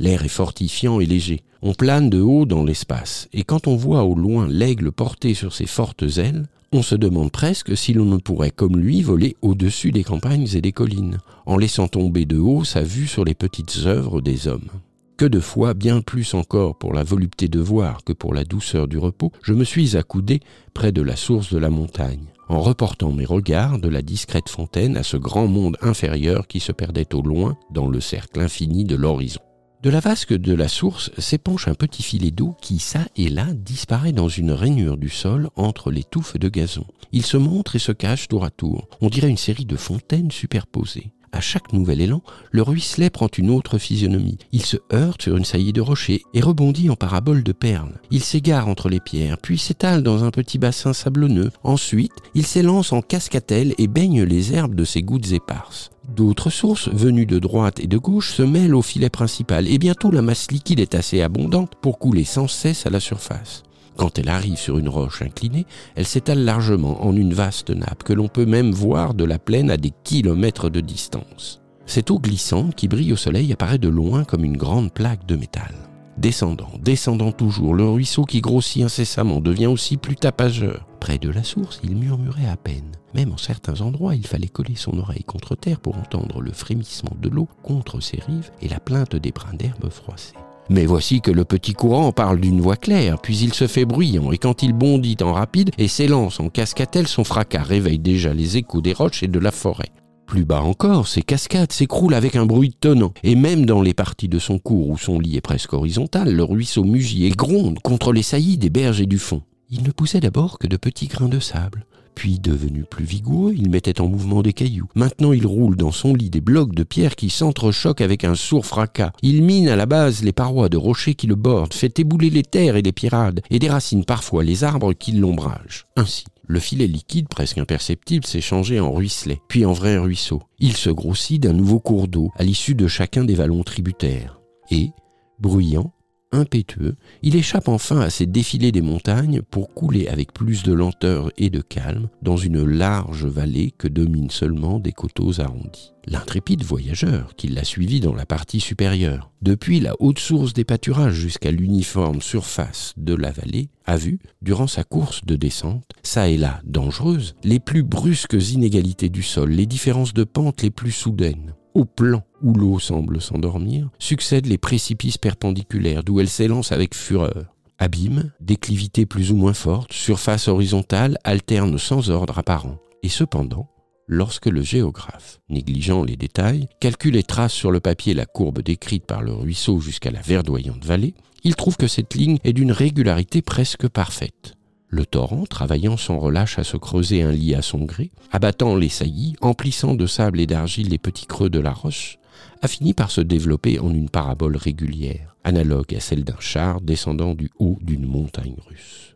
[0.00, 1.44] L'air est fortifiant et léger.
[1.62, 5.54] On plane de haut dans l'espace, et quand on voit au loin l'aigle porter sur
[5.54, 9.92] ses fortes ailes, on se demande presque si l'on ne pourrait, comme lui, voler au-dessus
[9.92, 13.82] des campagnes et des collines, en laissant tomber de haut sa vue sur les petites
[13.84, 14.68] œuvres des hommes.
[15.16, 18.88] Que de fois, bien plus encore pour la volupté de voir que pour la douceur
[18.88, 20.40] du repos, je me suis accoudé
[20.74, 24.96] près de la source de la montagne, en reportant mes regards de la discrète fontaine
[24.96, 28.96] à ce grand monde inférieur qui se perdait au loin dans le cercle infini de
[28.96, 29.40] l'horizon.
[29.82, 33.46] De la vasque de la source s'épanche un petit filet d'eau qui, ça et là,
[33.52, 36.86] disparaît dans une rainure du sol entre les touffes de gazon.
[37.12, 38.88] Il se montre et se cache tour à tour.
[39.00, 41.12] On dirait une série de fontaines superposées.
[41.36, 44.38] À chaque nouvel élan, le ruisselet prend une autre physionomie.
[44.52, 48.00] Il se heurte sur une saillie de rocher et rebondit en parabole de perles.
[48.10, 51.50] Il s'égare entre les pierres, puis s'étale dans un petit bassin sablonneux.
[51.62, 55.90] Ensuite, il s'élance en cascatelle et baigne les herbes de ses gouttes éparses.
[56.08, 60.10] D'autres sources, venues de droite et de gauche, se mêlent au filet principal et bientôt
[60.10, 63.62] la masse liquide est assez abondante pour couler sans cesse à la surface.
[63.96, 68.12] Quand elle arrive sur une roche inclinée, elle s'étale largement en une vaste nappe que
[68.12, 71.62] l'on peut même voir de la plaine à des kilomètres de distance.
[71.86, 75.36] Cette eau glissante qui brille au soleil apparaît de loin comme une grande plaque de
[75.36, 75.72] métal.
[76.18, 80.86] Descendant, descendant toujours, le ruisseau qui grossit incessamment devient aussi plus tapageur.
[80.98, 82.92] Près de la source, il murmurait à peine.
[83.14, 87.16] Même en certains endroits, il fallait coller son oreille contre terre pour entendre le frémissement
[87.20, 90.34] de l'eau contre ses rives et la plainte des brins d'herbe froissée.
[90.68, 94.32] Mais voici que le petit courant parle d'une voix claire, puis il se fait bruyant,
[94.32, 98.56] et quand il bondit en rapide et s'élance en cascatelle, son fracas réveille déjà les
[98.56, 99.92] échos des roches et de la forêt.
[100.26, 104.28] Plus bas encore, ces cascades s'écroulent avec un bruit tonnant, et même dans les parties
[104.28, 108.12] de son cours où son lit est presque horizontal, le ruisseau mugit et gronde contre
[108.12, 109.42] les saillies des berges et du fond.
[109.70, 111.86] Il ne poussait d'abord que de petits grains de sable,
[112.16, 114.88] puis, devenu plus vigoureux, il mettait en mouvement des cailloux.
[114.94, 118.64] Maintenant, il roule dans son lit des blocs de pierre qui s'entrechoquent avec un sourd
[118.64, 119.12] fracas.
[119.20, 122.42] Il mine à la base les parois de rochers qui le bordent, fait ébouler les
[122.42, 125.86] terres et les pirades, et déracine parfois les arbres qui l'ombragent.
[125.94, 130.42] Ainsi, le filet liquide, presque imperceptible, s'est changé en ruisselet, puis en vrai ruisseau.
[130.58, 134.40] Il se grossit d'un nouveau cours d'eau à l'issue de chacun des vallons tributaires.
[134.70, 134.90] Et,
[135.38, 135.92] bruyant,
[136.32, 141.30] impétueux, il échappe enfin à ces défilés des montagnes pour couler avec plus de lenteur
[141.38, 145.92] et de calme dans une large vallée que dominent seulement des coteaux arrondis.
[146.08, 151.14] L'intrépide voyageur, qui l'a suivi dans la partie supérieure, depuis la haute source des pâturages
[151.14, 156.36] jusqu'à l'uniforme surface de la vallée, a vu, durant sa course de descente, ça et
[156.36, 161.54] là dangereuse, les plus brusques inégalités du sol, les différences de pente les plus soudaines
[161.76, 167.54] au plan où l'eau semble s'endormir, succèdent les précipices perpendiculaires d'où elle s'élance avec fureur.
[167.78, 172.78] Abîmes, déclivités plus ou moins fortes, surface horizontale alternent sans ordre apparent.
[173.02, 173.68] Et cependant,
[174.08, 179.04] lorsque le géographe, négligeant les détails, calcule et trace sur le papier la courbe décrite
[179.04, 181.14] par le ruisseau jusqu'à la verdoyante vallée,
[181.44, 184.54] il trouve que cette ligne est d'une régularité presque parfaite.
[184.88, 188.88] Le torrent, travaillant sans relâche à se creuser un lit à son gré, abattant les
[188.88, 192.18] saillies, emplissant de sable et d'argile les petits creux de la roche,
[192.66, 197.32] a fini par se développer en une parabole régulière, analogue à celle d'un char descendant
[197.32, 199.14] du haut d'une montagne russe.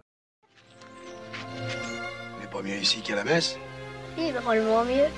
[2.41, 3.59] Mais pas mieux ici qu'à la messe
[4.17, 5.11] Oui, drôlement mieux.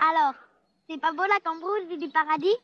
[0.00, 0.32] Alors,
[0.88, 2.56] c'est pas beau la cambrousse vue du paradis?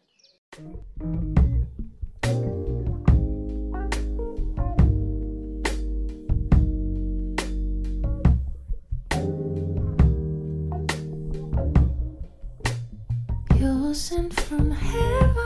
[13.95, 15.37] Sent from heaven.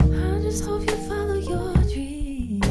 [0.00, 2.66] I just hope you follow your dreams.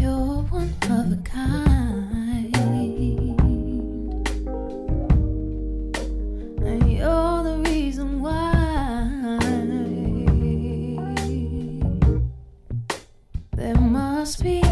[0.00, 2.56] You're one of a kind,
[6.64, 8.54] and you're the reason why.
[13.54, 14.62] There must be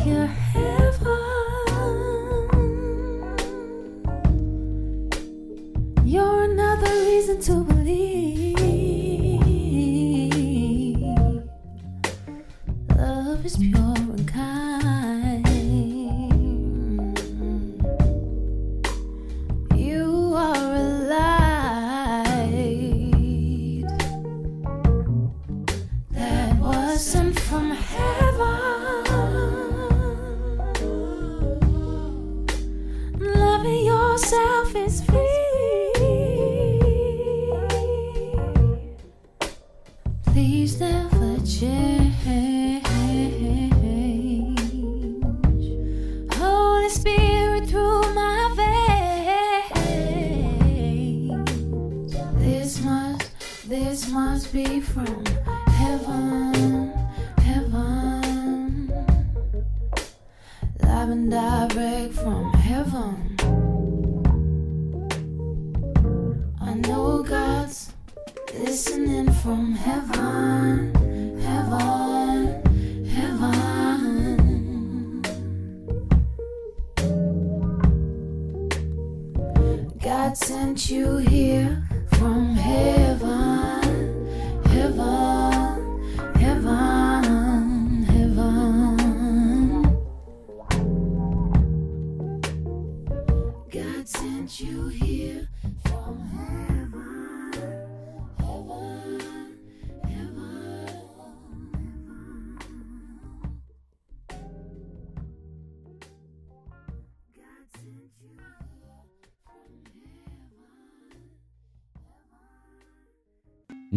[54.52, 55.24] be from
[55.66, 56.45] heaven.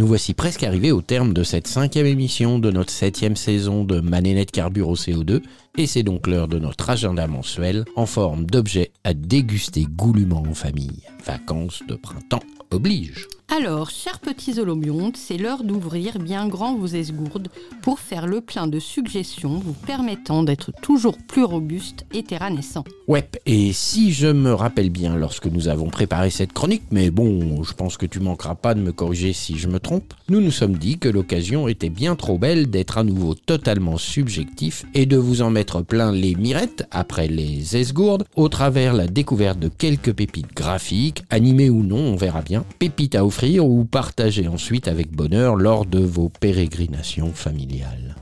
[0.09, 4.49] Voici presque arrivés au terme de cette cinquième émission de notre septième saison de Manénette
[4.49, 5.43] Carbure au CO2,
[5.77, 10.55] et c'est donc l'heure de notre agenda mensuel en forme d'objet à déguster goulûment en
[10.55, 11.03] famille.
[11.23, 12.41] Vacances de printemps
[12.71, 13.27] oblige.
[13.51, 17.47] Alors, chers petits holobiontes, c'est l'heure d'ouvrir bien grand vos esgourdes
[17.81, 22.83] pour faire le plein de suggestions vous permettant d'être toujours plus robuste et terranescent.
[23.07, 27.63] Ouais, et si je me rappelle bien lorsque nous avons préparé cette chronique, mais bon,
[27.63, 30.51] je pense que tu manqueras pas de me corriger si je me trompe, nous nous
[30.51, 35.17] sommes dit que l'occasion était bien trop belle d'être à nouveau totalement subjectif et de
[35.17, 40.13] vous en mettre plein les mirettes, après les esgourdes, au travers la découverte de quelques
[40.13, 45.11] pépites graphiques, animées ou non, on verra bien, pépites à offrir ou partager ensuite avec
[45.11, 48.15] bonheur lors de vos pérégrinations familiales.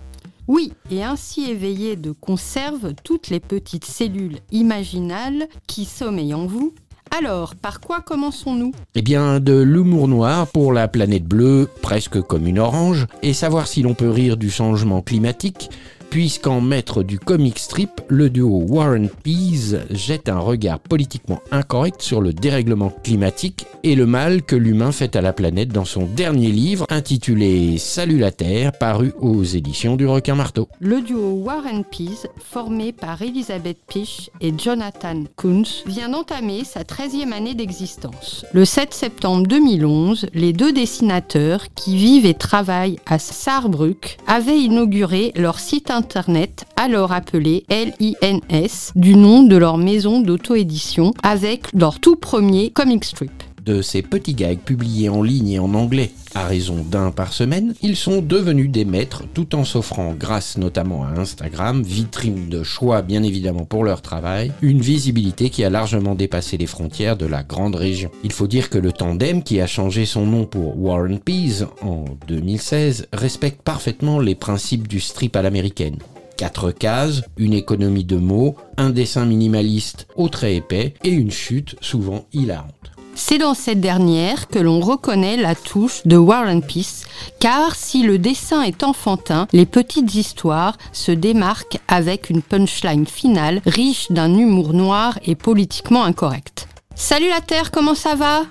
[0.47, 6.73] Oui, et ainsi éveiller de conserve toutes les petites cellules imaginales qui sommeillent en vous.
[7.17, 8.73] Alors, par quoi commençons-nous?
[8.95, 13.67] Eh bien, de l'humour noir pour la planète bleue, presque comme une orange, et savoir
[13.67, 15.69] si l'on peut rire du changement climatique,
[16.09, 22.21] puisqu'en maître du comic strip, le duo Warren Pease jette un regard politiquement incorrect sur
[22.21, 26.51] le dérèglement climatique et le mal que l'humain fait à la planète dans son dernier
[26.51, 30.67] livre intitulé Salut la Terre, paru aux éditions du Requin Marteau.
[30.79, 37.31] Le duo Warren Pease, formé par Elizabeth Pish et Jonathan Kunz, vient d'entamer sa 13e
[37.31, 38.45] année d'existence.
[38.53, 45.31] Le 7 septembre 2011, les deux dessinateurs qui vivent et travaillent à Saarbrück avaient inauguré
[45.35, 52.15] leur site internet, alors appelé LINS, du nom de leur maison d'auto-édition, avec leur tout
[52.15, 53.31] premier comic strip.
[53.65, 57.73] De ces petits gags publiés en ligne et en anglais À raison d'un par semaine,
[57.81, 63.01] ils sont devenus des maîtres tout en s'offrant, grâce notamment à Instagram, vitrine de choix
[63.01, 67.43] bien évidemment pour leur travail, une visibilité qui a largement dépassé les frontières de la
[67.43, 68.11] grande région.
[68.23, 72.05] Il faut dire que le tandem qui a changé son nom pour Warren Pease en
[72.27, 75.97] 2016 respecte parfaitement les principes du strip à l'américaine.
[76.37, 81.75] Quatre cases, une économie de mots, un dessin minimaliste au trait épais et une chute
[81.81, 82.96] souvent hilarante.
[83.19, 87.03] C'est dans cette dernière que l'on reconnaît la touche de War and Peace,
[87.39, 93.61] car si le dessin est enfantin, les petites histoires se démarquent avec une punchline finale
[93.65, 96.67] riche d'un humour noir et politiquement incorrect.
[96.93, 98.43] Salut la Terre, comment ça va?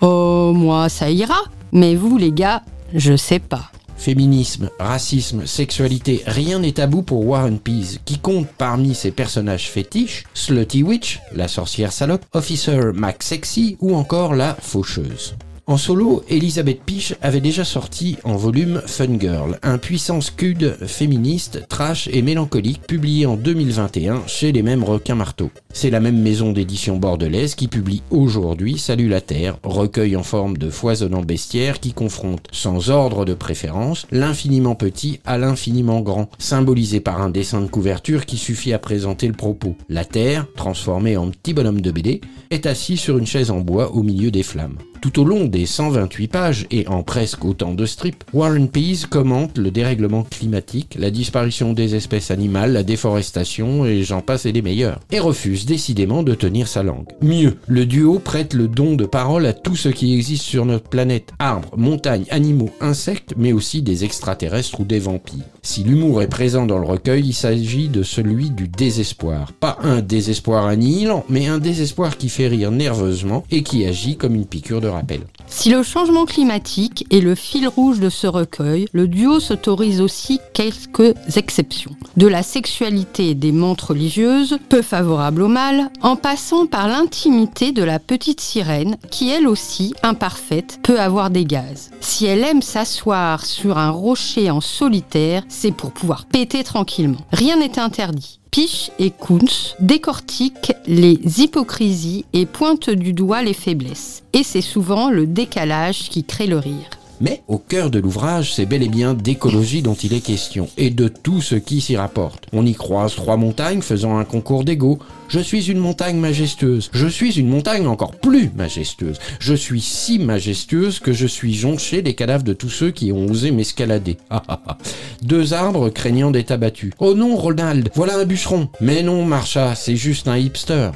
[0.00, 2.62] Oh, moi ça ira, mais vous les gars,
[2.94, 3.70] je sais pas.
[3.98, 10.24] Féminisme, racisme, sexualité, rien n'est tabou pour Warren Pease, qui compte parmi ses personnages fétiches?
[10.34, 15.34] Slutty Witch, la sorcière salope, Officer Mac Sexy ou encore la faucheuse?
[15.68, 21.66] En solo, Elisabeth Piche avait déjà sorti en volume Fun Girl, un puissant scud féministe,
[21.68, 25.50] trash et mélancolique publié en 2021 chez les mêmes requins marteaux.
[25.74, 30.56] C'est la même maison d'édition bordelaise qui publie aujourd'hui Salut la Terre, recueil en forme
[30.56, 37.00] de foisonnant bestiaire qui confronte, sans ordre de préférence, l'infiniment petit à l'infiniment grand, symbolisé
[37.00, 39.76] par un dessin de couverture qui suffit à présenter le propos.
[39.90, 43.92] La Terre, transformée en petit bonhomme de BD, est assis sur une chaise en bois
[43.92, 44.78] au milieu des flammes.
[45.00, 49.56] Tout au long des 128 pages et en presque autant de strips, Warren Pease commente
[49.56, 54.62] le dérèglement climatique, la disparition des espèces animales, la déforestation et j'en passe et des
[54.62, 57.06] meilleurs, et refuse décidément de tenir sa langue.
[57.22, 60.88] Mieux, le duo prête le don de parole à tout ce qui existe sur notre
[60.88, 65.44] planète, arbres, montagnes, animaux, insectes, mais aussi des extraterrestres ou des vampires.
[65.70, 69.52] Si l'humour est présent dans le recueil, il s'agit de celui du désespoir.
[69.52, 74.34] Pas un désespoir annihilant, mais un désespoir qui fait rire nerveusement et qui agit comme
[74.34, 75.20] une piqûre de rappel.
[75.46, 80.40] Si le changement climatique est le fil rouge de ce recueil, le duo s'autorise aussi
[80.54, 81.94] quelques exceptions.
[82.16, 87.82] De la sexualité des montres religieuses, peu favorable au mal, en passant par l'intimité de
[87.82, 91.90] la petite sirène, qui elle aussi, imparfaite, peut avoir des gaz.
[92.00, 97.18] Si elle aime s'asseoir sur un rocher en solitaire, c'est pour pouvoir péter tranquillement.
[97.32, 98.38] Rien n'est interdit.
[98.52, 104.22] Piche et Kunz décortiquent les hypocrisies et pointent du doigt les faiblesses.
[104.32, 106.90] Et c'est souvent le décalage qui crée le rire.
[107.20, 110.90] Mais au cœur de l'ouvrage, c'est bel et bien d'écologie dont il est question, et
[110.90, 112.46] de tout ce qui s'y rapporte.
[112.52, 115.00] On y croise trois montagnes faisant un concours d'ego.
[115.28, 116.88] Je suis une montagne majestueuse.
[116.94, 119.18] Je suis une montagne encore plus majestueuse.
[119.40, 123.26] Je suis si majestueuse que je suis jonché des cadavres de tous ceux qui ont
[123.26, 124.16] osé m'escalader.
[124.30, 124.78] Ah, ah, ah.
[125.22, 126.92] Deux arbres craignant d'être abattus.
[126.98, 128.68] Oh non, Ronald, voilà un bûcheron.
[128.80, 130.90] Mais non, Marcha, c'est juste un hipster.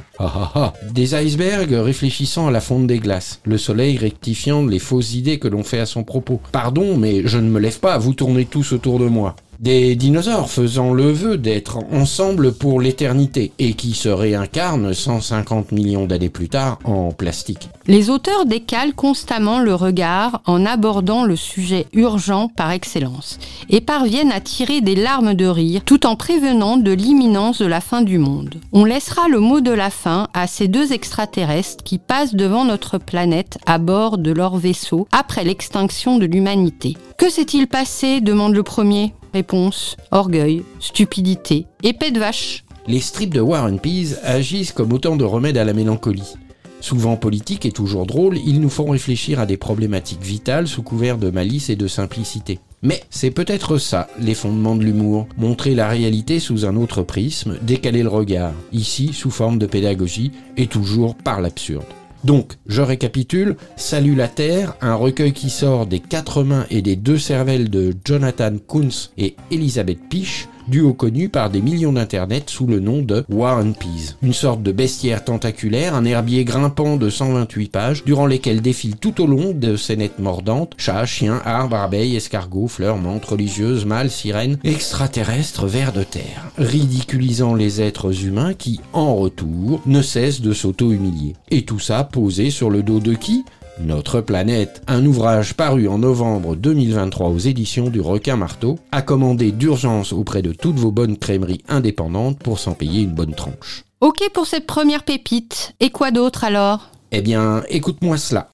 [0.91, 3.41] Des icebergs réfléchissant à la fonte des glaces.
[3.43, 6.39] Le soleil rectifiant les fausses idées que l'on fait à son propos.
[6.51, 9.35] Pardon, mais je ne me lève pas, vous tournez tous autour de moi.
[9.63, 16.05] Des dinosaures faisant le vœu d'être ensemble pour l'éternité et qui se réincarnent 150 millions
[16.05, 17.69] d'années plus tard en plastique.
[17.87, 24.33] Les auteurs décalent constamment le regard en abordant le sujet urgent par excellence et parviennent
[24.33, 28.17] à tirer des larmes de rire tout en prévenant de l'imminence de la fin du
[28.17, 28.55] monde.
[28.73, 32.97] On laissera le mot de la fin à ces deux extraterrestres qui passent devant notre
[32.97, 36.97] planète à bord de leur vaisseau après l'extinction de l'humanité.
[37.23, 39.13] Que s'est-il passé demande le premier.
[39.33, 42.65] Réponse orgueil, stupidité, épée de vache.
[42.85, 46.33] Les strips de War and Peas agissent comme autant de remèdes à la mélancolie.
[46.81, 51.17] Souvent politiques et toujours drôles, ils nous font réfléchir à des problématiques vitales sous couvert
[51.17, 52.59] de malice et de simplicité.
[52.81, 55.27] Mais c'est peut-être ça, les fondements de l'humour.
[55.37, 60.33] Montrer la réalité sous un autre prisme, décaler le regard, ici sous forme de pédagogie
[60.57, 61.85] et toujours par l'absurde.
[62.23, 66.95] Donc, je récapitule, Salut la Terre, un recueil qui sort des quatre mains et des
[66.95, 72.67] deux cervelles de Jonathan Kunz et Elisabeth Piche, duo connu par des millions d'internets sous
[72.67, 74.15] le nom de War and Peas.
[74.21, 79.21] Une sorte de bestiaire tentaculaire, un herbier grimpant de 128 pages, durant lesquelles défilent tout
[79.21, 84.57] au long de scénettes mordantes, chats, chiens, arbres, abeilles, escargots, fleurs, menthes, religieuses, mâles, sirènes,
[84.63, 91.35] extraterrestres, vers de terre, ridiculisant les êtres humains qui, en retour, ne cessent de s'auto-humilier.
[91.51, 93.43] Et tout ça posé sur le dos de qui?
[93.79, 99.51] Notre planète, un ouvrage paru en novembre 2023 aux éditions du Requin Marteau, à commander
[99.51, 103.85] d'urgence auprès de toutes vos bonnes crèmeries indépendantes pour s'en payer une bonne tranche.
[104.01, 105.73] Ok pour cette première pépite.
[105.79, 106.89] Et quoi d'autre alors?
[107.11, 108.49] Eh bien, écoute-moi cela.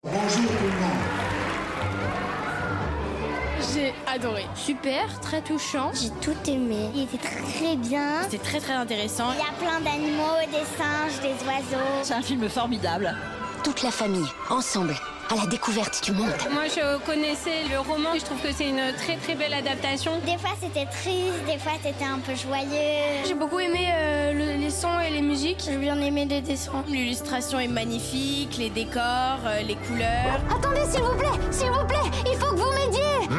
[3.74, 4.44] J'ai adoré.
[4.56, 5.92] Super, très touchant.
[5.94, 6.90] J'ai tout aimé.
[6.96, 8.24] Il était très bien.
[8.24, 9.26] C'était très très intéressant.
[9.34, 12.04] Il y a plein d'animaux, des singes, des oiseaux.
[12.04, 13.16] C'est un film formidable.
[13.64, 14.96] Toute la famille, ensemble,
[15.32, 16.32] à la découverte du monde.
[16.52, 18.10] Moi, je connaissais le roman.
[18.16, 20.14] Je trouve que c'est une très très belle adaptation.
[20.26, 23.24] Des fois, c'était triste, des fois, c'était un peu joyeux.
[23.28, 25.62] J'ai beaucoup aimé euh, le- les sons et les musiques.
[25.66, 26.84] J'ai bien aimé les dessins.
[26.88, 30.40] L'illustration est magnifique, les décors, euh, les couleurs.
[30.50, 33.38] Attendez, s'il vous plaît, s'il vous plaît, il faut que vous m'aidiez.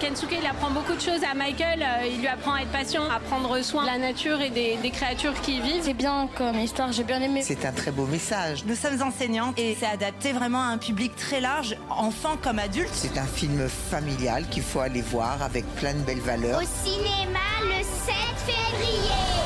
[0.00, 1.82] Kensuke, il apprend beaucoup de choses à Michael.
[1.82, 4.76] Euh, Il lui apprend à être patient, à prendre soin de la nature et des,
[4.76, 5.82] des créatures qui y vivent.
[5.82, 7.42] C'est bien comme histoire, j'ai bien aimé.
[7.42, 8.64] C'est un très beau message.
[8.64, 12.90] Nous sommes enseignantes et c'est adapté vraiment à un public très large, enfants comme adultes.
[12.92, 16.60] C'est un film familial qu'il faut aller voir avec plein de belles valeurs.
[16.60, 18.14] Au cinéma le 7
[18.46, 19.37] février.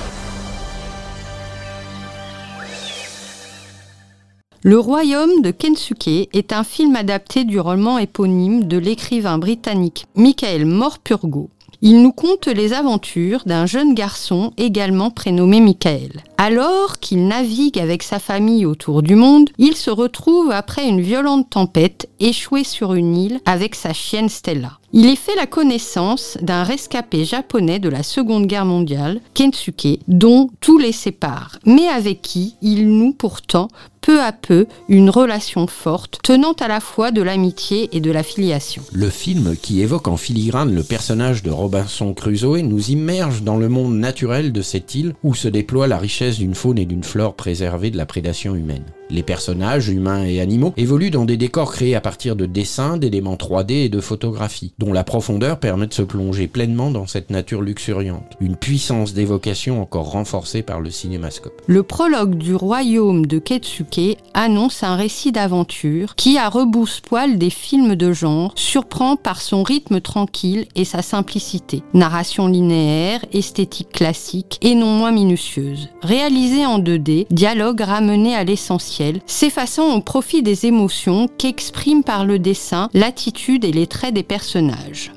[4.65, 10.67] Le royaume de Kensuke est un film adapté du roman éponyme de l'écrivain britannique Michael
[10.67, 11.51] Morpurgo.
[11.81, 16.23] Il nous conte les aventures d'un jeune garçon également prénommé Michael.
[16.39, 21.51] Alors qu'il navigue avec sa famille autour du monde, il se retrouve après une violente
[21.51, 24.79] tempête échoué sur une île avec sa chienne Stella.
[24.95, 30.51] Il y fait la connaissance d'un rescapé japonais de la Seconde Guerre mondiale, Kensuke, dont
[30.61, 33.69] tout les sépare, mais avec qui il noue pourtant
[34.03, 38.23] peu à peu une relation forte, tenant à la fois de l'amitié et de la
[38.23, 38.83] filiation.
[38.93, 43.69] Le film, qui évoque en filigrane le personnage de Robinson Crusoe, nous immerge dans le
[43.69, 47.35] monde naturel de cette île où se déploie la richesse d'une faune et d'une flore
[47.35, 48.85] préservée de la prédation humaine.
[49.09, 53.37] Les personnages, humains et animaux, évoluent dans des décors créés à partir de dessins, d'éléments
[53.37, 57.63] 3D et de photographies, dont la profondeur permet de se plonger pleinement dans cette nature
[57.63, 58.37] luxuriante.
[58.41, 61.63] Une puissance d'évocation encore renforcée par le cinémascope.
[61.69, 67.95] Le prologue du royaume de Ketsuke annonce un récit d'aventure qui, à rebousse-poil des films
[67.95, 71.85] de genre, surprend par son rythme tranquille et sa simplicité.
[71.95, 75.91] Narration linéaire, esthétique classique et non moins minutieuse.
[76.03, 82.41] Réalisé en 2D, dialogue ramené à l'essentiel, s'effaçant au profit des émotions qu'expriment par le
[82.41, 84.72] dessin l'attitude et les traits des personnages.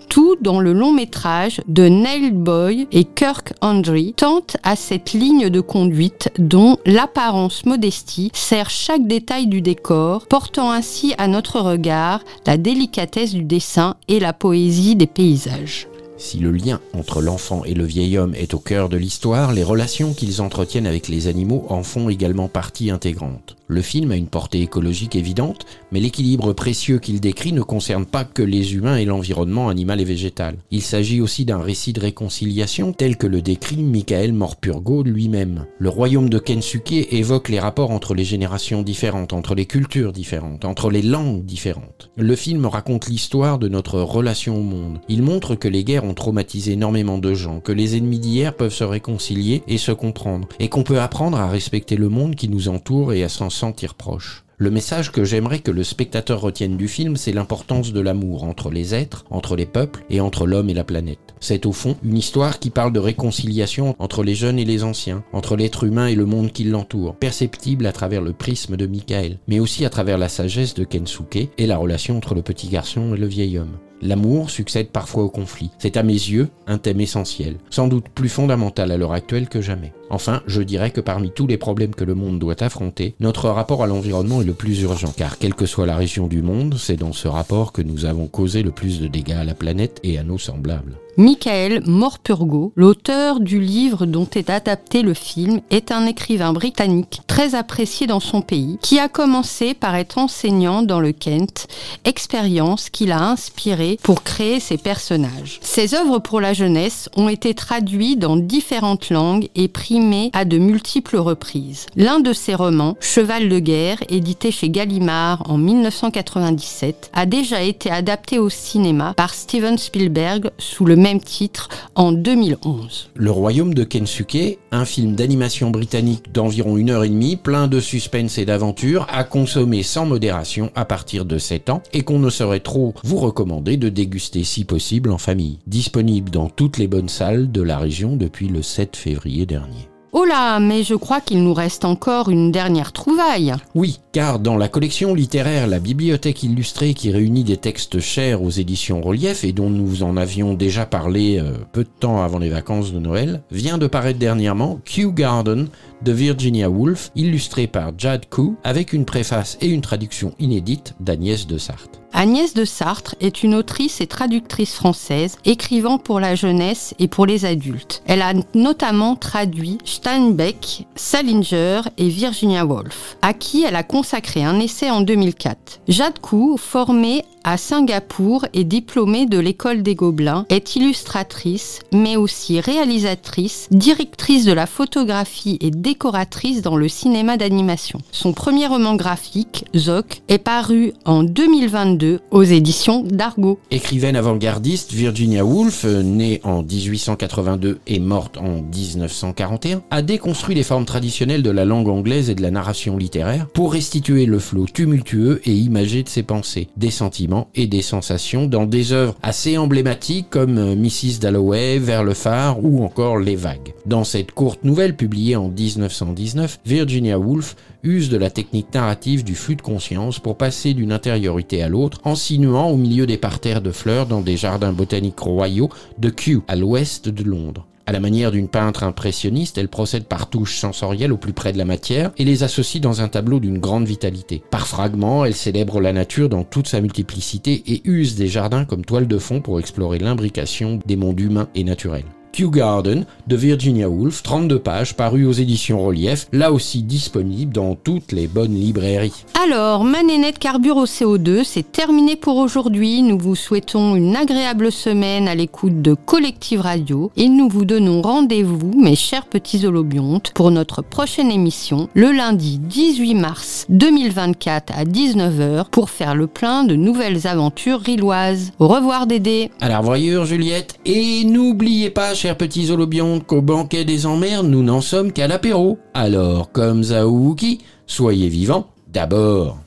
[0.10, 5.49] Tout dans le long métrage de Neil Boy et Kirk Andre tente à cette ligne
[5.49, 12.22] de conduite dont l'apparence modestie sert chaque détail du décor, portant ainsi à notre regard
[12.45, 15.88] la délicatesse du dessin et la poésie des paysages.
[16.18, 19.64] Si le lien entre l'enfant et le vieil homme est au cœur de l'histoire, les
[19.64, 23.57] relations qu'ils entretiennent avec les animaux en font également partie intégrante.
[23.67, 28.23] Le film a une portée écologique évidente, mais l'équilibre précieux qu'il décrit ne concerne pas
[28.23, 30.57] que les humains et l'environnement animal et végétal.
[30.69, 35.65] Il s'agit aussi d'un récit de réconciliation tel que le décrit Michael Morpurgo lui-même.
[35.79, 40.63] Le royaume de Kensuke évoque les rapports entre les générations différentes, entre les cultures différentes,
[40.63, 42.11] entre les langues différentes.
[42.17, 44.99] Le film raconte l'histoire de notre relation au monde.
[45.09, 48.71] Il montre que les guerres ont traumatisé énormément de gens, que les ennemis d'hier peuvent
[48.71, 52.69] se réconcilier et se comprendre, et qu'on peut apprendre à respecter le monde qui nous
[52.69, 54.45] entoure et à s'en sentir proche.
[54.57, 58.69] Le message que j'aimerais que le spectateur retienne du film, c'est l'importance de l'amour entre
[58.69, 61.36] les êtres, entre les peuples et entre l'homme et la planète.
[61.41, 65.26] C'est au fond une histoire qui parle de réconciliation entre les jeunes et les anciens,
[65.34, 69.40] entre l'être humain et le monde qui l'entoure, perceptible à travers le prisme de Michael,
[69.49, 73.14] mais aussi à travers la sagesse de Kensuke et la relation entre le petit garçon
[73.14, 73.77] et le vieil homme.
[74.01, 75.72] L'amour succède parfois au conflit.
[75.80, 79.61] C'est à mes yeux un thème essentiel, sans doute plus fondamental à l'heure actuelle que
[79.61, 79.93] jamais.
[80.09, 83.84] Enfin, je dirais que parmi tous les problèmes que le monde doit affronter, notre rapport
[83.84, 86.97] à l'environnement est le plus urgent, car quelle que soit la région du monde, c'est
[86.97, 90.17] dans ce rapport que nous avons causé le plus de dégâts à la planète et
[90.17, 90.97] à nos semblables.
[91.17, 97.55] Michael Morpurgo, l'auteur du livre dont est adapté le film, est un écrivain britannique très
[97.55, 101.67] apprécié dans son pays, qui a commencé par être enseignant dans le Kent,
[102.03, 105.59] expérience qu'il a inspirée pour créer ses personnages.
[105.61, 110.57] Ses œuvres pour la jeunesse ont été traduites dans différentes langues et primées à de
[110.57, 111.85] multiples reprises.
[111.95, 117.89] L'un de ses romans, Cheval de guerre, édité chez Gallimard en 1997, a déjà été
[117.89, 123.11] adapté au cinéma par Steven Spielberg sous le même titre en 2011.
[123.14, 127.80] Le royaume de Kensuke, un film d'animation britannique d'environ une heure et demie, plein de
[127.80, 132.32] suspense et d'aventure, à consommer sans modération à partir de 7 ans et qu'on ne
[132.32, 135.60] saurait trop vous recommander de déguster si possible en famille.
[135.68, 139.88] Disponible dans toutes les bonnes salles de la région depuis le 7 février dernier.
[140.17, 143.53] Oh là, mais je crois qu'il nous reste encore une dernière trouvaille.
[143.75, 148.49] Oui, car dans la collection littéraire La Bibliothèque illustrée qui réunit des textes chers aux
[148.49, 152.47] éditions Relief et dont nous en avions déjà parlé euh, peu de temps avant les
[152.47, 155.67] vacances de Noël, vient de paraître dernièrement Kew Garden
[156.06, 161.48] de Virginia Woolf, illustré par Jad Koo, avec une préface et une traduction inédite d'Agnès
[161.48, 161.99] de Sarthe.
[162.18, 167.26] Agnès de Sartre est une autrice et traductrice française, écrivant pour la jeunesse et pour
[167.26, 168.03] les adultes.
[168.06, 174.61] Elle a notamment traduit Steinbeck, Salinger et Virginia Woolf, à qui elle a consacré un
[174.61, 175.82] essai en 2004.
[175.90, 182.61] Jade Koo, formée à Singapour et diplômée de l'école des Gobelins, est illustratrice, mais aussi
[182.61, 188.01] réalisatrice, directrice de la photographie et décoratrice dans le cinéma d'animation.
[188.11, 193.59] Son premier roman graphique, Zoc, est paru en 2022 aux éditions d'Argo.
[193.72, 200.63] Écrivaine avant-gardiste, Virginia Woolf, euh, née en 1882 et morte en 1941, a déconstruit les
[200.63, 204.65] formes traditionnelles de la langue anglaise et de la narration littéraire pour restituer le flot
[204.65, 209.57] tumultueux et imagé de ses pensées, des sentiments et des sensations dans des œuvres assez
[209.57, 211.19] emblématiques comme euh, Mrs.
[211.22, 213.73] Dalloway, Vers le phare ou encore Les Vagues.
[213.85, 219.35] Dans cette courte nouvelle publiée en 1919, Virginia Woolf use de la technique narrative du
[219.35, 223.61] flux de conscience pour passer d'une intériorité à l'autre en sinuant au milieu des parterres
[223.61, 227.65] de fleurs dans des jardins botaniques royaux de Kew, à l'ouest de Londres.
[227.88, 231.60] À la manière d'une peintre impressionniste, elle procède par touches sensorielles au plus près de
[231.60, 234.41] la matière et les associe dans un tableau d'une grande vitalité.
[234.49, 238.85] Par fragments, elle célèbre la nature dans toute sa multiplicité et use des jardins comme
[238.85, 242.06] toile de fond pour explorer l'imbrication des mondes humains et naturels.
[242.35, 247.75] Kew Garden de Virginia Woolf, 32 pages, paru aux éditions Relief, là aussi disponible dans
[247.75, 249.25] toutes les bonnes librairies.
[249.41, 253.01] Alors, ma nénette carbure au CO2, c'est terminé pour aujourd'hui.
[253.03, 258.01] Nous vous souhaitons une agréable semaine à l'écoute de Collective Radio et nous vous donnons
[258.01, 264.83] rendez-vous, mes chers petits holobiontes, pour notre prochaine émission le lundi 18 mars 2024 à
[264.83, 268.51] 19h pour faire le plein de nouvelles aventures rilloises.
[268.59, 269.51] Au revoir Dédé.
[269.61, 274.64] À la revoyure Juliette et n'oubliez pas chers petits holobiontes qu'au banquet des emmerdes nous
[274.64, 275.77] n'en sommes qu'à l'apéro.
[275.93, 279.60] Alors comme Zaouki, soyez vivants d'abord.